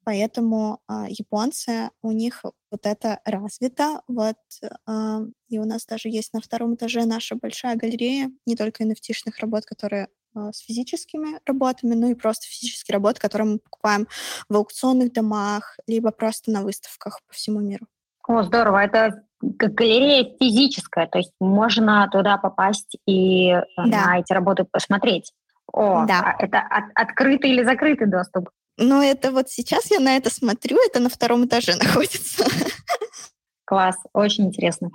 Поэтому 0.05 0.79
э, 0.87 1.07
японцы, 1.09 1.89
у 2.01 2.11
них 2.13 2.45
вот 2.71 2.85
это 2.85 3.19
развито. 3.25 4.01
Вот, 4.07 4.37
э, 4.61 5.19
и 5.49 5.59
у 5.59 5.65
нас 5.65 5.85
даже 5.85 6.07
есть 6.07 6.31
на 6.31 6.39
втором 6.39 6.75
этаже 6.75 7.03
наша 7.03 7.35
большая 7.35 7.75
галерея 7.75 8.31
не 8.45 8.55
только 8.55 8.85
NFT-шных 8.85 9.33
работ, 9.41 9.65
которые 9.65 10.07
с 10.35 10.59
физическими 10.59 11.39
работами, 11.45 11.93
ну 11.93 12.09
и 12.09 12.15
просто 12.15 12.47
физические 12.47 12.93
работы, 12.95 13.19
которые 13.19 13.47
мы 13.47 13.59
покупаем 13.59 14.07
в 14.49 14.55
аукционных 14.55 15.13
домах, 15.13 15.77
либо 15.87 16.11
просто 16.11 16.51
на 16.51 16.61
выставках 16.61 17.19
по 17.27 17.33
всему 17.33 17.59
миру. 17.59 17.85
О, 18.27 18.43
здорово. 18.43 18.83
Это 18.83 19.23
галерея 19.41 20.35
физическая, 20.39 21.07
то 21.07 21.17
есть 21.17 21.33
можно 21.39 22.07
туда 22.11 22.37
попасть 22.37 22.97
и 23.05 23.49
э, 23.49 23.61
да. 23.77 24.05
на 24.05 24.19
эти 24.19 24.31
работы 24.31 24.63
посмотреть. 24.63 25.33
О, 25.71 26.05
да. 26.05 26.21
А 26.37 26.43
это 26.43 26.59
от, 26.59 26.85
открытый 26.95 27.51
или 27.51 27.63
закрытый 27.63 28.07
доступ? 28.07 28.49
Ну, 28.77 29.01
это 29.01 29.31
вот 29.31 29.49
сейчас 29.49 29.91
я 29.91 29.99
на 29.99 30.15
это 30.15 30.29
смотрю, 30.29 30.77
это 30.85 30.99
на 30.99 31.09
втором 31.09 31.45
этаже 31.45 31.75
находится. 31.81 32.45
Класс, 33.65 33.95
очень 34.13 34.47
интересно. 34.47 34.89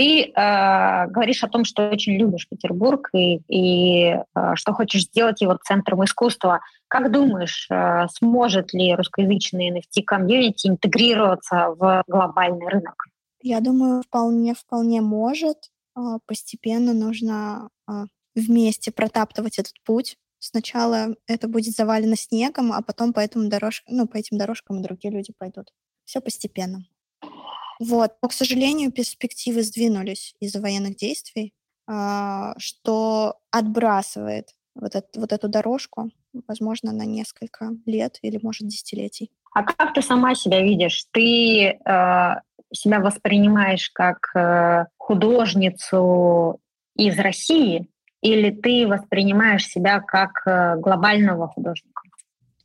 Ты 0.00 0.32
э, 0.34 1.06
говоришь 1.08 1.44
о 1.44 1.48
том, 1.48 1.66
что 1.66 1.90
очень 1.90 2.14
любишь 2.14 2.48
Петербург 2.48 3.10
и, 3.12 3.42
и 3.48 4.14
э, 4.14 4.22
что 4.54 4.72
хочешь 4.72 5.02
сделать 5.02 5.42
его 5.42 5.58
центром 5.62 6.02
искусства. 6.04 6.60
Как 6.88 7.12
думаешь, 7.12 7.66
э, 7.70 8.06
сможет 8.14 8.72
ли 8.72 8.94
русскоязычный 8.94 9.68
NFT-комьюнити 9.70 10.68
интегрироваться 10.68 11.74
в 11.76 12.02
глобальный 12.08 12.66
рынок? 12.68 12.94
Я 13.42 13.60
думаю, 13.60 14.02
вполне, 14.02 14.54
вполне 14.54 15.02
может. 15.02 15.58
Э, 15.94 16.16
постепенно 16.24 16.94
нужно 16.94 17.68
э, 17.86 18.04
вместе 18.34 18.92
протаптывать 18.92 19.58
этот 19.58 19.74
путь. 19.84 20.16
Сначала 20.38 21.14
это 21.26 21.46
будет 21.46 21.74
завалено 21.74 22.16
снегом, 22.16 22.72
а 22.72 22.80
потом 22.80 23.12
по, 23.12 23.20
этому 23.20 23.50
дорож... 23.50 23.82
ну, 23.86 24.08
по 24.08 24.16
этим 24.16 24.38
дорожкам 24.38 24.80
другие 24.80 25.12
люди 25.12 25.34
пойдут. 25.36 25.66
Все 26.06 26.22
постепенно. 26.22 26.86
Вот. 27.80 28.12
Но, 28.22 28.28
к 28.28 28.32
сожалению, 28.32 28.92
перспективы 28.92 29.62
сдвинулись 29.62 30.36
из-за 30.38 30.60
военных 30.60 30.96
действий, 30.96 31.54
а, 31.88 32.54
что 32.58 33.38
отбрасывает 33.50 34.50
вот, 34.74 34.94
это, 34.94 35.18
вот 35.18 35.32
эту 35.32 35.48
дорожку, 35.48 36.10
возможно, 36.46 36.92
на 36.92 37.04
несколько 37.04 37.70
лет 37.86 38.18
или, 38.22 38.38
может, 38.42 38.68
десятилетий. 38.68 39.32
А 39.52 39.64
как 39.64 39.94
ты 39.94 40.02
сама 40.02 40.34
себя 40.34 40.62
видишь? 40.62 41.06
Ты 41.10 41.70
э, 41.70 42.34
себя 42.72 43.00
воспринимаешь 43.00 43.90
как 43.90 44.30
э, 44.36 44.86
художницу 44.96 46.60
из 46.94 47.18
России 47.18 47.88
или 48.20 48.50
ты 48.50 48.86
воспринимаешь 48.86 49.66
себя 49.66 50.00
как 50.00 50.46
э, 50.46 50.76
глобального 50.76 51.48
художника? 51.48 52.02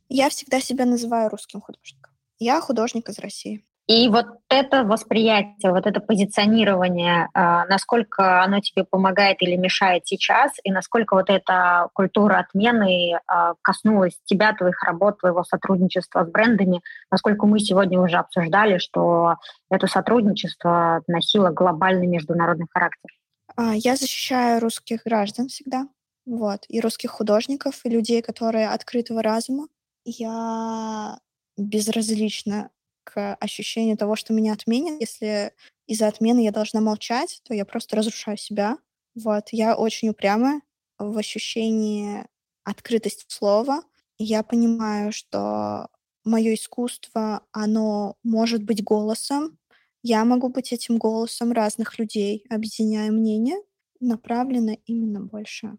Я 0.08 0.28
всегда 0.28 0.60
себя 0.60 0.84
называю 0.84 1.30
русским 1.30 1.60
художником. 1.60 2.12
Я 2.38 2.60
художник 2.60 3.08
из 3.08 3.18
России. 3.18 3.64
И 3.86 4.08
вот 4.08 4.26
это 4.48 4.82
восприятие, 4.82 5.70
вот 5.70 5.86
это 5.86 6.00
позиционирование, 6.00 7.28
а, 7.34 7.66
насколько 7.66 8.42
оно 8.42 8.58
тебе 8.58 8.82
помогает 8.82 9.40
или 9.42 9.54
мешает 9.54 10.08
сейчас, 10.08 10.52
и 10.64 10.72
насколько 10.72 11.14
вот 11.14 11.30
эта 11.30 11.88
культура 11.92 12.38
отмены 12.38 13.20
а, 13.28 13.54
коснулась 13.62 14.18
тебя, 14.24 14.54
твоих 14.54 14.82
работ, 14.82 15.20
твоего 15.20 15.44
сотрудничества 15.44 16.24
с 16.24 16.28
брендами, 16.28 16.80
насколько 17.12 17.46
мы 17.46 17.60
сегодня 17.60 18.00
уже 18.00 18.16
обсуждали, 18.16 18.78
что 18.78 19.36
это 19.70 19.86
сотрудничество 19.86 21.02
носило 21.06 21.50
глобальный 21.50 22.08
международный 22.08 22.66
характер. 22.68 23.10
А, 23.54 23.72
я 23.72 23.94
защищаю 23.94 24.60
русских 24.60 25.04
граждан 25.04 25.46
всегда, 25.46 25.86
вот, 26.24 26.64
и 26.68 26.80
русских 26.80 27.12
художников, 27.12 27.84
и 27.84 27.88
людей, 27.88 28.20
которые 28.20 28.68
открытого 28.68 29.22
разума. 29.22 29.68
Я 30.04 31.20
безразлична 31.56 32.70
к 33.06 33.34
ощущению 33.36 33.96
того, 33.96 34.16
что 34.16 34.32
меня 34.34 34.52
отменят. 34.52 35.00
Если 35.00 35.52
из-за 35.86 36.08
отмены 36.08 36.40
я 36.44 36.50
должна 36.52 36.80
молчать, 36.80 37.40
то 37.44 37.54
я 37.54 37.64
просто 37.64 37.96
разрушаю 37.96 38.36
себя. 38.36 38.78
Вот, 39.14 39.50
я 39.52 39.76
очень 39.76 40.10
упрямая 40.10 40.60
в 40.98 41.16
ощущении 41.16 42.26
открытости 42.64 43.24
слова. 43.28 43.82
Я 44.18 44.42
понимаю, 44.42 45.12
что 45.12 45.88
мое 46.24 46.54
искусство, 46.54 47.42
оно 47.52 48.16
может 48.24 48.64
быть 48.64 48.82
голосом. 48.82 49.58
Я 50.02 50.24
могу 50.24 50.48
быть 50.48 50.72
этим 50.72 50.98
голосом 50.98 51.52
разных 51.52 51.98
людей, 51.98 52.44
объединяя 52.50 53.10
мнения, 53.12 53.58
направлено 54.00 54.76
именно 54.86 55.20
больше 55.20 55.78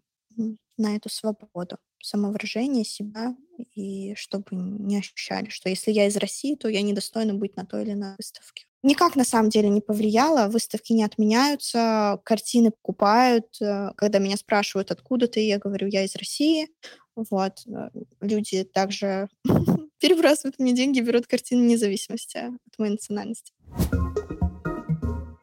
на 0.78 0.96
эту 0.96 1.08
свободу 1.10 1.78
самовыражения 2.08 2.84
себя 2.84 3.36
и 3.74 4.14
чтобы 4.16 4.48
не 4.52 4.98
ощущали, 4.98 5.48
что 5.48 5.68
если 5.68 5.90
я 5.92 6.06
из 6.06 6.16
России, 6.16 6.54
то 6.54 6.68
я 6.68 6.82
недостойна 6.82 7.34
быть 7.34 7.56
на 7.56 7.66
той 7.66 7.82
или 7.82 7.92
иной 7.92 8.14
выставке. 8.16 8.64
Никак 8.82 9.16
на 9.16 9.24
самом 9.24 9.50
деле 9.50 9.68
не 9.68 9.80
повлияло, 9.80 10.48
выставки 10.48 10.92
не 10.92 11.02
отменяются, 11.02 12.20
картины 12.24 12.70
покупают. 12.70 13.46
Э, 13.60 13.90
когда 13.96 14.20
меня 14.20 14.36
спрашивают, 14.36 14.92
откуда 14.92 15.26
ты, 15.26 15.40
я 15.40 15.58
говорю, 15.58 15.88
я 15.88 16.04
из 16.04 16.14
России. 16.14 16.68
Вот. 17.16 17.66
Э, 17.66 17.90
люди 18.20 18.62
также 18.62 19.28
перебрасывают 20.00 20.60
мне 20.60 20.72
деньги, 20.72 21.00
берут 21.00 21.26
картины 21.26 21.62
независимости 21.62 22.38
от 22.38 22.78
моей 22.78 22.92
национальности. 22.92 23.52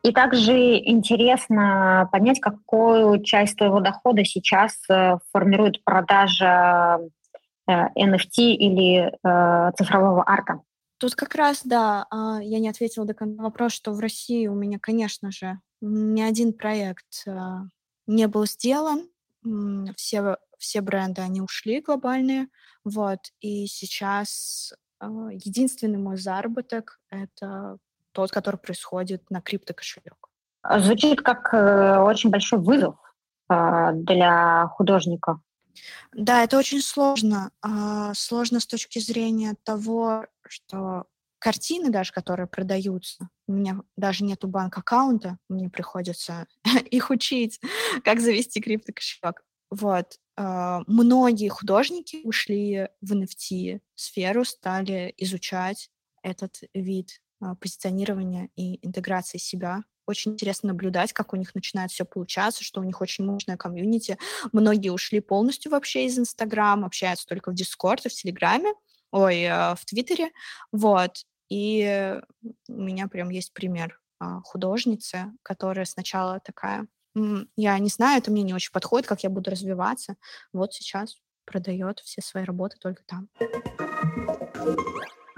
И 0.06 0.12
также 0.12 0.78
интересно 0.78 2.08
понять, 2.12 2.40
какую 2.40 3.24
часть 3.24 3.58
твоего 3.58 3.80
дохода 3.80 4.24
сейчас 4.24 4.78
э, 4.88 5.18
формирует 5.32 5.84
продажа 5.84 7.00
NFT 7.68 8.38
э, 8.38 8.44
или 8.52 9.08
э, 9.08 9.72
цифрового 9.76 10.24
арта. 10.24 10.62
Тут 11.00 11.16
как 11.16 11.34
раз, 11.34 11.62
да, 11.64 12.06
а, 12.12 12.40
я 12.40 12.60
не 12.60 12.70
ответила 12.70 13.08
до 13.08 13.16
конца 13.16 13.42
вопрос, 13.42 13.74
что 13.74 13.94
в 13.94 14.00
России 14.00 14.46
у 14.46 14.54
меня, 14.54 14.78
конечно 14.80 15.32
же, 15.32 15.60
ни 15.82 16.22
один 16.22 16.54
проект 16.54 17.26
не 18.06 18.28
был 18.28 18.46
сделан. 18.46 19.10
Все, 19.96 20.38
все 20.60 20.82
бренды, 20.82 21.22
они 21.22 21.42
ушли 21.42 21.82
глобальные. 21.82 22.48
Вот. 22.84 23.20
И 23.42 23.66
сейчас 23.66 24.72
единственный 25.02 25.98
мой 25.98 26.18
заработок— 26.18 27.00
это 27.10 27.78
тот, 28.16 28.32
который 28.32 28.56
происходит 28.56 29.30
на 29.30 29.42
криптокошелек. 29.42 30.16
Звучит 30.78 31.22
как 31.22 31.54
э, 31.54 32.00
очень 32.00 32.30
большой 32.30 32.60
вызов 32.60 32.96
э, 33.50 33.92
для 33.94 34.68
художника. 34.70 35.42
Да, 36.14 36.44
это 36.44 36.58
очень 36.58 36.82
сложно. 36.82 37.52
Э, 37.64 38.14
сложно 38.16 38.60
с 38.62 38.66
точки 38.66 39.00
зрения 39.00 39.56
того, 39.64 40.26
что 40.48 41.06
картины 41.40 41.90
даже, 41.90 42.14
которые 42.14 42.48
продаются, 42.48 43.30
у 43.48 43.52
меня 43.52 43.82
даже 43.98 44.24
нету 44.24 44.48
банк-аккаунта, 44.48 45.38
мне 45.50 45.70
приходится 45.70 46.48
их 46.90 47.10
учить, 47.10 47.60
как 48.04 48.22
завести 48.22 48.62
криптокошелек. 48.62 49.44
Вот. 49.70 50.20
Многие 50.38 51.50
художники 51.50 52.22
ушли 52.24 52.90
в 53.02 53.14
NFT-сферу, 53.14 54.46
стали 54.46 55.14
изучать 55.18 55.90
этот 56.22 56.60
вид 56.74 57.10
а, 57.10 57.25
позиционирования 57.60 58.50
и 58.56 58.86
интеграции 58.86 59.38
себя. 59.38 59.84
Очень 60.08 60.34
интересно 60.34 60.68
наблюдать, 60.68 61.14
как 61.14 61.34
у 61.34 61.36
них 61.36 61.56
начинает 61.56 61.92
все 61.92 62.06
получаться, 62.06 62.64
что 62.64 62.80
у 62.80 62.84
них 62.84 63.02
очень 63.02 63.26
мощная 63.26 63.58
комьюнити. 63.58 64.18
Многие 64.52 64.90
ушли 64.90 65.20
полностью 65.20 65.72
вообще 65.72 66.06
из 66.06 66.20
Инстаграма, 66.20 66.86
общаются 66.88 67.26
только 67.26 67.52
в 67.52 67.56
Дискорд 67.56 68.06
и 68.06 68.10
в 68.10 68.14
Телеграме, 68.14 68.74
ой, 69.12 69.42
э, 69.42 69.76
в 69.76 69.86
Твиттере. 69.86 70.32
Вот. 70.72 71.24
И 71.50 72.20
у 72.68 72.74
меня 72.74 73.08
прям 73.08 73.30
есть 73.30 73.54
пример 73.54 74.00
а, 74.20 74.42
художницы, 74.42 75.32
которая 75.44 75.86
сначала 75.86 76.40
такая, 76.40 76.88
я 77.56 77.80
не 77.80 77.90
знаю, 77.90 78.20
это 78.20 78.32
мне 78.32 78.44
не 78.44 78.54
очень 78.54 78.72
подходит, 78.72 79.08
как 79.08 79.24
я 79.24 79.30
буду 79.30 79.52
развиваться. 79.52 80.16
Вот 80.54 80.74
сейчас 80.74 81.18
продает 81.46 82.00
все 82.00 82.22
свои 82.22 82.44
работы 82.44 82.78
только 82.80 83.04
там 83.06 83.30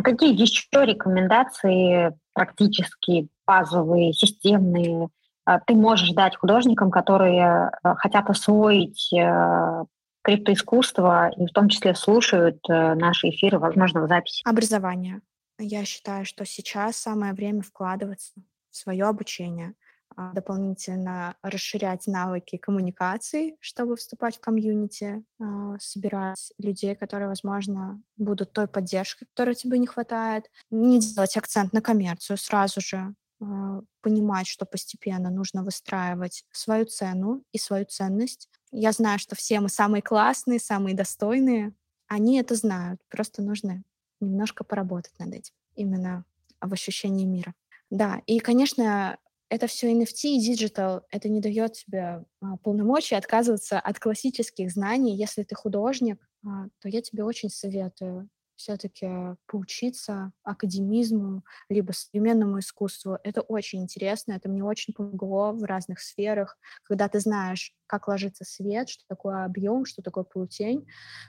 какие 0.03 0.33
еще 0.33 0.85
рекомендации 0.85 2.17
практические, 2.33 3.27
базовые, 3.45 4.13
системные 4.13 5.09
а, 5.47 5.59
ты 5.61 5.75
можешь 5.75 6.11
дать 6.11 6.35
художникам, 6.35 6.91
которые 6.91 7.71
а, 7.81 7.95
хотят 7.95 8.29
освоить 8.29 9.13
э, 9.13 9.85
криптоискусство 10.21 11.29
и 11.29 11.45
в 11.45 11.51
том 11.51 11.69
числе 11.69 11.95
слушают 11.95 12.59
э, 12.69 12.95
наши 12.95 13.29
эфиры, 13.29 13.57
возможно, 13.57 14.01
в 14.01 14.09
записи? 14.09 14.41
Образование. 14.43 15.21
Я 15.57 15.85
считаю, 15.85 16.25
что 16.25 16.45
сейчас 16.45 16.97
самое 16.97 17.31
время 17.31 17.61
вкладываться 17.61 18.33
в 18.71 18.75
свое 18.75 19.05
обучение– 19.05 19.73
дополнительно 20.17 21.35
расширять 21.41 22.07
навыки 22.07 22.57
коммуникации, 22.57 23.55
чтобы 23.59 23.95
вступать 23.95 24.37
в 24.37 24.39
комьюнити, 24.39 25.23
а, 25.39 25.77
собирать 25.79 26.51
людей, 26.57 26.95
которые, 26.95 27.27
возможно, 27.27 28.01
будут 28.17 28.51
той 28.51 28.67
поддержкой, 28.67 29.25
которой 29.25 29.55
тебе 29.55 29.77
не 29.77 29.87
хватает. 29.87 30.49
Не 30.71 30.99
делать 30.99 31.37
акцент 31.37 31.73
на 31.73 31.81
коммерцию 31.81 32.37
сразу 32.37 32.81
же, 32.81 33.13
а, 33.39 33.81
понимать, 34.01 34.47
что 34.47 34.65
постепенно 34.65 35.29
нужно 35.29 35.63
выстраивать 35.63 36.43
свою 36.51 36.85
цену 36.85 37.43
и 37.51 37.59
свою 37.59 37.85
ценность. 37.85 38.49
Я 38.71 38.91
знаю, 38.91 39.19
что 39.19 39.35
все 39.35 39.59
мы 39.59 39.69
самые 39.69 40.01
классные, 40.01 40.59
самые 40.59 40.95
достойные. 40.95 41.73
Они 42.07 42.39
это 42.39 42.55
знают. 42.55 42.99
Просто 43.09 43.41
нужно 43.41 43.83
немножко 44.19 44.63
поработать 44.63 45.13
над 45.19 45.33
этим. 45.35 45.53
Именно 45.75 46.25
в 46.59 46.73
ощущении 46.73 47.25
мира. 47.25 47.53
Да, 47.89 48.21
и, 48.25 48.39
конечно, 48.39 49.17
это 49.49 49.67
все 49.67 49.91
NFT 49.91 50.29
и 50.29 50.39
digital, 50.39 51.03
это 51.09 51.29
не 51.29 51.39
дает 51.39 51.73
тебе 51.73 52.25
а, 52.41 52.57
полномочий 52.57 53.15
отказываться 53.15 53.79
от 53.79 53.99
классических 53.99 54.71
знаний. 54.71 55.15
Если 55.15 55.43
ты 55.43 55.55
художник, 55.55 56.19
а, 56.45 56.67
то 56.79 56.89
я 56.89 57.01
тебе 57.01 57.23
очень 57.23 57.49
советую 57.49 58.29
все-таки 58.57 59.07
поучиться 59.45 60.33
академизму, 60.43 61.43
либо 61.69 61.91
современному 61.91 62.59
искусству. 62.59 63.17
Это 63.23 63.41
очень 63.41 63.83
интересно, 63.83 64.33
это 64.33 64.49
мне 64.49 64.63
очень 64.63 64.93
помогло 64.93 65.53
в 65.53 65.63
разных 65.63 65.99
сферах, 65.99 66.57
когда 66.83 67.07
ты 67.07 67.19
знаешь, 67.19 67.73
как 67.87 68.07
ложится 68.07 68.43
свет, 68.43 68.89
что 68.89 69.03
такое 69.07 69.45
объем, 69.45 69.85
что 69.85 70.01
такое 70.01 70.23
полутень, 70.25 70.85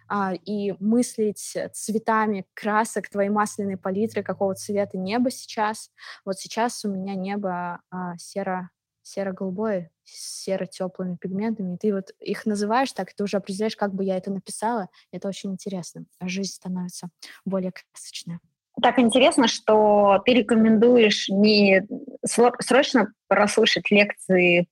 а, 0.08 0.34
и 0.34 0.74
мыслить 0.80 1.56
цветами 1.72 2.46
красок 2.54 3.08
твоей 3.08 3.30
масляной 3.30 3.76
палитры, 3.76 4.22
какого 4.22 4.54
цвета 4.54 4.98
небо 4.98 5.30
сейчас. 5.30 5.90
Вот 6.24 6.38
сейчас 6.38 6.84
у 6.84 6.90
меня 6.90 7.14
небо 7.14 7.80
а, 7.90 8.16
серо 8.18 8.70
серо-голубое, 9.08 9.90
с 10.04 10.44
серо-теплыми 10.44 11.16
пигментами. 11.16 11.74
И 11.74 11.78
ты 11.78 11.94
вот 11.94 12.10
их 12.20 12.46
называешь 12.46 12.92
так, 12.92 13.12
ты 13.14 13.24
уже 13.24 13.38
определяешь, 13.38 13.76
как 13.76 13.94
бы 13.94 14.04
я 14.04 14.16
это 14.16 14.30
написала. 14.30 14.88
Это 15.12 15.28
очень 15.28 15.52
интересно. 15.52 16.04
Жизнь 16.22 16.52
становится 16.52 17.08
более 17.44 17.72
красочная. 17.72 18.40
Так 18.80 18.98
интересно, 18.98 19.48
что 19.48 20.22
ты 20.24 20.34
рекомендуешь 20.34 21.28
не 21.28 21.86
срочно 22.24 23.12
прослушать 23.26 23.90
лекции 23.90 24.68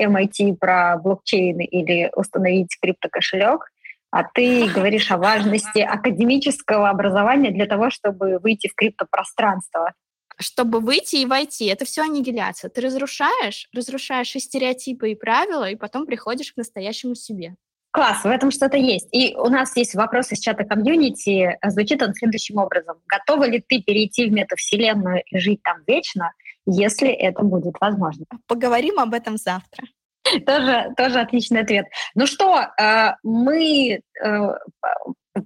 MIT 0.00 0.56
про 0.56 0.96
блокчейн 0.96 1.60
или 1.60 2.10
установить 2.16 2.78
криптокошелек, 2.80 3.70
а 4.10 4.24
ты 4.24 4.66
говоришь 4.74 5.10
о 5.10 5.18
важности 5.18 5.80
академического 5.80 6.88
образования 6.88 7.50
для 7.50 7.66
того, 7.66 7.90
чтобы 7.90 8.38
выйти 8.38 8.68
в 8.68 8.74
криптопространство 8.74 9.92
чтобы 10.40 10.80
выйти 10.80 11.16
и 11.16 11.26
войти. 11.26 11.66
Это 11.66 11.84
все 11.84 12.02
аннигиляция. 12.02 12.70
Ты 12.70 12.80
разрушаешь, 12.80 13.68
разрушаешь 13.72 14.34
и 14.34 14.40
стереотипы, 14.40 15.10
и 15.10 15.14
правила, 15.14 15.68
и 15.68 15.76
потом 15.76 16.06
приходишь 16.06 16.52
к 16.52 16.56
настоящему 16.56 17.14
себе. 17.14 17.54
Класс, 17.92 18.22
в 18.22 18.26
этом 18.26 18.52
что-то 18.52 18.76
есть. 18.76 19.08
И 19.10 19.34
у 19.36 19.48
нас 19.48 19.76
есть 19.76 19.94
вопрос 19.94 20.30
из 20.30 20.38
чата 20.38 20.64
комьюнити. 20.64 21.58
Звучит 21.66 22.00
он 22.02 22.14
следующим 22.14 22.58
образом. 22.58 22.98
Готова 23.06 23.44
ли 23.48 23.60
ты 23.66 23.82
перейти 23.82 24.28
в 24.28 24.32
метавселенную 24.32 25.22
и 25.26 25.38
жить 25.38 25.60
там 25.64 25.78
вечно, 25.86 26.32
если 26.66 27.10
это 27.10 27.42
будет 27.42 27.74
возможно? 27.80 28.26
Поговорим 28.46 29.00
об 29.00 29.12
этом 29.12 29.36
завтра. 29.36 29.84
Тоже, 30.46 30.92
тоже 30.96 31.18
отличный 31.18 31.62
ответ. 31.62 31.86
Ну 32.14 32.26
что, 32.26 32.60
э, 32.60 33.14
мы 33.24 34.00
э, 34.22 34.54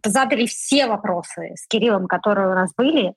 задали 0.05 0.47
все 0.47 0.87
вопросы 0.87 1.55
с 1.55 1.67
Кириллом, 1.69 2.07
которые 2.07 2.49
у 2.49 2.55
нас 2.55 2.73
были. 2.77 3.15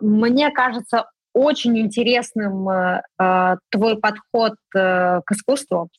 Мне 0.00 0.50
кажется, 0.50 1.06
очень 1.36 1.78
интересным 1.78 2.66
э, 2.70 3.02
э, 3.20 3.56
твой 3.68 3.98
подход 4.00 4.54
э, 4.74 5.20
к 5.20 5.32
искусству. 5.32 5.90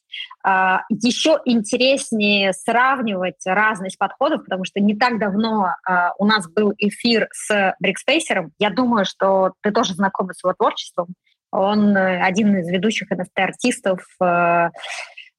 Э, 0.44 0.78
еще 0.90 1.40
интереснее 1.46 2.54
сравнивать 2.54 3.46
разность 3.46 4.00
подходов, 4.00 4.46
потому 4.46 4.66
что 4.66 4.80
не 4.80 4.96
так 4.96 5.20
давно 5.20 5.68
э, 5.68 5.94
у 6.18 6.26
нас 6.26 6.50
был 6.50 6.74
эфир 6.80 7.28
с 7.32 7.76
Брикспейсером. 7.80 8.52
Я 8.58 8.72
думаю, 8.72 9.06
что 9.06 9.54
ты 9.62 9.72
тоже 9.72 9.94
знаком 9.94 10.34
с 10.34 10.44
его 10.44 10.56
творчеством. 10.56 11.10
Он 11.52 11.96
один 11.96 12.58
из 12.58 12.68
ведущих 12.70 13.12
NFT-артистов. 13.12 14.00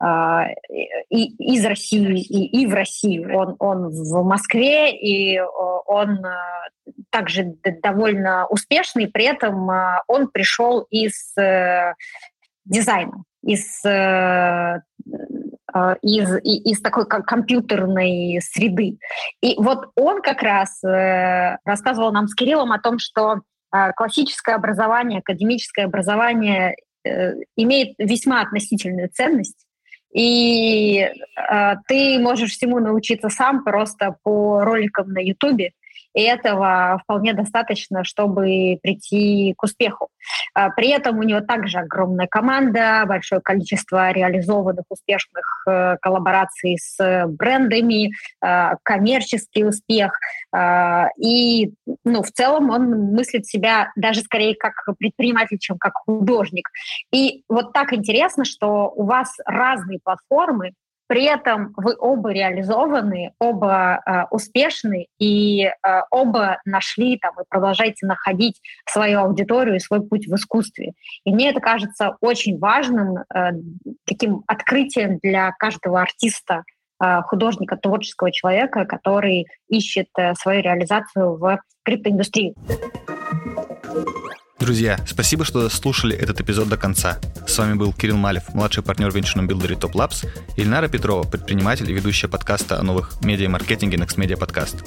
Э, 0.00 0.04
а, 0.04 0.46
и 1.08 1.26
из 1.54 1.64
России, 1.64 2.20
и, 2.20 2.62
и 2.62 2.66
в 2.66 2.74
России. 2.74 3.24
Он, 3.24 3.56
он 3.58 3.88
в 3.88 4.24
Москве, 4.24 4.96
и 4.96 5.40
он 5.40 6.24
а, 6.24 6.68
также 7.10 7.54
довольно 7.82 8.46
успешный, 8.46 9.08
при 9.08 9.24
этом 9.24 9.68
а, 9.70 10.02
он 10.06 10.28
пришел 10.28 10.82
из 10.90 11.36
э, 11.36 11.94
дизайна, 12.64 13.24
из 13.42 13.84
э, 13.84 14.80
из, 16.02 16.34
из 16.42 16.80
такой 16.80 17.06
компьютерной 17.06 18.40
среды. 18.40 18.98
И 19.42 19.54
вот 19.58 19.90
он 19.96 20.22
как 20.22 20.42
раз 20.42 20.82
э, 20.82 21.58
рассказывал 21.64 22.10
нам 22.10 22.26
с 22.26 22.34
Кириллом 22.34 22.72
о 22.72 22.80
том, 22.80 22.98
что 22.98 23.42
классическое 23.96 24.54
образование, 24.54 25.18
академическое 25.18 25.84
образование 25.84 26.74
имеет 27.54 27.94
весьма 27.98 28.40
относительную 28.40 29.10
ценность, 29.10 29.67
и 30.12 31.00
э, 31.00 31.74
ты 31.86 32.18
можешь 32.18 32.52
всему 32.52 32.78
научиться 32.80 33.28
сам 33.28 33.64
просто 33.64 34.16
по 34.22 34.64
роликам 34.64 35.12
на 35.12 35.18
Ютубе, 35.18 35.72
этого 36.22 37.00
вполне 37.02 37.32
достаточно, 37.32 38.04
чтобы 38.04 38.78
прийти 38.82 39.54
к 39.56 39.62
успеху. 39.62 40.08
А, 40.54 40.70
при 40.70 40.88
этом 40.88 41.18
у 41.18 41.22
него 41.22 41.40
также 41.40 41.78
огромная 41.78 42.26
команда, 42.26 43.04
большое 43.06 43.40
количество 43.40 44.10
реализованных 44.10 44.84
успешных 44.88 45.64
э, 45.66 45.96
коллабораций 46.00 46.78
с 46.78 47.26
брендами, 47.26 48.12
а, 48.40 48.74
коммерческий 48.82 49.64
успех. 49.64 50.12
А, 50.52 51.08
и 51.18 51.72
ну, 52.04 52.22
в 52.22 52.30
целом 52.30 52.70
он 52.70 53.12
мыслит 53.14 53.46
себя 53.46 53.90
даже 53.96 54.20
скорее 54.20 54.54
как 54.54 54.74
предприниматель, 54.98 55.58
чем 55.58 55.78
как 55.78 55.94
художник. 55.94 56.68
И 57.12 57.42
вот 57.48 57.72
так 57.72 57.92
интересно, 57.92 58.44
что 58.44 58.92
у 58.94 59.04
вас 59.04 59.36
разные 59.46 59.98
платформы, 60.02 60.72
при 61.08 61.24
этом 61.24 61.72
вы 61.76 61.96
оба 61.98 62.32
реализованы, 62.32 63.32
оба 63.40 64.00
э, 64.04 64.24
успешны 64.30 65.06
и 65.18 65.64
э, 65.64 65.72
оба 66.10 66.60
нашли 66.64 67.18
там 67.18 67.32
и 67.40 67.44
продолжаете 67.48 68.06
находить 68.06 68.60
свою 68.88 69.20
аудиторию 69.20 69.76
и 69.76 69.80
свой 69.80 70.06
путь 70.06 70.28
в 70.28 70.34
искусстве. 70.34 70.92
И 71.24 71.32
мне 71.32 71.50
это 71.50 71.60
кажется 71.60 72.16
очень 72.20 72.58
важным 72.58 73.18
э, 73.18 73.50
таким 74.04 74.44
открытием 74.46 75.18
для 75.22 75.50
каждого 75.52 76.02
артиста, 76.02 76.62
э, 77.02 77.22
художника, 77.22 77.76
творческого 77.78 78.30
человека, 78.30 78.84
который 78.84 79.46
ищет 79.68 80.08
э, 80.18 80.34
свою 80.34 80.60
реализацию 80.60 81.36
в 81.38 81.58
криптоиндустрии. 81.84 82.54
Друзья, 84.58 84.98
спасибо, 85.06 85.44
что 85.44 85.68
слушали 85.68 86.16
этот 86.16 86.40
эпизод 86.40 86.68
до 86.68 86.76
конца. 86.76 87.18
С 87.46 87.56
вами 87.58 87.74
был 87.74 87.92
Кирилл 87.92 88.16
Малев, 88.16 88.42
младший 88.54 88.82
партнер 88.82 89.08
в 89.08 89.14
венчурном 89.14 89.46
билдере 89.46 89.76
Top 89.76 89.92
Labs, 89.92 90.28
Ильнара 90.56 90.88
Петрова, 90.88 91.22
предприниматель 91.22 91.88
и 91.88 91.94
ведущая 91.94 92.26
подкаста 92.26 92.80
о 92.80 92.82
новых 92.82 93.12
медиа-маркетинге 93.22 93.96
Next 93.98 94.16
Media 94.16 94.36
Podcast. 94.36 94.84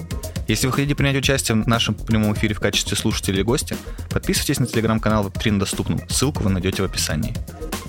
Если 0.50 0.68
вы 0.68 0.74
хотите 0.74 0.94
принять 0.94 1.16
участие 1.16 1.56
в 1.56 1.68
нашем 1.70 1.96
прямом 1.96 2.34
эфире 2.34 2.54
в 2.54 2.60
качестве 2.60 2.98
слушателя 2.98 3.36
или 3.36 3.44
гостя, 3.44 3.78
подписывайтесь 4.10 4.60
на 4.60 4.68
телеграм-канал 4.68 5.28
Web3 5.28 5.52
на 5.54 5.60
доступном. 5.60 6.02
Ссылку 6.10 6.44
вы 6.44 6.50
найдете 6.50 6.82
в 6.82 6.86
описании. 6.86 7.34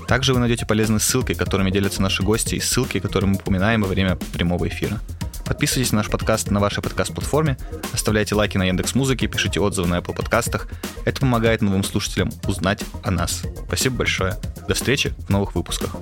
Также 0.07 0.35
вы 0.35 0.41
найдете 0.41 0.65
полезные 0.65 1.01
ссылки, 1.01 1.35
которыми 1.35 1.73
делятся 1.73 2.01
наши 2.01 2.23
гости, 2.23 2.55
и 2.55 2.61
ссылки, 2.61 3.01
которые 3.01 3.31
мы 3.31 3.37
упоминаем 3.37 3.83
во 3.83 3.89
время 3.89 4.17
прямого 4.33 4.69
эфира. 4.69 5.01
Подписывайтесь 5.45 5.93
на 5.93 5.99
наш 5.99 6.11
подкаст 6.11 6.51
на 6.51 6.61
вашей 6.61 6.83
подкаст-платформе, 6.83 7.57
оставляйте 7.93 8.35
лайки 8.35 8.57
на 8.57 8.65
Яндекс 8.65 8.95
Музыке, 8.95 9.27
пишите 9.27 9.61
отзывы 9.61 9.89
на 9.89 9.99
Apple 9.99 10.15
подкастах. 10.15 10.69
Это 11.05 11.21
помогает 11.21 11.63
новым 11.63 11.85
слушателям 11.85 12.31
узнать 12.47 12.85
о 13.03 13.11
нас. 13.11 13.43
Спасибо 13.67 13.97
большое. 13.97 14.37
До 14.69 14.75
встречи 14.75 15.15
в 15.27 15.31
новых 15.31 15.55
выпусках. 15.55 15.97